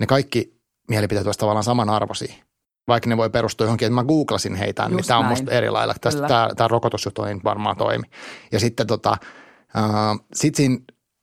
ne 0.00 0.06
kaikki 0.06 0.60
mielipiteet 0.88 1.26
ovat 1.26 1.38
tavallaan 1.38 1.64
samanarvoisia 1.64 2.34
vaikka 2.88 3.08
ne 3.08 3.16
voi 3.16 3.30
perustua 3.30 3.64
johonkin, 3.64 3.86
että 3.86 3.94
mä 3.94 4.04
googlasin 4.04 4.54
heitä, 4.54 4.82
niin 4.82 4.92
Just 4.92 5.00
niin 5.00 5.08
tämä 5.08 5.20
on 5.20 5.26
musta 5.26 5.50
eri 5.50 5.70
lailla. 5.70 5.94
Tästä, 6.00 6.28
tämä, 6.28 6.48
tämä 6.56 6.68
rokotusjuttu 6.68 7.22
ei 7.22 7.34
varmaan 7.44 7.76
toimi. 7.76 8.04
Ja 8.52 8.60
sitten 8.60 8.86
tota, 8.86 9.16
äh, 9.76 9.84
sit 10.34 10.54
siinä 10.54 10.78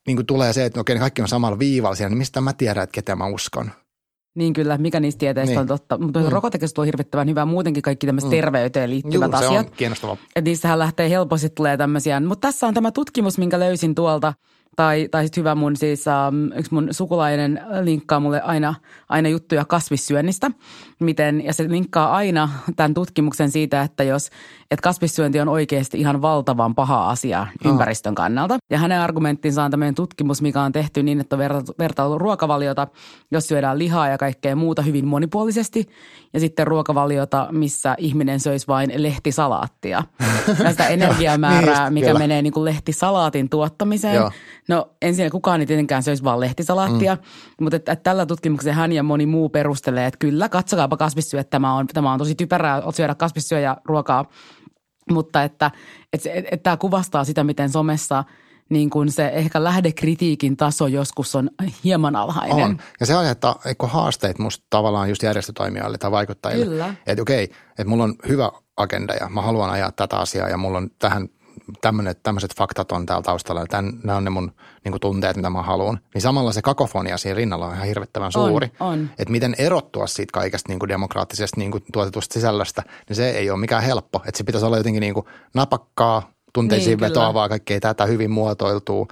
niin 0.08 0.26
tulee 0.26 0.54
se, 0.54 0.66
että 0.66 0.80
okei, 0.80 0.96
ne 0.96 1.00
kaikki 1.00 1.22
on 1.22 1.28
samalla 1.28 1.60
viivalla 1.60 1.96
siellä, 1.96 2.10
niin 2.10 2.18
mistä 2.18 2.42
mä 2.42 2.54
tiedän, 2.54 2.84
että 2.84 2.94
ketä 2.94 3.16
mä 3.16 3.28
uskon. 3.28 3.72
Niin 4.36 4.54
kyllä, 4.54 4.78
mikä 4.78 5.00
niistä 5.00 5.20
tieteistä 5.20 5.52
niin. 5.52 5.60
on 5.60 5.68
totta. 5.68 5.98
Mutta 5.98 6.20
mm. 6.20 6.30
rokotekeskus 6.30 6.80
on 6.80 6.86
hirvittävän 6.86 7.30
hyvä. 7.30 7.46
Muutenkin 7.46 7.84
kaikki 7.84 8.06
tämmöiset 8.06 8.30
mm. 8.30 8.36
terveyteen 8.36 8.90
liittyvät 8.90 9.32
Juu, 9.32 9.36
asiat. 9.36 9.52
se 9.52 9.60
on 9.60 9.78
kiinnostavaa. 9.78 10.18
Että 10.36 10.50
niissähän 10.50 10.80
lähtee 10.80 11.10
helposti 11.10 11.50
tulee 11.50 11.78
tämmöisiä. 11.78 12.20
Mutta 12.20 12.48
tässä 12.48 12.68
on 12.68 12.74
tämä 12.74 12.92
tutkimus, 12.92 13.38
minkä 13.38 13.60
löysin 13.60 13.96
tuolta– 13.96 14.34
tai, 14.80 15.08
tai 15.12 15.24
sitten 15.24 15.42
hyvä 15.42 15.56
mun 15.56 15.76
siis, 15.76 16.06
um, 16.08 16.52
yksi 16.60 16.74
mun 16.74 16.88
sukulainen 16.92 17.62
linkkaa 17.84 18.20
mulle 18.20 18.42
aina, 18.42 18.76
aina 19.10 19.30
juttuja 19.30 19.66
kasvissyönnistä. 19.66 20.52
Miten, 21.00 21.46
ja 21.46 21.54
se 21.54 21.70
linkkaa 21.70 22.12
aina 22.12 22.50
tämän 22.76 22.94
tutkimuksen 22.94 23.52
siitä, 23.52 23.82
että 23.82 24.04
jos 24.04 24.30
että 24.72 24.84
kasvissyönti 24.84 25.40
on 25.40 25.48
oikeasti 25.48 26.00
ihan 26.00 26.22
valtavan 26.22 26.76
paha 26.76 27.10
asia 27.10 27.48
oh. 27.66 27.72
ympäristön 27.72 28.16
kannalta. 28.16 28.58
Ja 28.70 28.78
hänen 28.78 29.02
argumenttinsa 29.02 29.64
on 29.64 29.72
tämmöinen 29.72 29.96
tutkimus, 29.96 30.42
mikä 30.42 30.62
on 30.62 30.72
tehty 30.72 31.04
niin, 31.04 31.20
että 31.20 31.36
on 31.36 31.42
vertailu 31.80 32.18
ruokavaliota, 32.18 32.88
jos 33.32 33.48
syödään 33.48 33.80
lihaa 33.80 34.08
ja 34.08 34.18
kaikkea 34.18 34.56
muuta 34.56 34.82
hyvin 34.82 35.08
monipuolisesti. 35.08 35.90
Ja 36.34 36.40
sitten 36.40 36.68
ruokavaliota, 36.68 37.48
missä 37.52 37.96
ihminen 37.98 38.40
söisi 38.40 38.68
vain 38.68 38.92
lehtisalaattia. 38.96 40.04
Tästä 40.64 40.88
energiamäärää, 40.88 41.90
niin, 41.90 41.94
mikä 41.94 42.14
menee 42.14 42.42
niin 42.42 42.54
kuin 42.54 42.66
lehtisalaatin 42.66 43.50
tuottamiseen. 43.50 44.16
Joo. 44.16 44.32
No 44.68 44.90
ensin 45.02 45.30
kukaan 45.32 45.62
ei 45.62 45.68
tietenkään 45.68 46.04
söisi 46.04 46.24
vain 46.24 46.40
lehtisalaattia, 46.40 47.16
mm. 47.16 47.22
mutta 47.64 47.76
että, 47.76 47.92
että 47.92 48.04
tällä 48.04 48.26
tutkimuksella 48.26 48.76
hän 48.76 48.92
ja 48.92 49.04
moni 49.04 49.26
muu 49.26 49.50
perustelee, 49.50 50.06
että 50.06 50.18
kyllä, 50.18 50.50
katsokaapa 50.50 50.89
kasvissyö, 50.98 51.40
että 51.40 51.52
tämä 51.52 51.74
on, 51.74 51.88
tämä 51.88 52.14
on 52.14 52.20
tosi 52.20 52.36
typerää 52.36 52.82
syödä 52.92 53.16
kasvissyöjä 53.16 53.78
ruokaa– 53.86 54.26
mutta 55.12 55.44
että, 55.44 55.72
että, 56.14 56.30
että, 56.30 56.50
että 56.52 56.64
tämä 56.64 56.78
kuvastaa 56.78 57.24
sitä, 57.24 57.44
miten 57.44 57.70
somessa 57.70 58.24
niin 58.70 58.90
kuin 58.90 59.12
se 59.12 59.28
ehkä 59.28 59.64
lähdekritiikin 59.64 60.58
taso 60.58 60.88
joskus 60.88 61.36
on 61.36 61.50
hieman 61.84 62.16
alhainen. 62.16 62.66
On. 62.66 62.78
Ja 63.00 63.06
se 63.06 63.16
aiheuttaa 63.16 63.60
haasteet 63.84 64.40
musta 64.40 64.66
tavallaan 64.70 65.10
just 65.10 65.24
järjestötoimijoille 65.24 65.98
tai 65.98 66.12
vaikuttajille. 66.12 66.66
Kyllä. 66.66 66.96
Että 67.08 67.22
okei, 67.22 67.44
että 67.44 67.86
mulla 67.86 68.04
on 68.04 68.16
hyvä 68.28 68.52
agenda 68.78 69.14
ja 69.14 69.30
mä 69.30 69.42
haluan 69.42 69.70
ajaa 69.70 69.92
tätä 69.92 70.18
asiaa 70.18 70.50
ja 70.50 70.58
mulla 70.58 70.78
on 70.78 70.90
tähän 71.00 71.30
tämmöiset 72.24 72.56
faktat 72.56 72.92
on 72.92 73.06
täällä 73.06 73.24
taustalla, 73.24 73.66
tämän, 73.66 73.94
nämä 74.04 74.18
on 74.18 74.24
ne 74.24 74.30
mun 74.30 74.52
niin 74.84 74.92
kuin 74.92 75.02
tunteet, 75.02 75.36
mitä 75.36 75.50
mä 75.50 75.62
haluan. 75.62 76.00
Niin 76.14 76.22
samalla 76.22 76.52
se 76.52 76.62
kakofonia 76.62 77.18
siinä 77.18 77.36
rinnalla 77.36 77.68
on 77.68 77.74
ihan 77.74 77.88
hirvittävän 77.88 78.32
suuri. 78.32 78.72
On, 78.80 78.88
on. 78.88 79.10
Että 79.20 79.32
miten 79.32 79.56
erottua 79.58 80.08
siitä 80.08 80.32
kaikesta 80.34 80.72
niin 80.72 80.80
kuin 80.80 80.90
demokraattisesta 80.90 81.60
niin 81.60 81.72
kuin 81.72 81.84
tuotetusta 81.94 82.34
sisällöstä, 82.34 82.84
niin 83.10 83.16
se 83.16 83.30
ei 83.30 83.50
ole 83.50 83.60
mikään 83.60 83.84
helppo. 83.84 84.22
Että 84.28 84.38
se 84.38 84.44
pitäisi 84.44 84.66
olla 84.66 84.78
jotenkin 84.78 85.02
niin 85.02 85.14
kuin 85.14 85.26
napakkaa, 85.54 86.32
tunteisiin 86.54 86.90
niin, 86.90 87.10
vetoavaa, 87.10 87.50
kaikkea 87.50 87.80
tätä 87.80 88.06
hyvin 88.06 88.32
muotoiltuu. 88.32 89.08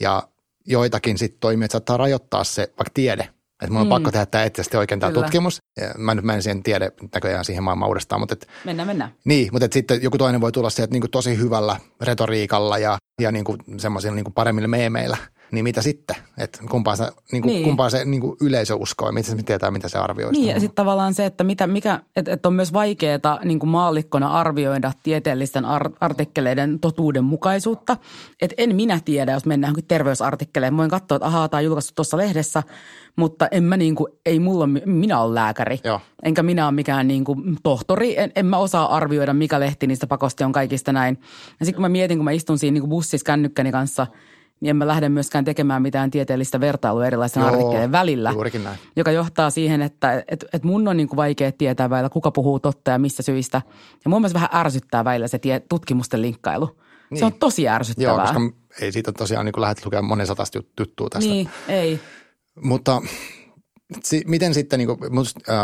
Ja 0.00 0.22
joitakin 0.66 1.18
sitten 1.18 1.40
toimijat 1.40 1.70
saattaa 1.70 1.96
rajoittaa 1.96 2.44
se, 2.44 2.62
vaikka 2.62 2.90
tiede– 2.94 3.28
että 3.62 3.72
mun 3.72 3.80
on 3.80 3.86
mm. 3.86 3.90
pakko 3.90 4.10
tehdä 4.10 4.26
tämä 4.26 4.44
eettisesti 4.44 4.76
oikein 4.76 5.00
tämä 5.00 5.12
tutkimus. 5.12 5.58
Mä 5.98 6.14
nyt 6.14 6.24
mä 6.24 6.34
en 6.34 6.42
siihen 6.42 6.62
tiedä 6.62 6.90
näköjään 7.14 7.44
siihen 7.44 7.62
maailmaan 7.62 7.88
uudestaan. 7.88 8.20
Mutta 8.20 8.32
et, 8.32 8.48
mennään, 8.64 8.86
mennään. 8.86 9.14
Niin, 9.24 9.48
mutta 9.52 9.64
et 9.64 9.72
sitten 9.72 10.02
joku 10.02 10.18
toinen 10.18 10.40
voi 10.40 10.52
tulla 10.52 10.70
sieltä 10.70 10.92
niin 10.92 11.10
tosi 11.10 11.38
hyvällä 11.38 11.76
retoriikalla 12.00 12.78
ja, 12.78 12.98
ja 13.20 13.32
niin 13.32 13.44
semmoisilla 13.76 14.14
niin 14.14 14.32
paremmilla 14.34 14.68
meemeillä– 14.68 15.16
niin 15.52 15.64
mitä 15.64 15.82
sitten? 15.82 16.16
Että 16.38 16.58
kumpaa 16.70 16.96
se, 16.96 17.04
niin 17.32 17.42
kuin, 17.42 17.52
niin. 17.52 17.64
kumpaa 17.64 17.90
se 17.90 18.04
niin 18.04 18.20
kuin 18.20 18.36
yleisö 18.40 18.74
uskoo 18.74 19.08
ja 19.08 19.12
miten 19.12 19.36
se 19.36 19.42
tietää, 19.42 19.70
mitä 19.70 19.88
se 19.88 19.98
arvioi. 19.98 20.32
Niin 20.32 20.48
ja 20.48 20.60
sitten 20.60 20.74
tavallaan 20.74 21.14
se, 21.14 21.26
että 21.26 21.44
mitä, 21.44 21.66
mikä, 21.66 22.00
että, 22.16 22.32
että 22.32 22.48
on 22.48 22.54
myös 22.54 22.72
vaikeaa 22.72 23.40
niin 23.44 23.58
kuin 23.58 23.70
maallikkona 23.70 24.28
arvioida 24.28 24.92
tieteellisten 25.02 25.64
ar- 25.64 25.90
artikkeleiden 26.00 26.80
totuudenmukaisuutta. 26.80 27.96
Että 28.42 28.54
en 28.58 28.76
minä 28.76 29.00
tiedä, 29.04 29.32
jos 29.32 29.46
mennään 29.46 29.74
terveysartikkeleen. 29.88 30.76
Voin 30.76 30.90
katsoa, 30.90 31.16
että 31.16 31.26
ahaa, 31.26 31.48
tämä 31.48 31.58
on 31.58 31.64
julkaistu 31.64 31.92
tuossa 31.96 32.16
lehdessä, 32.16 32.62
mutta 33.16 33.48
en 33.50 33.64
mä 33.64 33.76
niin 33.76 33.94
kuin, 33.94 34.12
ei 34.26 34.40
mulla, 34.40 34.66
minä 34.86 35.20
olen 35.20 35.34
lääkäri. 35.34 35.78
Joo. 35.84 36.00
Enkä 36.22 36.42
minä 36.42 36.66
ole 36.66 36.74
mikään 36.74 37.08
niin 37.08 37.24
kuin 37.24 37.56
tohtori. 37.62 38.18
En, 38.18 38.32
en 38.36 38.46
mä 38.46 38.56
osaa 38.56 38.96
arvioida, 38.96 39.34
mikä 39.34 39.60
lehti 39.60 39.86
niistä 39.86 40.06
pakosti 40.06 40.44
on 40.44 40.52
kaikista 40.52 40.92
näin. 40.92 41.18
Ja 41.60 41.66
sitten 41.66 41.74
kun 41.74 41.82
mä 41.82 41.88
mietin, 41.88 42.18
kun 42.18 42.24
mä 42.24 42.30
istun 42.30 42.58
siinä 42.58 42.72
niin 42.72 42.82
kuin 42.82 42.90
bussissa 42.90 43.24
kännykkäni 43.24 43.72
kanssa– 43.72 44.06
niin 44.62 44.70
emme 44.70 44.86
lähde 44.86 45.08
myöskään 45.08 45.44
tekemään 45.44 45.82
mitään 45.82 46.10
tieteellistä 46.10 46.60
vertailua 46.60 47.06
erilaisten 47.06 47.42
artikkeleiden 47.42 47.92
välillä. 47.92 48.32
Joka 48.96 49.10
johtaa 49.10 49.50
siihen, 49.50 49.82
että 49.82 50.24
et, 50.28 50.44
et 50.52 50.64
mun 50.64 50.88
on 50.88 50.96
niin 50.96 51.08
kuin 51.08 51.16
vaikea 51.16 51.52
tietää 51.52 51.90
välillä, 51.90 52.08
kuka 52.08 52.30
puhuu 52.30 52.60
totta 52.60 52.90
ja 52.90 52.98
missä 52.98 53.22
syistä. 53.22 53.62
Ja 54.04 54.10
mun 54.10 54.20
mielestä 54.20 54.34
vähän 54.34 54.50
ärsyttää 54.54 55.04
välillä 55.04 55.28
se 55.28 55.38
tie, 55.38 55.60
tutkimusten 55.60 56.22
linkkailu. 56.22 56.78
Niin. 57.10 57.18
Se 57.18 57.24
on 57.24 57.32
tosi 57.32 57.68
ärsyttävää. 57.68 58.12
Joo, 58.12 58.20
koska 58.20 58.40
ei 58.80 58.92
siitä 58.92 59.12
tosiaan 59.12 59.46
niin 59.46 59.60
lähdet 59.60 59.84
lukemaan 59.84 60.04
monen 60.04 60.26
satasta 60.26 60.60
juttua 60.80 61.08
tästä. 61.08 61.30
Niin, 61.30 61.48
ei. 61.68 62.00
Mutta 62.60 63.02
si, 64.04 64.22
miten 64.26 64.54
sitten 64.54 64.78
niin 64.78 64.86
kuin, 64.86 64.98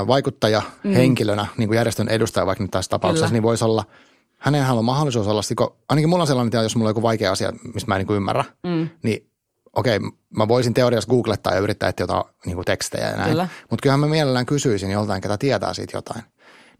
vaikuttaja 0.06 0.62
mm. 0.84 0.92
henkilönä, 0.92 1.46
niin 1.56 1.68
kuin 1.68 1.76
järjestön 1.76 2.08
edustaja 2.08 2.46
vaikka 2.46 2.64
nyt 2.64 2.70
tässä 2.70 2.88
tapauksessa, 2.88 3.26
Kyllä. 3.26 3.32
niin 3.32 3.42
voisi 3.42 3.64
olla– 3.64 3.84
hänenhän 4.38 4.78
on 4.78 4.84
mahdollisuus 4.84 5.26
olla, 5.26 5.40
kun, 5.56 5.76
ainakin 5.88 6.08
mulla 6.08 6.22
on 6.22 6.26
sellainen 6.26 6.50
tilanne, 6.50 6.64
jos 6.64 6.76
mulla 6.76 6.88
on 6.88 6.90
joku 6.90 7.02
vaikea 7.02 7.32
asia, 7.32 7.52
mistä 7.74 7.88
mä 7.88 7.96
en 7.96 8.06
niin 8.06 8.16
ymmärrä, 8.16 8.44
mm. 8.66 8.88
niin 9.02 9.30
okei, 9.76 9.98
mä 10.36 10.48
voisin 10.48 10.74
teoriassa 10.74 11.10
googlettaa 11.10 11.54
ja 11.54 11.60
yrittää 11.60 11.88
etsiä 11.88 12.02
jotain 12.02 12.24
niin 12.46 12.54
kuin 12.54 12.64
tekstejä 12.64 13.10
ja 13.10 13.16
näin. 13.16 13.30
Kyllä. 13.30 13.48
Mutta 13.70 13.82
kyllähän 13.82 14.00
mä 14.00 14.06
mielellään 14.06 14.46
kysyisin 14.46 14.90
joltain, 14.90 15.20
ketä 15.20 15.38
tietää 15.38 15.74
siitä 15.74 15.96
jotain. 15.96 16.22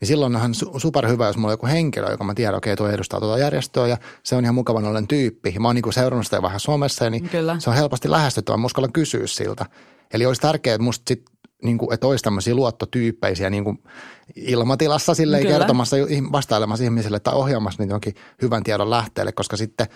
Niin 0.00 0.08
silloin 0.08 0.36
on 0.36 0.54
superhyvä, 0.76 1.26
jos 1.26 1.36
mulla 1.36 1.48
on 1.48 1.52
joku 1.52 1.66
henkilö, 1.66 2.10
joka 2.10 2.24
mä 2.24 2.34
tiedän, 2.34 2.54
okei, 2.54 2.76
tuo 2.76 2.88
edustaa 2.88 3.20
tuota 3.20 3.38
järjestöä 3.38 3.86
ja 3.86 3.96
se 4.22 4.36
on 4.36 4.44
ihan 4.44 4.54
mukavan 4.54 4.84
ollen 4.84 5.08
tyyppi. 5.08 5.54
Mä 5.58 5.68
oon 5.68 5.74
niin 5.74 5.92
seurannut 5.92 6.26
sitä 6.26 6.42
vähän 6.42 6.60
Suomessa, 6.60 7.10
niin 7.10 7.28
Kyllä. 7.28 7.56
se 7.58 7.70
on 7.70 7.76
helposti 7.76 8.10
lähestyttävä. 8.10 8.56
Mä 8.56 8.66
uskallan 8.66 8.92
kysyä 8.92 9.26
siltä. 9.26 9.66
Eli 10.14 10.26
olisi 10.26 10.40
tärkeää, 10.40 10.74
että 10.74 10.84
musta 10.84 11.04
sit 11.08 11.22
niin 11.62 11.78
kuin, 11.78 11.94
että 11.94 12.06
olisi 12.06 12.24
tämmöisiä 12.24 12.54
luottotyyppeisiä 12.54 13.50
niin 13.50 13.64
kuin 13.64 13.82
ilmatilassa 14.36 15.14
silleen 15.14 15.42
Kyllä. 15.42 15.58
kertomassa, 15.58 15.96
vastailemassa 16.32 16.84
ihmisille 16.84 17.20
tai 17.20 17.34
ohjaamassa 17.34 17.82
niitä 17.82 17.94
jonkin 17.94 18.14
hyvän 18.42 18.62
tiedon 18.62 18.90
lähteelle, 18.90 19.32
koska 19.32 19.56
sitten 19.56 19.86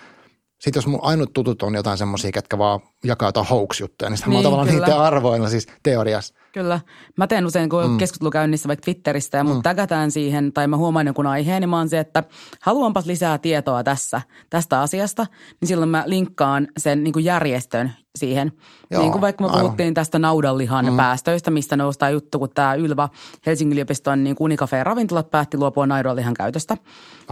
sitten 0.61 0.77
jos 0.79 0.87
mun 0.87 0.99
ainut 1.03 1.33
tutut 1.33 1.63
on 1.63 1.75
jotain 1.75 1.97
semmoisia, 1.97 2.31
ketkä 2.31 2.57
vaan 2.57 2.79
jakaa 3.03 3.27
jotain 3.27 3.47
hoax-juttuja, 3.47 4.09
niin, 4.09 4.19
niin 4.19 4.29
mä 4.29 4.35
oon 4.35 4.35
Niin, 4.35 4.43
tavallaan 4.43 4.67
kyllä. 4.67 4.85
niiden 4.85 5.01
arvoilla 5.01 5.49
siis 5.49 5.67
teoriassa. 5.83 6.33
Kyllä. 6.53 6.79
Mä 7.17 7.27
teen 7.27 7.45
usein, 7.45 7.69
kun 7.69 7.91
mm. 7.91 7.97
keskustelu 7.97 8.31
käynnissä 8.31 8.67
vaikka 8.67 8.83
Twitteristä 8.83 9.37
ja 9.37 9.43
mut 9.43 9.55
mm. 9.55 9.61
tägätään 9.61 10.11
siihen, 10.11 10.53
tai 10.53 10.67
mä 10.67 10.77
huomaan 10.77 11.05
jonkun 11.05 11.27
aiheen, 11.27 11.61
niin 11.61 11.69
mä 11.69 11.77
oon 11.77 11.89
se, 11.89 11.99
että 11.99 12.23
haluanpas 12.61 13.05
lisää 13.05 13.37
tietoa 13.37 13.83
tässä, 13.83 14.21
tästä 14.49 14.81
asiasta, 14.81 15.27
niin 15.61 15.67
silloin 15.67 15.89
mä 15.89 16.03
linkkaan 16.05 16.67
sen 16.77 17.03
niin 17.03 17.13
kuin 17.13 17.25
järjestön 17.25 17.91
siihen. 18.15 18.51
Joo, 18.91 19.01
niin 19.01 19.11
kuin 19.11 19.21
vaikka 19.21 19.43
me 19.43 19.49
aivan. 19.49 19.61
puhuttiin 19.61 19.93
tästä 19.93 20.19
naudanlihan 20.19 20.85
mm. 20.85 20.97
päästöistä, 20.97 21.51
mistä 21.51 21.77
noustaa 21.77 22.09
juttu, 22.09 22.39
kun 22.39 22.49
tämä 22.49 22.73
Ylva 22.73 23.09
Helsingin 23.45 23.73
yliopiston 23.73 24.23
niin 24.23 24.35
Unikafe 24.39 24.77
ja 24.77 24.83
ravintolat 24.83 25.31
päätti 25.31 25.57
luopua 25.57 25.87
naudanlihan 25.87 26.33
käytöstä. 26.33 26.77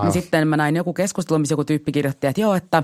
Niin 0.02 0.12
sitten 0.12 0.48
mä 0.48 0.58
näin 0.58 0.76
joku 0.76 0.94
keskustelu, 0.94 1.40
missä 1.40 1.54
joku 1.54 1.64
tyyppi 1.64 1.92
kirjoitti, 1.92 2.28
että 2.28 2.42
joo, 2.42 2.56
että 2.56 2.84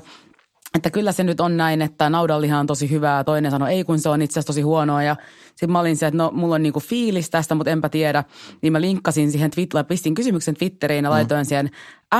että 0.75 0.89
kyllä 0.89 1.11
se 1.11 1.23
nyt 1.23 1.39
on 1.39 1.57
näin, 1.57 1.81
että 1.81 2.09
naudanliha 2.09 2.59
on 2.59 2.67
tosi 2.67 2.89
hyvää. 2.89 3.23
Toinen 3.23 3.51
sanoi, 3.51 3.73
ei 3.73 3.83
kun 3.83 3.99
se 3.99 4.09
on 4.09 4.21
itse 4.21 4.33
asiassa 4.33 4.47
tosi 4.47 4.61
huonoa. 4.61 5.03
Ja 5.03 5.15
sitten 5.57 5.71
mä 5.71 5.79
olin 5.79 5.97
se, 5.97 6.07
että 6.07 6.17
no 6.17 6.31
mulla 6.33 6.55
on 6.55 6.63
niinku 6.63 6.79
fiilis 6.79 7.29
tästä, 7.29 7.55
mutta 7.55 7.71
enpä 7.71 7.89
tiedä. 7.89 8.23
Niin 8.61 8.73
mä 8.73 8.81
linkkasin 8.81 9.31
siihen 9.31 9.51
Twitteriin, 9.51 9.85
pistin 9.85 10.15
kysymyksen 10.15 10.55
Twitteriin 10.55 11.03
ja 11.03 11.09
laitoin 11.09 11.45
siihen 11.45 11.69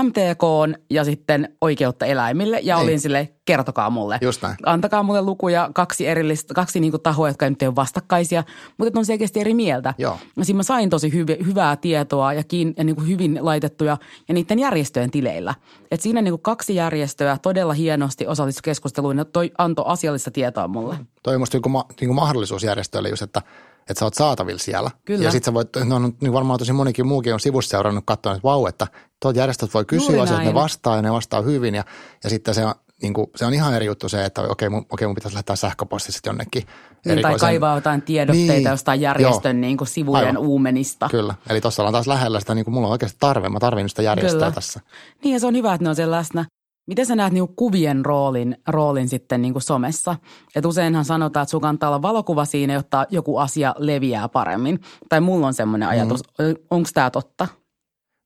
MTK 0.03 0.43
ja 0.89 1.03
sitten 1.03 1.55
oikeutta 1.61 2.05
eläimille. 2.05 2.59
Ja 2.63 2.75
Niin. 2.75 2.83
olin 2.83 2.99
sille, 2.99 3.29
kertokaa 3.45 3.89
mulle. 3.89 4.17
Just 4.21 4.41
näin. 4.41 4.55
Antakaa 4.65 5.03
mulle 5.03 5.21
lukuja, 5.21 5.69
kaksi 5.73 6.07
erillistä, 6.07 6.53
kaksi 6.53 6.79
niinku 6.79 6.97
tahoa, 6.97 7.27
jotka 7.27 7.49
nyt 7.49 7.61
ei 7.61 7.67
ole 7.67 7.75
vastakkaisia, 7.75 8.43
mutta 8.77 8.99
on 8.99 9.05
selkeästi 9.05 9.39
eri 9.39 9.53
mieltä. 9.53 9.93
Joo. 9.97 10.17
Ja 10.37 10.45
siinä 10.45 10.57
mä 10.57 10.63
sain 10.63 10.89
tosi 10.89 11.13
hyvi, 11.13 11.37
hyvää 11.45 11.75
tietoa 11.75 12.33
ja, 12.33 12.43
kiin, 12.43 12.73
ja 12.77 12.83
niin 12.83 12.95
kuin 12.95 13.07
hyvin 13.07 13.39
laitettuja 13.41 13.97
ja 14.27 14.33
niiden 14.33 14.59
järjestöjen 14.59 15.11
tileillä. 15.11 15.55
Et 15.91 16.01
siinä 16.01 16.21
niin 16.21 16.31
kuin 16.31 16.41
kaksi 16.41 16.75
järjestöä 16.75 17.37
todella 17.41 17.73
hienosti 17.73 18.27
osallistui 18.27 18.61
keskusteluun 18.63 19.17
ja 19.17 19.25
toi 19.25 19.51
antoi 19.57 19.85
asiallista 19.87 20.31
tietoa 20.31 20.67
mulle. 20.67 20.97
Toi 21.23 21.33
on 21.35 21.41
musta 21.41 21.57
joku 21.57 21.69
ma, 21.69 21.85
niin 21.99 22.07
kuin 22.07 22.15
mahdollisuus 22.15 22.63
järjestöille 22.63 23.09
just, 23.09 23.21
että, 23.27 23.41
että 23.89 23.99
sä 23.99 24.05
oot 24.05 24.13
saatavilla 24.13 24.59
siellä. 24.59 24.91
Kyllä. 25.05 25.23
Ja 25.23 25.31
sit 25.31 25.43
sä 25.43 25.53
voit, 25.53 25.69
no, 25.85 25.99
no, 25.99 26.11
niin 26.21 26.33
varmaan 26.33 26.59
tosi 26.59 26.73
monikin 26.73 27.07
muukin 27.07 27.33
on 27.33 27.39
sivussa 27.39 27.69
seurannut 27.69 28.03
katsoa, 28.07 28.31
että 28.31 28.43
vau, 28.43 28.65
että 28.65 28.87
tuot 29.21 29.35
järjestöt 29.35 29.73
voi 29.73 29.85
kysyä 29.85 30.21
asioita, 30.21 30.45
ne 30.45 30.53
vastaa 30.53 30.95
ja 30.95 31.01
ne 31.01 31.11
vastaa 31.11 31.41
hyvin. 31.41 31.75
Ja, 31.75 31.83
ja 32.23 32.29
sitten 32.29 32.53
se 32.53 32.65
on, 32.65 32.73
niin 33.01 33.13
kuin, 33.13 33.27
se 33.35 33.45
on 33.45 33.53
ihan 33.53 33.73
eri 33.73 33.85
juttu 33.85 34.09
se, 34.09 34.25
että 34.25 34.41
okei, 34.41 34.69
mun, 34.69 34.85
okei, 34.91 35.07
mun 35.07 35.15
pitäisi 35.15 35.35
lähettää 35.35 35.55
sähköpostissa 35.55 36.17
sitten 36.17 36.29
jonnekin 36.29 36.63
Niin, 37.05 37.21
tai 37.21 37.35
kaivaa 37.35 37.75
jotain 37.75 38.01
tiedotteita 38.01 38.53
Niin, 38.53 38.63
jostain 38.63 39.01
järjestön 39.01 39.61
niin 39.61 39.77
kuin 39.77 39.87
sivujen 39.87 40.27
Aivan. 40.27 40.37
uumenista. 40.37 41.07
Kyllä, 41.11 41.35
eli 41.49 41.61
tuossa 41.61 41.81
ollaan 41.81 41.93
taas 41.93 42.07
lähellä 42.07 42.39
sitä, 42.39 42.55
niin 42.55 42.65
kuin 42.65 42.73
mulla 42.73 42.87
on 42.87 42.91
oikeasti 42.91 43.17
tarve, 43.19 43.49
mä 43.49 43.59
tarvin 43.59 43.89
sitä 43.89 44.01
järjestöä 44.01 44.39
Kyllä. 44.39 44.51
tässä. 44.51 44.79
Niin 45.23 45.33
ja 45.33 45.39
se 45.39 45.47
on 45.47 45.55
hyvä, 45.55 45.73
että 45.73 45.83
ne 45.83 45.89
on 45.89 45.95
siellä 45.95 46.15
läsnä. 46.15 46.45
Miten 46.87 47.05
sä 47.05 47.15
näet 47.15 47.33
niinku 47.33 47.53
kuvien 47.55 48.05
roolin, 48.05 48.57
roolin 48.67 49.09
sitten 49.09 49.41
niinku 49.41 49.59
somessa? 49.59 50.15
Et 50.55 50.65
useinhan 50.65 51.05
sanotaan, 51.05 51.43
että 51.43 51.51
sun 51.51 51.61
kannattaa 51.61 51.89
olla 51.89 52.01
valokuva 52.01 52.45
siinä, 52.45 52.73
jotta 52.73 53.05
joku 53.09 53.37
asia 53.37 53.75
leviää 53.77 54.29
paremmin. 54.29 54.79
Tai 55.09 55.21
mulla 55.21 55.47
on 55.47 55.53
semmoinen 55.53 55.89
ajatus. 55.89 56.23
Mm. 56.39 56.55
Onko 56.71 56.89
tämä 56.93 57.09
totta? 57.09 57.47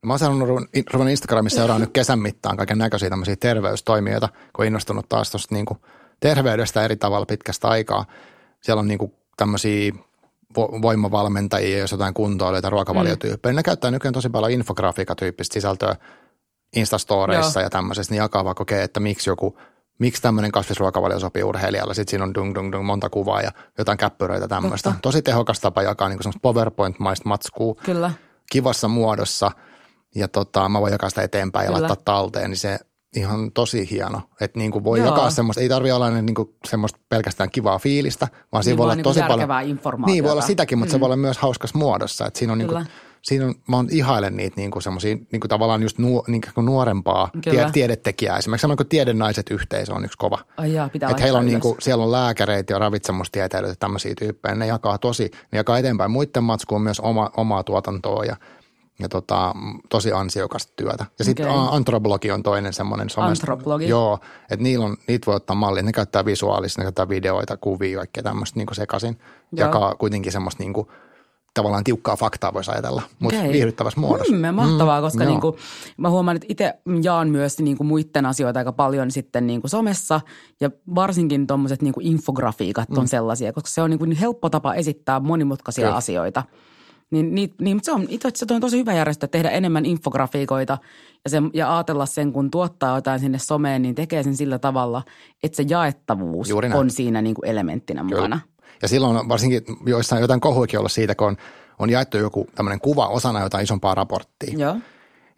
Mä 0.05 0.13
oon 0.13 0.19
sanonut, 0.19 0.49
ruvennut 0.93 1.11
Instagramissa 1.11 1.57
seuraa 1.57 1.79
nyt 1.79 1.89
kesän 1.93 2.19
mittaan 2.19 2.57
kaiken 2.57 2.77
näköisiä 2.77 3.09
tämmöisiä 3.09 3.35
terveystoimijoita, 3.35 4.27
kun 4.27 4.63
on 4.63 4.67
innostunut 4.67 5.09
taas 5.09 5.31
tuosta 5.31 5.55
niin 5.55 5.65
terveydestä 6.19 6.85
eri 6.85 6.95
tavalla 6.95 7.25
pitkästä 7.25 7.67
aikaa. 7.67 8.05
Siellä 8.61 8.79
on 8.79 8.87
niin 8.87 8.97
kuin 8.97 9.13
tämmöisiä 9.37 9.91
vo- 10.57 10.81
voimavalmentajia, 10.81 11.79
jos 11.79 11.91
jotain 11.91 12.13
kuntoilijoita, 12.13 12.69
ruokavaliotyyppejä. 12.69 13.53
Mm. 13.53 13.55
Ne 13.55 13.63
käyttää 13.63 13.91
nykyään 13.91 14.13
tosi 14.13 14.29
paljon 14.29 14.51
infografiikatyyppistä 14.51 15.53
sisältöä 15.53 15.95
Instastoreissa 16.75 17.59
Joo. 17.59 17.65
ja 17.65 17.69
tämmöisessä, 17.69 18.13
niin 18.13 18.17
jakaa 18.21 18.45
vaikka 18.45 18.61
okei, 18.61 18.81
että 18.81 18.99
miksi 18.99 19.29
joku 19.29 19.57
miksi 19.99 20.21
tämmöinen 20.21 20.51
kasvisruokavalio 20.51 21.19
sopii 21.19 21.43
urheilijalle. 21.43 21.93
Sitten 21.93 22.11
siinä 22.11 22.23
on 22.23 22.33
dung, 22.33 22.55
dung, 22.55 22.71
dung, 22.71 22.85
monta 22.85 23.09
kuvaa 23.09 23.41
ja 23.41 23.51
jotain 23.77 23.97
käppyröitä 23.97 24.47
tämmöistä. 24.47 24.89
Totta. 24.89 25.01
Tosi 25.01 25.21
tehokas 25.21 25.59
tapa 25.59 25.83
jakaa 25.83 26.09
niin 26.09 26.23
semmoista 26.23 26.39
PowerPoint-maista 26.41 27.29
matskua 27.29 27.75
Kyllä. 27.83 28.11
kivassa 28.51 28.87
muodossa 28.87 29.51
ja 30.15 30.27
tota, 30.27 30.69
mä 30.69 30.81
voin 30.81 30.91
jakaa 30.91 31.09
sitä 31.09 31.21
eteenpäin 31.21 31.65
ja 31.65 31.67
Kyllä. 31.67 31.87
laittaa 31.87 32.03
talteen, 32.05 32.49
niin 32.49 32.57
se 32.57 32.79
ihan 33.15 33.51
tosi 33.51 33.89
hieno. 33.91 34.21
Että 34.41 34.59
niin 34.59 34.71
kuin 34.71 34.83
voi 34.83 34.99
Joo. 34.99 35.07
jakaa 35.07 35.29
semmoista, 35.31 35.61
ei 35.61 35.69
tarvitse 35.69 35.93
olla 35.93 36.09
niin 36.09 36.35
kuin 36.35 36.55
semmoista 36.67 36.99
pelkästään 37.09 37.51
kivaa 37.51 37.79
fiilistä, 37.79 38.27
vaan 38.51 38.63
siinä 38.63 38.71
Niin 38.71 38.77
voi 38.77 38.83
olla 38.83 38.95
niinku 38.95 39.09
tosi 39.09 39.19
paljon. 39.19 39.39
järkevää 39.39 39.61
informaatiota. 39.61 40.13
Niin, 40.13 40.23
voi 40.23 40.31
olla 40.31 40.41
sitäkin, 40.41 40.77
mutta 40.77 40.89
mm. 40.89 40.95
se 40.95 40.99
voi 40.99 41.05
olla 41.07 41.15
myös 41.15 41.37
hauskas 41.37 41.73
muodossa. 41.73 42.25
Että 42.25 42.39
siinä 42.39 42.51
on, 42.51 42.57
niin 42.57 42.67
kuin, 42.67 42.77
Kyllä. 42.83 43.10
Siinä 43.23 43.45
on, 43.45 43.55
mä 43.67 43.75
oon 43.75 43.87
ihailen 43.91 44.37
niitä 44.37 44.55
niin 44.57 44.71
kuin 44.71 44.83
semmoisia 44.83 45.15
niin 45.15 45.39
kuin 45.39 45.49
tavallaan 45.49 45.81
just 45.81 45.97
nuo, 45.97 46.23
niin 46.27 46.41
kuin 46.55 46.65
nuorempaa 46.65 47.29
Kyllä. 47.43 47.63
tie, 47.63 47.71
tiedetekijää. 47.71 48.37
Esimerkiksi 48.37 48.61
semmoinen 48.61 48.77
kuin 48.77 48.89
Tiedennaiset 48.89 49.51
yhteisö 49.51 49.93
on 49.93 50.05
yksi 50.05 50.17
kova. 50.17 50.37
Ai 50.57 50.73
jaa, 50.73 50.89
pitää 50.89 51.09
Että 51.09 51.23
heillä 51.23 51.39
on 51.39 51.45
niinku, 51.45 51.71
ylös. 51.71 51.83
siellä 51.83 52.03
on 52.03 52.11
lääkäreitä 52.11 52.73
ja 52.73 52.79
ravitsemustieteilijöitä 52.79 53.71
ja 53.71 53.79
tämmöisiä 53.79 54.13
tyyppejä. 54.19 54.55
Ne 54.55 54.67
jakaa 54.67 54.97
tosi, 54.97 55.31
ne 55.51 55.57
jakaa 55.57 55.77
eteenpäin 55.77 56.11
muiden 56.11 56.43
matskuun 56.43 56.81
myös 56.81 56.99
oma, 56.99 57.29
omaa 57.37 57.63
tuotantoa 57.63 58.25
ja, 58.25 58.35
ja 58.99 59.09
tota, 59.09 59.55
tosi 59.89 60.11
ansiokasta 60.11 60.73
työtä. 60.75 61.05
Ja 61.19 61.25
sitten 61.25 61.49
Okei. 61.49 61.67
Antroblogi 61.71 62.31
on 62.31 62.43
toinen 62.43 62.73
semmoinen 62.73 63.09
somesta. 63.09 63.43
Antroblogi? 63.43 63.87
Joo, 63.87 64.19
että 64.49 64.63
niillä 64.63 64.85
on, 64.85 64.97
niitä 65.07 65.25
voi 65.25 65.35
ottaa 65.35 65.55
malliin. 65.55 65.85
Ne 65.85 65.91
käyttää 65.91 66.25
visuaalista, 66.25 66.81
ne 66.81 66.85
käyttää 66.85 67.09
videoita, 67.09 67.57
kuvia, 67.57 67.97
kaikkea 67.97 68.23
tämmöistä 68.23 68.59
niinku 68.59 68.73
sekaisin. 68.73 69.17
Joo. 69.51 69.67
Jakaa 69.67 69.95
kuitenkin 69.95 70.31
semmoista 70.31 70.63
niinku, 70.63 70.91
tavallaan 71.53 71.83
tiukkaa 71.83 72.15
faktaa 72.15 72.53
voisi 72.53 72.71
ajatella, 72.71 73.01
mutta 73.19 73.39
Okei. 73.39 73.53
viihdyttävässä 73.53 73.99
muodossa. 73.99 74.35
Mm, 74.35 74.55
mahtavaa, 74.55 75.01
koska 75.01 75.23
joo. 75.23 75.31
niinku, 75.31 75.57
mä 75.97 76.09
huomaan, 76.09 76.35
että 76.35 76.47
itse 76.49 76.73
jaan 77.01 77.29
myös 77.29 77.59
niinku 77.59 77.83
muiden 77.83 78.25
asioita 78.25 78.59
aika 78.59 78.71
paljon 78.71 79.11
sitten 79.11 79.47
niinku 79.47 79.67
somessa 79.67 80.21
ja 80.61 80.69
varsinkin 80.95 81.47
tuommoiset 81.47 81.81
niinku 81.81 81.99
infografiikat 82.03 82.97
on 82.97 83.07
sellaisia, 83.07 83.53
koska 83.53 83.69
se 83.69 83.81
on 83.81 83.89
niinku 83.89 84.05
helppo 84.21 84.49
tapa 84.49 84.73
esittää 84.73 85.19
monimutkaisia 85.19 85.85
Kyllä. 85.85 85.95
asioita. 85.95 86.43
Niin, 87.11 87.35
niin, 87.35 87.53
niin 87.61 87.77
mutta 87.77 87.85
se 87.85 87.91
on, 87.91 88.05
itse 88.09 88.27
asiassa 88.27 88.55
on 88.55 88.61
tosi 88.61 88.77
hyvä 88.77 88.93
järjestö 88.93 89.27
tehdä 89.27 89.49
enemmän 89.49 89.85
infografiikoita 89.85 90.77
ja, 91.23 91.29
sen, 91.29 91.49
ja 91.53 91.75
ajatella 91.75 92.05
sen, 92.05 92.33
kun 92.33 92.51
tuottaa 92.51 92.97
jotain 92.97 93.19
sinne 93.19 93.39
someen, 93.39 93.81
niin 93.81 93.95
tekee 93.95 94.23
sen 94.23 94.35
sillä 94.35 94.59
tavalla, 94.59 95.03
että 95.43 95.55
se 95.55 95.65
jaettavuus 95.69 96.49
on 96.73 96.89
siinä 96.89 97.21
niinku 97.21 97.41
elementtinä 97.45 98.03
mukana. 98.03 98.39
Ja 98.81 98.87
silloin 98.87 99.29
varsinkin 99.29 99.61
joissain 99.85 100.21
jotain 100.21 100.41
kohuikin 100.41 100.79
olla 100.79 100.89
siitä, 100.89 101.15
kun 101.15 101.27
on, 101.27 101.37
on 101.79 101.89
jaettu 101.89 102.17
joku 102.17 102.47
tämmöinen 102.55 102.81
kuva 102.81 103.07
osana 103.07 103.41
jotain 103.41 103.63
isompaa 103.63 103.95
raporttia. 103.95 104.57
Joo. 104.57 104.75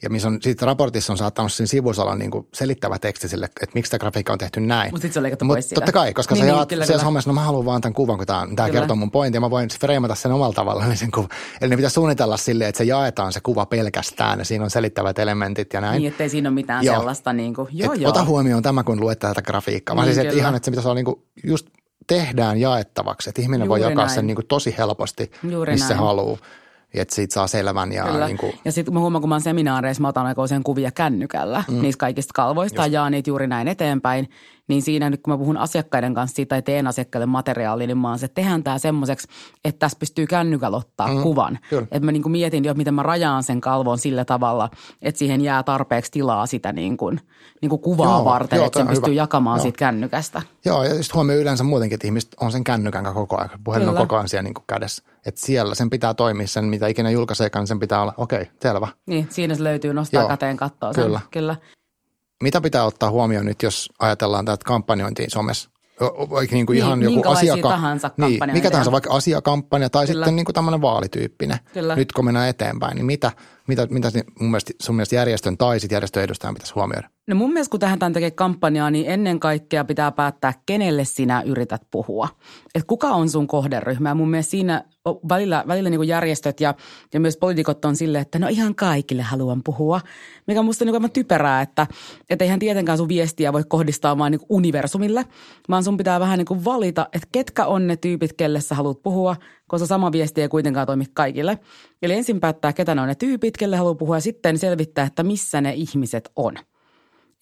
Ja 0.03 0.09
missä 0.09 0.27
on, 0.27 0.37
siitä 0.41 0.65
raportissa 0.65 1.13
on 1.13 1.17
saattanut 1.17 1.51
siinä 1.51 1.67
sivussa 1.67 2.01
olla 2.01 2.15
niin 2.15 2.31
kuin 2.31 2.47
selittävä 2.53 2.99
teksti 2.99 3.27
sille, 3.27 3.45
että 3.45 3.67
miksi 3.73 3.91
tämä 3.91 3.99
grafiikka 3.99 4.33
on 4.33 4.39
tehty 4.39 4.59
näin. 4.59 4.91
Mut 4.91 5.01
sit 5.01 5.13
se 5.13 5.19
on 5.19 5.23
leikattu 5.23 5.45
Mut 5.45 5.53
pois 5.53 5.69
siitä. 5.69 5.81
Totta 5.81 5.91
kai, 5.91 6.13
koska 6.13 6.35
Niin, 6.35 6.39
sä 6.39 6.45
niin, 6.45 6.55
jaat 6.55 6.69
kyllä, 6.69 6.85
siellä 6.85 7.03
somessa, 7.03 7.29
no 7.29 7.33
mä 7.33 7.41
haluan 7.41 7.65
vaan 7.65 7.81
tämän 7.81 7.93
kuvan, 7.93 8.17
kun 8.17 8.27
tämä, 8.27 8.47
tämä 8.55 8.69
kertoo 8.69 8.95
mun 8.95 9.11
pointin, 9.11 9.37
ja 9.37 9.41
mä 9.41 9.49
voin 9.49 9.69
freimata 9.79 10.15
sen 10.15 10.31
omalla 10.31 10.53
tavalla. 10.53 10.85
Niin 10.85 10.97
sen 10.97 11.11
kuvan. 11.11 11.29
Eli 11.61 11.69
ne 11.69 11.75
pitää 11.75 11.89
suunnitella 11.89 12.37
silleen, 12.37 12.69
että 12.69 12.77
se 12.77 12.83
jaetaan 12.83 13.33
se 13.33 13.39
kuva 13.39 13.65
pelkästään, 13.65 14.39
ja 14.39 14.45
siinä 14.45 14.63
on 14.63 14.69
selittävät 14.69 15.19
elementit 15.19 15.73
ja 15.73 15.81
näin. 15.81 15.99
Niin, 16.01 16.11
ettei 16.11 16.29
siinä 16.29 16.49
ole 16.49 16.53
mitään 16.53 16.85
Joo. 16.85 16.95
sellaista 16.95 17.33
niin 17.33 17.53
kuin, 17.53 17.67
joo 17.71 17.93
Et 17.93 18.01
joo. 18.01 18.09
Ota 18.09 18.25
huomioon 18.25 18.63
tämä, 18.63 18.83
kun 18.83 18.99
luet 18.99 19.19
tätä 19.19 19.41
grafiikkaa. 19.41 19.95
Vaan 19.95 20.07
Niin, 20.07 20.15
siis, 20.15 20.25
että 20.25 20.37
ihan, 20.37 20.55
että 20.55 20.65
se 20.65 20.71
pitäisi 20.71 20.87
olla 20.87 20.95
niin 20.95 21.05
kuin 21.05 21.21
just 21.43 21.67
tehdään 22.07 22.59
jaettavaksi, 22.59 23.29
että 23.29 23.41
ihminen 23.41 23.69
voi 23.69 23.79
Juuri 23.79 23.91
jakaa 23.91 24.05
näin. 24.05 24.15
sen 24.15 24.27
niin 24.27 24.35
kuin 24.35 24.47
tosi 24.47 24.75
helposti, 24.77 25.31
Juuri 25.49 25.73
missä 25.73 25.87
näin. 25.93 25.99
haluaa. 25.99 26.37
Ja 26.93 27.01
että 27.01 27.15
siitä 27.15 27.33
saa 27.33 27.47
selvän 27.47 27.91
ja 27.91 28.03
Kyllä. 28.03 28.25
niin 28.27 28.37
kuin, 28.37 28.53
Ja 28.65 28.71
sitten 28.71 28.93
mä 28.93 28.99
huomaan, 28.99 29.21
kun 29.21 29.29
mä 29.29 29.35
oon 29.35 29.41
seminaareissa, 29.41 30.01
mä 30.01 30.07
otan 30.07 30.25
aika 30.25 30.43
usein 30.43 30.63
kuvia 30.63 30.91
kännykällä 30.91 31.63
mm. 31.67 31.81
niistä 31.81 31.99
kaikista 31.99 32.31
kalvoista 32.35 32.81
ja 32.81 32.87
jaan 32.87 33.11
niitä 33.11 33.29
juuri 33.29 33.47
näin 33.47 33.67
eteenpäin. 33.67 34.29
Niin 34.67 34.81
siinä 34.81 35.09
nyt, 35.09 35.21
kun 35.21 35.33
mä 35.33 35.37
puhun 35.37 35.57
asiakkaiden 35.57 36.13
kanssa 36.13 36.35
siitä 36.35 36.49
tai 36.49 36.61
teen 36.61 36.87
asiakkaille 36.87 37.25
materiaalia, 37.25 37.87
niin 37.87 37.97
mä 37.97 38.09
oon 38.09 38.19
se, 38.19 38.25
että 38.25 38.35
tehdään 38.41 38.63
tämä 38.63 38.77
semmoiseksi, 38.77 39.27
että 39.65 39.79
tässä 39.79 39.99
pystyy 39.99 40.27
kännykällä 40.27 40.77
ottaa 40.77 41.07
mm. 41.07 41.21
kuvan. 41.21 41.59
Kyllä. 41.69 41.81
Että 41.83 42.05
mä 42.05 42.11
niin 42.11 42.23
kuin 42.23 42.31
mietin 42.31 42.65
jo, 42.65 42.73
miten 42.73 42.93
mä 42.93 43.03
rajaan 43.03 43.43
sen 43.43 43.61
kalvon 43.61 43.97
sillä 43.97 44.25
tavalla, 44.25 44.69
että 45.01 45.19
siihen 45.19 45.41
jää 45.41 45.63
tarpeeksi 45.63 46.11
tilaa 46.11 46.45
sitä 46.45 46.73
niin 46.73 46.97
kuin, 46.97 47.19
niin 47.61 47.69
kuin 47.69 47.81
kuvaa 47.81 48.17
Joo, 48.17 48.25
varten, 48.25 48.57
joo, 48.57 48.65
että 48.65 48.79
sen 48.79 48.87
pystyy 48.87 49.13
hyvä. 49.13 49.21
jakamaan 49.21 49.57
Joo. 49.57 49.61
siitä 49.61 49.77
kännykästä. 49.77 50.41
Joo, 50.65 50.83
ja 50.83 50.89
sitten 50.89 51.13
huomioon 51.13 51.41
yleensä 51.41 51.63
muutenkin, 51.63 51.95
että 51.95 52.07
ihmiset 52.07 52.35
on 52.39 52.51
sen 52.51 52.63
kännykän 52.63 53.13
koko 53.13 53.37
ajan. 53.37 53.49
Puhelin 53.63 53.89
on 53.89 53.95
koko 53.95 54.15
ajan 54.15 54.29
siellä 54.29 54.43
niin 54.43 54.53
kuin 54.53 54.65
kädessä. 54.67 55.03
Että 55.25 55.41
siellä 55.41 55.75
sen 55.75 55.89
pitää 55.89 56.13
toimia, 56.13 56.47
sen 56.47 56.65
mitä 56.65 56.87
ikinä 56.87 57.09
julkaiseekaan, 57.09 57.61
niin 57.61 57.67
sen 57.67 57.79
pitää 57.79 58.01
olla, 58.01 58.13
okei, 58.17 58.49
selvä. 58.61 58.87
Niin, 59.05 59.27
siinä 59.31 59.55
se 59.55 59.63
löytyy 59.63 59.93
nostaa 59.93 60.21
Joo, 60.21 60.29
käteen 60.29 60.57
kattoa 60.57 60.93
sen. 60.93 61.03
kyllä. 61.03 61.19
kyllä. 61.31 61.55
Mitä 62.43 62.61
pitää 62.61 62.83
ottaa 62.85 63.11
huomioon 63.11 63.45
nyt, 63.45 63.63
jos 63.63 63.89
ajatellaan 63.99 64.45
tätä 64.45 64.65
kampanjointia 64.65 65.29
somessa? 65.29 65.69
Vaikka 66.29 66.55
niin 66.55 66.65
kuin 66.65 66.75
Niin, 66.75 66.85
ihan 66.85 67.01
joku 67.01 67.29
asiaka- 67.29 67.69
tahansa 67.69 68.11
niin, 68.17 68.39
mikä 68.53 68.71
tahansa, 68.71 68.91
vaikka 68.91 69.13
asiakampanja 69.13 69.89
tai 69.89 70.07
Kyllä. 70.07 70.25
sitten 70.25 70.35
niin 70.35 70.45
kuin 70.45 70.53
tämmöinen 70.53 70.81
vaalityyppinen. 70.81 71.57
Kyllä. 71.73 71.95
Nyt 71.95 72.11
kun 72.11 72.25
mennään 72.25 72.49
eteenpäin, 72.49 72.95
niin 72.95 73.05
mitä, 73.05 73.31
mitä, 73.67 73.87
mitä 73.89 74.11
mun 74.39 74.51
mielestä, 74.51 74.71
sun 74.81 74.95
mielestä 74.95 75.15
järjestön 75.15 75.57
tai 75.57 75.79
sitten 75.79 75.95
järjestön 75.95 76.23
edustajan 76.23 76.53
pitäisi 76.53 76.73
huomioida? 76.73 77.09
No 77.27 77.35
mun 77.35 77.53
mielestä 77.53 77.71
kun 77.71 77.79
tähän 77.79 78.13
tekee 78.13 78.31
kampanjaa, 78.31 78.91
niin 78.91 79.05
ennen 79.09 79.39
kaikkea 79.39 79.85
pitää 79.85 80.11
päättää, 80.11 80.53
kenelle 80.65 81.05
sinä 81.05 81.41
yrität 81.41 81.81
puhua. 81.91 82.29
Että 82.75 82.87
kuka 82.87 83.07
on 83.07 83.29
sun 83.29 83.47
kohderyhmä. 83.47 84.09
Ja 84.09 84.15
mun 84.15 84.29
mielestä 84.29 84.51
siinä 84.51 84.83
välillä, 85.29 85.63
välillä 85.67 85.89
niin 85.89 86.07
järjestöt 86.07 86.61
ja, 86.61 86.73
ja 87.13 87.19
myös 87.19 87.37
poliitikot 87.37 87.85
on 87.85 87.95
silleen, 87.95 88.21
että 88.21 88.39
no 88.39 88.47
ihan 88.47 88.75
kaikille 88.75 89.21
haluan 89.21 89.61
puhua. 89.63 90.01
Mikä 90.47 90.59
on 90.59 90.65
musta 90.65 90.85
niin 90.85 90.95
aivan 90.95 91.11
typerää, 91.11 91.61
että 91.61 91.87
et 92.29 92.41
eihän 92.41 92.59
tietenkään 92.59 92.97
sun 92.97 93.07
viestiä 93.07 93.53
voi 93.53 93.63
kohdistaa 93.67 94.17
vaan 94.17 94.31
niin 94.31 94.41
universumille, 94.49 95.25
vaan 95.69 95.83
sun 95.83 95.97
pitää 95.97 96.19
vähän 96.19 96.37
niin 96.39 96.65
valita, 96.65 97.07
että 97.13 97.27
ketkä 97.31 97.65
on 97.65 97.87
ne 97.87 97.97
tyypit, 97.97 98.33
kelle 98.33 98.61
sä 98.61 98.75
haluat 98.75 99.03
puhua, 99.03 99.35
koska 99.67 99.87
sama 99.87 100.11
viesti 100.11 100.41
ei 100.41 100.49
kuitenkaan 100.49 100.87
toimi 100.87 101.05
kaikille. 101.13 101.59
Eli 102.01 102.13
ensin 102.13 102.39
päättää, 102.39 102.73
ketä 102.73 102.95
ne 102.95 103.01
on 103.01 103.07
ne 103.07 103.15
tyypit, 103.15 103.57
kelle 103.57 103.77
haluaa 103.77 103.95
puhua 103.95 104.17
ja 104.17 104.21
sitten 104.21 104.57
selvittää, 104.57 105.05
että 105.05 105.23
missä 105.23 105.61
ne 105.61 105.73
ihmiset 105.73 106.31
on– 106.35 106.53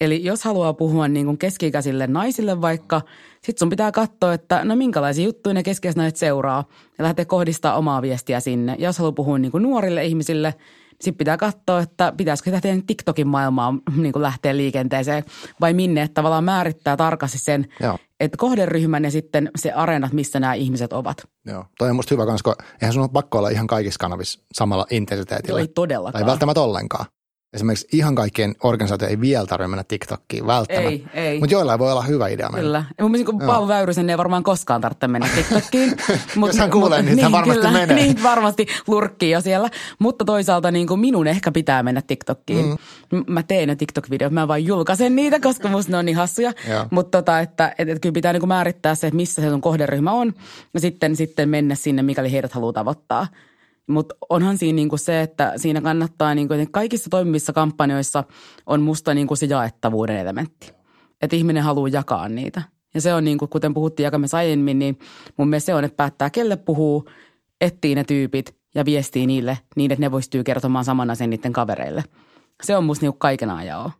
Eli 0.02 0.24
jos 0.24 0.44
haluaa 0.44 0.74
puhua 0.74 1.08
niin 1.08 1.26
kuin 1.26 1.38
keski-ikäisille 1.38 2.06
naisille 2.06 2.60
vaikka, 2.60 3.00
sitten 3.34 3.58
sun 3.58 3.70
pitää 3.70 3.92
katsoa, 3.92 4.34
että 4.34 4.64
no 4.64 4.76
minkälaisia 4.76 5.24
juttuja 5.24 5.54
ne 5.54 5.62
keski 5.62 5.88
naiset 5.96 6.16
seuraa 6.16 6.64
ja 6.98 7.04
lähteä 7.04 7.24
kohdistaa 7.24 7.76
omaa 7.76 8.02
viestiä 8.02 8.40
sinne. 8.40 8.76
Ja 8.78 8.88
jos 8.88 8.98
haluaa 8.98 9.12
puhua 9.12 9.38
niin 9.38 9.52
kuin 9.52 9.62
nuorille 9.62 10.04
ihmisille, 10.04 10.50
niin 10.50 10.60
sitten 10.90 11.18
pitää 11.18 11.36
katsoa, 11.36 11.80
että 11.80 12.12
pitäisikö 12.16 12.52
lähteä 12.52 12.76
TikTokin 12.86 13.26
maailmaan 13.26 13.80
niin 13.96 14.12
kuin 14.12 14.22
lähteä 14.22 14.56
liikenteeseen 14.56 15.24
vai 15.60 15.72
minne, 15.72 16.02
että 16.02 16.14
tavallaan 16.14 16.44
määrittää 16.44 16.96
tarkasti 16.96 17.38
sen, 17.38 17.66
Joo. 17.80 17.98
että 18.20 18.38
kohderyhmän 18.38 19.04
ja 19.04 19.10
sitten 19.10 19.50
se 19.56 19.72
areenat, 19.72 20.12
missä 20.12 20.40
nämä 20.40 20.54
ihmiset 20.54 20.92
ovat. 20.92 21.28
Joo, 21.46 21.64
toi 21.78 21.90
on 21.90 21.96
musta 21.96 22.14
hyvä, 22.14 22.26
koska 22.26 22.56
eihän 22.82 22.92
sun 22.92 23.02
ole 23.02 23.10
pakko 23.12 23.38
olla 23.38 23.48
ihan 23.48 23.66
kaikissa 23.66 23.98
kanavissa 23.98 24.40
samalla 24.54 24.86
intensiteetillä. 24.90 25.58
Joo, 25.58 25.66
ei 25.66 25.68
todellakaan. 25.68 26.24
Tai 26.24 26.30
välttämättä 26.30 26.60
ollenkaan 26.60 27.06
esimerkiksi 27.52 27.88
ihan 27.92 28.14
kaikkien 28.14 28.54
organisaatio 28.62 29.08
ei 29.08 29.20
vielä 29.20 29.46
tarvitse 29.46 29.68
mennä 29.68 29.84
TikTokkiin 29.88 30.46
välttämättä. 30.46 30.90
Ei, 30.90 31.04
ei. 31.14 31.38
Mutta 31.40 31.54
joillain 31.54 31.78
voi 31.78 31.92
olla 31.92 32.02
hyvä 32.02 32.28
idea 32.28 32.48
mennä. 32.48 32.62
Kyllä. 32.62 32.84
Ja 32.98 33.04
mun 33.04 33.10
mielestä 33.10 33.46
Paavo 33.46 33.68
Väyrysen 33.68 34.10
ei 34.10 34.18
varmaan 34.18 34.42
koskaan 34.42 34.80
tarvitse 34.80 35.08
mennä 35.08 35.28
TikTokkiin. 35.34 35.96
mut, 36.36 36.48
Jos 36.48 36.58
hän 36.58 36.70
kuulee, 36.70 36.98
mut, 36.98 37.06
niin, 37.06 37.16
niin 37.16 37.32
varmasti 37.32 37.60
kyllä, 37.60 37.72
menee. 37.72 37.96
Niin, 37.96 38.22
varmasti 38.22 38.66
lurkkii 38.86 39.30
jo 39.30 39.40
siellä. 39.40 39.70
Mutta 39.98 40.24
toisaalta 40.24 40.70
niin 40.70 40.86
kuin 40.86 41.00
minun 41.00 41.26
ehkä 41.26 41.52
pitää 41.52 41.82
mennä 41.82 42.02
TikTokkiin. 42.02 42.66
Mm. 43.12 43.24
Mä 43.28 43.42
teen 43.42 43.68
ne 43.68 43.74
TikTok-videot, 43.74 44.32
mä 44.32 44.48
vain 44.48 44.66
julkaisen 44.66 45.16
niitä, 45.16 45.40
koska 45.40 45.68
musta 45.68 45.92
ne 45.92 45.98
on 45.98 46.04
niin 46.04 46.16
hassuja. 46.16 46.52
Mutta 46.90 47.18
tota, 47.18 47.40
että, 47.40 47.68
että, 47.68 47.92
että 47.92 48.00
kyllä 48.00 48.14
pitää 48.14 48.32
niin 48.32 48.40
kuin 48.40 48.48
määrittää 48.48 48.94
se, 48.94 49.10
missä 49.12 49.42
se 49.42 49.50
sun 49.50 49.60
kohderyhmä 49.60 50.12
on. 50.12 50.32
Ja 50.74 50.80
sitten, 50.80 51.16
sitten 51.16 51.48
mennä 51.48 51.74
sinne, 51.74 52.02
mikäli 52.02 52.32
heidät 52.32 52.52
haluaa 52.52 52.72
tavoittaa. 52.72 53.26
Mutta 53.88 54.14
onhan 54.30 54.58
siinä 54.58 54.76
niinku 54.76 54.96
se, 54.96 55.20
että 55.20 55.52
siinä 55.56 55.80
kannattaa, 55.80 56.34
niinku, 56.34 56.54
että 56.54 56.72
kaikissa 56.72 57.10
toimivissa 57.10 57.52
kampanjoissa 57.52 58.24
on 58.66 58.82
musta 58.82 59.14
niinku 59.14 59.36
se 59.36 59.46
jaettavuuden 59.46 60.16
elementti. 60.16 60.72
Että 61.22 61.36
ihminen 61.36 61.62
haluaa 61.62 61.88
jakaa 61.88 62.28
niitä. 62.28 62.62
Ja 62.94 63.00
se 63.00 63.14
on 63.14 63.24
niin 63.24 63.38
kuin, 63.38 63.48
kuten 63.48 63.74
puhuttiin 63.74 64.04
jakamassa 64.04 64.36
aiemmin, 64.36 64.78
niin 64.78 64.98
mun 65.36 65.48
mielestä 65.48 65.66
se 65.66 65.74
on, 65.74 65.84
että 65.84 65.96
päättää 65.96 66.30
kelle 66.30 66.56
puhuu, 66.56 67.08
etsii 67.60 67.94
ne 67.94 68.04
tyypit 68.04 68.56
ja 68.74 68.84
viestii 68.84 69.26
niille 69.26 69.58
niin, 69.76 69.92
että 69.92 70.00
ne 70.00 70.10
pystyy 70.10 70.44
kertomaan 70.44 70.84
saman 70.84 71.10
asian 71.10 71.30
niiden 71.30 71.52
kavereille. 71.52 72.04
Se 72.62 72.76
on 72.76 72.84
musta 72.84 73.06
niin 73.06 73.18
kaiken 73.18 73.50
ajan 73.50 73.92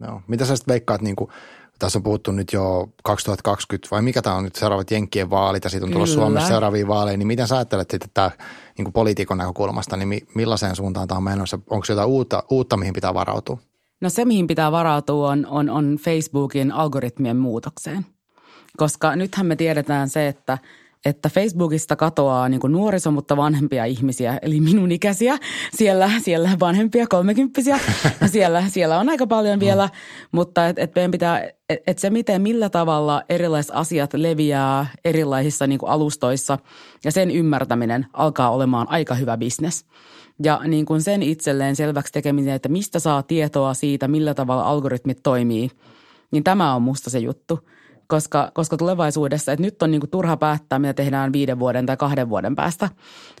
Joo. 0.00 0.22
Mitä 0.26 0.44
sä 0.44 0.56
sitten 0.56 0.72
veikkaat, 0.72 1.02
niin 1.02 1.16
kuin, 1.16 1.30
tässä 1.78 1.98
on 1.98 2.02
puhuttu 2.02 2.32
nyt 2.32 2.52
jo 2.52 2.88
2020, 3.04 3.88
vai 3.90 4.02
mikä 4.02 4.22
tämä 4.22 4.36
on 4.36 4.44
nyt 4.44 4.56
seuraavat 4.56 4.90
Jenkkien 4.90 5.30
vaalit 5.30 5.64
ja 5.64 5.70
siitä 5.70 5.86
on 5.86 5.92
tullut 5.92 6.08
Kyllä. 6.08 6.20
Suomessa 6.20 6.48
seuraaviin 6.48 6.88
vaaleihin, 6.88 7.18
niin 7.18 7.26
miten 7.26 7.48
sä 7.48 7.56
ajattelet 7.56 7.90
sitten 7.90 8.10
tämä 8.14 8.30
niin 8.78 8.92
poliitikon 8.92 9.38
näkökulmasta, 9.38 9.96
niin 9.96 10.26
millaiseen 10.34 10.76
suuntaan 10.76 11.08
tämä 11.08 11.16
on 11.16 11.24
menossa? 11.24 11.58
Onko 11.70 11.86
jotain 11.88 12.08
uutta, 12.08 12.42
uutta, 12.50 12.76
mihin 12.76 12.94
pitää 12.94 13.14
varautua? 13.14 13.58
No 14.00 14.10
se, 14.10 14.24
mihin 14.24 14.46
pitää 14.46 14.72
varautua, 14.72 15.30
on, 15.30 15.46
on, 15.46 15.70
on 15.70 15.98
Facebookin 16.04 16.72
algoritmien 16.72 17.36
muutokseen. 17.36 18.06
Koska 18.76 19.16
nythän 19.16 19.46
me 19.46 19.56
tiedetään 19.56 20.08
se, 20.08 20.28
että– 20.28 20.58
että 21.04 21.28
Facebookista 21.28 21.96
katoaa 21.96 22.48
niin 22.48 22.60
nuoriso, 22.68 23.10
mutta 23.10 23.36
vanhempia 23.36 23.84
ihmisiä, 23.84 24.38
eli 24.42 24.60
minun 24.60 24.92
ikäisiä. 24.92 25.38
Siellä, 25.74 26.10
siellä 26.20 26.50
vanhempia, 26.60 27.06
kolmekymppisiä. 27.06 27.80
Siellä, 28.26 28.64
siellä 28.68 28.98
on 28.98 29.08
aika 29.08 29.26
paljon 29.26 29.60
vielä, 29.60 29.88
mutta 30.32 30.68
et, 30.68 30.78
et 30.78 30.94
meidän 30.94 31.10
pitää, 31.10 31.40
et, 31.68 31.82
et 31.86 31.98
se 31.98 32.10
miten, 32.10 32.42
millä 32.42 32.70
tavalla 32.70 33.22
erilaiset 33.28 33.72
asiat 33.74 34.14
leviää 34.14 34.86
erilaisissa 35.04 35.66
niin 35.66 35.78
alustoissa 35.86 36.58
ja 37.04 37.12
sen 37.12 37.30
ymmärtäminen 37.30 38.06
alkaa 38.12 38.50
olemaan 38.50 38.90
aika 38.90 39.14
hyvä 39.14 39.36
bisnes. 39.36 39.84
Ja 40.42 40.60
niin 40.66 40.86
kuin 40.86 41.02
sen 41.02 41.22
itselleen 41.22 41.76
selväksi 41.76 42.12
tekeminen, 42.12 42.54
että 42.54 42.68
mistä 42.68 42.98
saa 42.98 43.22
tietoa 43.22 43.74
siitä, 43.74 44.08
millä 44.08 44.34
tavalla 44.34 44.62
algoritmit 44.62 45.18
toimii, 45.22 45.70
niin 46.30 46.44
tämä 46.44 46.74
on 46.74 46.82
musta 46.82 47.10
se 47.10 47.18
juttu– 47.18 47.60
koska, 48.06 48.50
koska 48.54 48.76
tulevaisuudessa, 48.76 49.52
että 49.52 49.62
nyt 49.62 49.82
on 49.82 49.90
niin 49.90 50.00
kuin 50.00 50.10
turha 50.10 50.36
päättää, 50.36 50.78
mitä 50.78 50.94
tehdään 50.94 51.32
viiden 51.32 51.58
vuoden 51.58 51.86
tai 51.86 51.96
kahden 51.96 52.28
vuoden 52.28 52.56
päästä. 52.56 52.88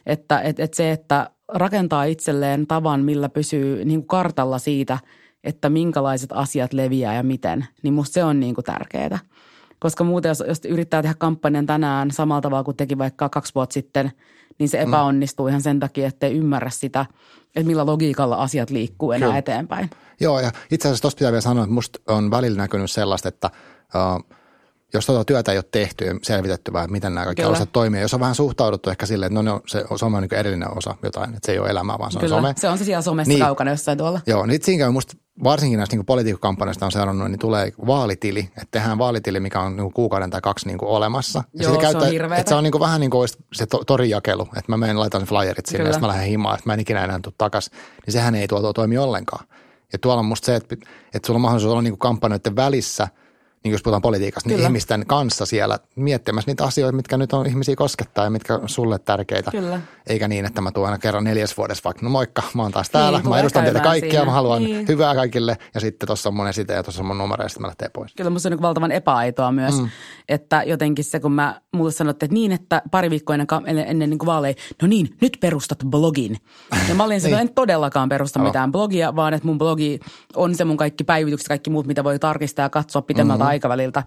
Että 0.06 0.40
et, 0.40 0.60
et 0.60 0.74
se, 0.74 0.90
että 0.90 1.30
rakentaa 1.48 2.04
itselleen 2.04 2.66
tavan, 2.66 3.00
millä 3.00 3.28
pysyy 3.28 3.84
niin 3.84 4.00
kuin 4.00 4.08
kartalla 4.08 4.58
siitä, 4.58 4.98
että 5.44 5.68
minkälaiset 5.68 6.30
asiat 6.32 6.72
leviää 6.72 7.14
ja 7.14 7.22
miten, 7.22 7.66
niin 7.82 7.94
musta 7.94 8.14
se 8.14 8.24
on 8.24 8.40
niin 8.40 8.54
kuin 8.54 8.64
tärkeää. 8.64 9.18
Koska 9.78 10.04
muuten, 10.04 10.28
jos, 10.28 10.44
jos 10.48 10.60
yrittää 10.68 11.02
tehdä 11.02 11.14
kampanjan 11.18 11.66
tänään 11.66 12.10
samalla 12.10 12.40
tavalla 12.40 12.64
kuin 12.64 12.76
teki 12.76 12.98
vaikka 12.98 13.28
kaksi 13.28 13.54
vuotta 13.54 13.74
sitten, 13.74 14.12
niin 14.58 14.68
se 14.68 14.84
mm. 14.84 14.88
epäonnistuu 14.88 15.46
mm. 15.46 15.48
ihan 15.48 15.62
sen 15.62 15.80
takia, 15.80 16.06
että 16.08 16.26
ei 16.26 16.34
ymmärrä 16.34 16.70
sitä, 16.70 17.06
että 17.56 17.66
millä 17.66 17.86
logiikalla 17.86 18.36
asiat 18.36 18.70
liikkuu 18.70 19.12
enää 19.12 19.28
Kyllä. 19.28 19.38
eteenpäin. 19.38 19.90
Joo, 20.20 20.40
ja 20.40 20.52
itse 20.70 20.88
asiassa 20.88 21.02
tuosta 21.02 21.18
pitää 21.18 21.32
vielä 21.32 21.40
sanoa, 21.40 21.64
että 21.64 21.74
musta 21.74 21.98
on 22.08 22.30
välillä 22.30 22.56
näkynyt 22.56 22.90
sellaista, 22.90 23.28
että 23.28 23.50
jos 24.94 25.06
tuota 25.06 25.24
työtä 25.24 25.52
ei 25.52 25.58
ole 25.58 25.64
tehty 25.72 26.04
ja 26.04 26.14
selvitetty 26.22 26.72
vai 26.72 26.88
miten 26.88 27.14
nämä 27.14 27.24
kaikki 27.24 27.42
Kyllä. 27.42 27.56
osat 27.56 27.72
toimii. 27.72 28.00
Jos 28.00 28.14
on 28.14 28.20
vähän 28.20 28.34
suhtauduttu 28.34 28.90
ehkä 28.90 29.06
silleen, 29.06 29.32
että 29.32 29.42
no, 29.42 29.52
no 29.52 29.60
se 29.66 29.84
some 29.96 30.16
on 30.16 30.22
niin 30.22 30.34
erillinen 30.34 30.78
osa 30.78 30.94
jotain, 31.02 31.34
että 31.34 31.46
se 31.46 31.52
ei 31.52 31.58
ole 31.58 31.70
elämää, 31.70 31.98
vaan 31.98 32.12
se 32.12 32.18
Kyllä. 32.18 32.36
on 32.36 32.42
some. 32.42 32.54
se 32.56 32.68
on 32.68 32.78
se 32.78 32.84
siellä 32.84 33.02
somessa 33.02 33.28
niin, 33.28 33.40
kaukana 33.40 33.70
jossain 33.70 33.98
tuolla. 33.98 34.20
Joo, 34.26 34.46
niin 34.46 34.60
siinä 34.62 34.84
käy 34.84 34.90
musta 34.90 35.16
varsinkin 35.44 35.76
näistä 35.76 35.96
niin 35.96 36.06
politiikkakampanjoista 36.06 36.86
on 36.86 36.92
seurannut, 36.92 37.30
niin 37.30 37.38
tulee 37.38 37.72
vaalitili, 37.86 38.40
että 38.40 38.68
tehdään 38.70 38.98
vaalitili, 38.98 39.40
mikä 39.40 39.60
on 39.60 39.76
niin 39.76 39.92
kuukauden 39.92 40.30
tai 40.30 40.40
kaksi 40.40 40.66
niin 40.66 40.78
olemassa. 40.82 41.44
Ja 41.54 41.62
Joo, 41.62 41.74
se 41.74 41.80
käyttää, 41.80 42.02
on 42.02 42.10
hirveetä. 42.12 42.40
Että 42.40 42.48
se 42.48 42.54
on 42.54 42.64
niin 42.64 42.80
vähän 42.80 43.00
niin 43.00 43.10
kuin 43.10 43.28
se 43.52 43.66
to, 43.66 43.84
torijakelu, 43.86 44.42
että 44.42 44.72
mä 44.72 44.76
menen 44.76 45.00
laitan 45.00 45.22
flyerit 45.22 45.66
sinne, 45.66 45.90
ja 45.90 45.98
mä 45.98 46.08
lähden 46.08 46.28
himaan, 46.28 46.54
että 46.54 46.68
mä 46.68 46.74
en 46.74 46.80
ikinä 46.80 47.04
enää 47.04 47.20
tule 47.22 47.34
takaisin. 47.38 47.72
Niin 48.06 48.12
sehän 48.12 48.34
ei 48.34 48.48
tuo 48.48 48.72
toimi 48.72 48.98
ollenkaan. 48.98 49.46
Ja 49.92 49.98
tuolla 49.98 50.20
on 50.20 50.26
musta 50.26 50.46
se, 50.46 50.56
että, 50.56 50.76
että 51.14 51.26
sulla 51.26 51.38
on 51.38 51.42
mahdollisuus 51.42 51.72
olla 51.72 51.82
niin 51.82 51.98
kampanjoiden 51.98 52.56
välissä– 52.56 53.08
niin 53.64 53.72
jos 53.72 53.82
puhutaan 53.82 54.02
politiikasta, 54.02 54.48
niin 54.48 54.56
Kyllä. 54.56 54.68
ihmisten 54.68 55.06
kanssa 55.06 55.46
siellä 55.46 55.78
miettimässä 55.96 56.50
niitä 56.50 56.64
asioita, 56.64 56.96
mitkä 56.96 57.16
nyt 57.16 57.32
on 57.32 57.46
ihmisiä 57.46 57.76
koskettaa 57.76 58.24
ja 58.24 58.30
mitkä 58.30 58.54
on 58.54 58.68
sulle 58.68 58.98
tärkeitä. 58.98 59.50
Kyllä. 59.50 59.80
Eikä 60.06 60.28
niin, 60.28 60.44
että 60.44 60.60
mä 60.60 60.72
tuon 60.72 60.86
aina 60.86 60.98
kerran 60.98 61.24
neljäs 61.24 61.56
vuodessa 61.56 61.82
vaikka, 61.84 62.02
no 62.02 62.10
moikka, 62.10 62.42
mä 62.54 62.62
oon 62.62 62.72
taas 62.72 62.90
täällä, 62.90 63.18
niin, 63.18 63.28
mä 63.28 63.38
edustan 63.38 63.64
teitä 63.64 63.80
kaikkia, 63.80 64.10
siinä. 64.10 64.24
mä 64.24 64.32
haluan 64.32 64.64
niin. 64.64 64.88
hyvää 64.88 65.14
kaikille 65.14 65.56
ja 65.74 65.80
sitten 65.80 66.06
tuossa 66.06 66.28
on 66.28 66.34
mun 66.34 66.48
esite 66.48 66.72
ja 66.72 66.82
tuossa 66.82 67.02
on 67.02 67.06
mun 67.06 67.18
numero 67.18 67.42
ja 67.42 67.48
sitten 67.48 67.62
mä 67.62 67.66
lähtee 67.66 67.88
pois. 67.88 68.14
Kyllä 68.16 68.30
musta 68.30 68.48
on 68.48 68.50
niin 68.50 68.62
valtavan 68.62 68.92
epäaitoa 68.92 69.52
myös, 69.52 69.80
mm. 69.80 69.88
että 70.28 70.62
jotenkin 70.66 71.04
se, 71.04 71.20
kun 71.20 71.32
mä 71.32 71.60
mulle 71.72 71.92
sanottiin, 71.92 72.26
että 72.26 72.34
niin, 72.34 72.52
että 72.52 72.82
pari 72.90 73.10
viikkoa 73.10 73.34
ennen, 73.34 73.48
ennen, 73.66 73.86
ennen 73.88 74.10
niin 74.10 74.26
vaaleja, 74.26 74.54
no 74.82 74.88
niin, 74.88 75.16
nyt 75.20 75.36
perustat 75.40 75.78
blogin. 75.86 76.36
Ja 76.88 76.94
mä 76.94 77.04
olin 77.04 77.22
niin. 77.24 77.34
en 77.34 77.54
todellakaan 77.54 78.08
perusta 78.08 78.38
mitään 78.38 78.72
blogia, 78.72 79.16
vaan 79.16 79.34
että 79.34 79.46
mun 79.46 79.58
blogi 79.58 80.00
on 80.36 80.54
se 80.54 80.64
mun 80.64 80.76
kaikki 80.76 81.04
päivitykset, 81.04 81.48
kaikki 81.48 81.70
muut, 81.70 81.86
mitä 81.86 82.04
voi 82.04 82.18
tarkistaa 82.18 82.64
ja 82.64 82.70
katsoa 82.70 83.02
pitemmältä 83.02 83.44
mm-hmm 83.44 83.53
aikaväliltä, 83.54 84.02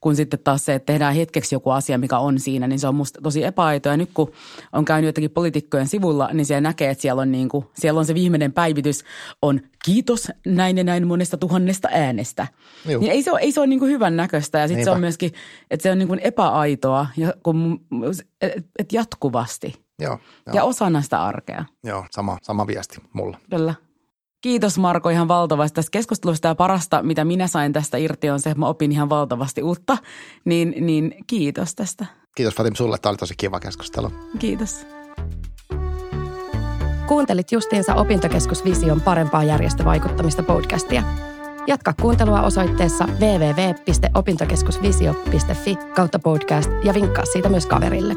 kun 0.00 0.16
sitten 0.16 0.40
taas 0.44 0.64
se, 0.64 0.74
että 0.74 0.86
tehdään 0.86 1.14
hetkeksi 1.14 1.54
joku 1.54 1.70
asia, 1.70 1.98
mikä 1.98 2.18
on 2.18 2.40
siinä, 2.40 2.66
niin 2.66 2.78
se 2.78 2.88
on 2.88 2.94
musta 2.94 3.20
tosi 3.22 3.44
epäaito. 3.44 3.88
Ja 3.88 3.96
nyt 3.96 4.10
kun 4.14 4.32
on 4.72 4.84
käynyt 4.84 5.08
jotenkin 5.08 5.30
poliitikkojen 5.30 5.88
sivulla, 5.88 6.30
niin 6.32 6.46
siellä 6.46 6.60
näkee, 6.60 6.90
että 6.90 7.02
siellä 7.02 7.22
on, 7.22 7.32
niin 7.32 7.48
kuin, 7.48 7.66
siellä 7.74 7.98
on 7.98 8.06
se 8.06 8.14
viimeinen 8.14 8.52
päivitys, 8.52 9.04
on 9.42 9.60
kiitos 9.84 10.28
näin 10.46 10.78
ja 10.78 10.84
näin 10.84 11.06
monesta 11.06 11.36
tuhannesta 11.36 11.88
äänestä. 11.92 12.46
Niin 12.84 13.10
ei 13.10 13.22
se 13.22 13.32
ole, 13.32 13.40
ei 13.40 13.52
se 13.52 13.60
ole 13.60 13.66
niin 13.66 13.78
kuin 13.78 13.92
hyvän 13.92 14.16
näköistä 14.16 14.58
ja 14.58 14.68
sitten 14.68 14.84
se 14.84 14.90
on 14.90 15.00
myöskin, 15.00 15.32
että 15.70 15.82
se 15.82 15.90
on 15.90 15.98
niin 15.98 16.08
kuin 16.08 16.20
epäaitoa 16.24 17.06
ja 17.16 17.34
kun, 17.42 17.80
et, 18.40 18.66
et 18.78 18.92
jatkuvasti. 18.92 19.74
Joo, 19.98 20.18
joo. 20.46 20.56
Ja 20.56 20.64
osana 20.64 21.02
sitä 21.02 21.24
arkea. 21.24 21.64
Joo, 21.84 22.06
sama, 22.10 22.38
sama 22.42 22.66
viesti 22.66 22.98
mulla. 23.12 23.38
Kyllä. 23.50 23.74
Kiitos 24.42 24.78
Marko 24.78 25.08
ihan 25.08 25.28
valtavasti 25.28 25.74
tästä 25.74 25.90
keskustelusta 25.90 26.48
ja 26.48 26.54
parasta, 26.54 27.02
mitä 27.02 27.24
minä 27.24 27.46
sain 27.46 27.72
tästä 27.72 27.98
irti 27.98 28.30
on 28.30 28.40
se, 28.40 28.50
että 28.50 28.60
mä 28.60 28.68
opin 28.68 28.92
ihan 28.92 29.08
valtavasti 29.08 29.62
uutta. 29.62 29.98
Niin, 30.44 30.74
niin 30.80 31.14
kiitos 31.26 31.74
tästä. 31.74 32.06
Kiitos 32.34 32.54
Fatim 32.54 32.74
sulle, 32.74 32.98
tämä 32.98 33.10
oli 33.10 33.16
tosi 33.16 33.34
kiva 33.36 33.60
keskustelu. 33.60 34.10
Kiitos. 34.38 34.86
Kuuntelit 37.06 37.52
justiinsa 37.52 37.94
Opintokeskus 37.94 38.64
Vision 38.64 39.00
parempaa 39.00 39.44
järjestövaikuttamista 39.44 40.42
podcastia. 40.42 41.02
Jatka 41.66 41.92
kuuntelua 42.00 42.42
osoitteessa 42.42 43.08
www.opintokeskusvisio.fi 43.20 45.76
kautta 45.94 46.18
podcast 46.18 46.70
ja 46.84 46.94
vinkkaa 46.94 47.24
siitä 47.24 47.48
myös 47.48 47.66
kaverille. 47.66 48.14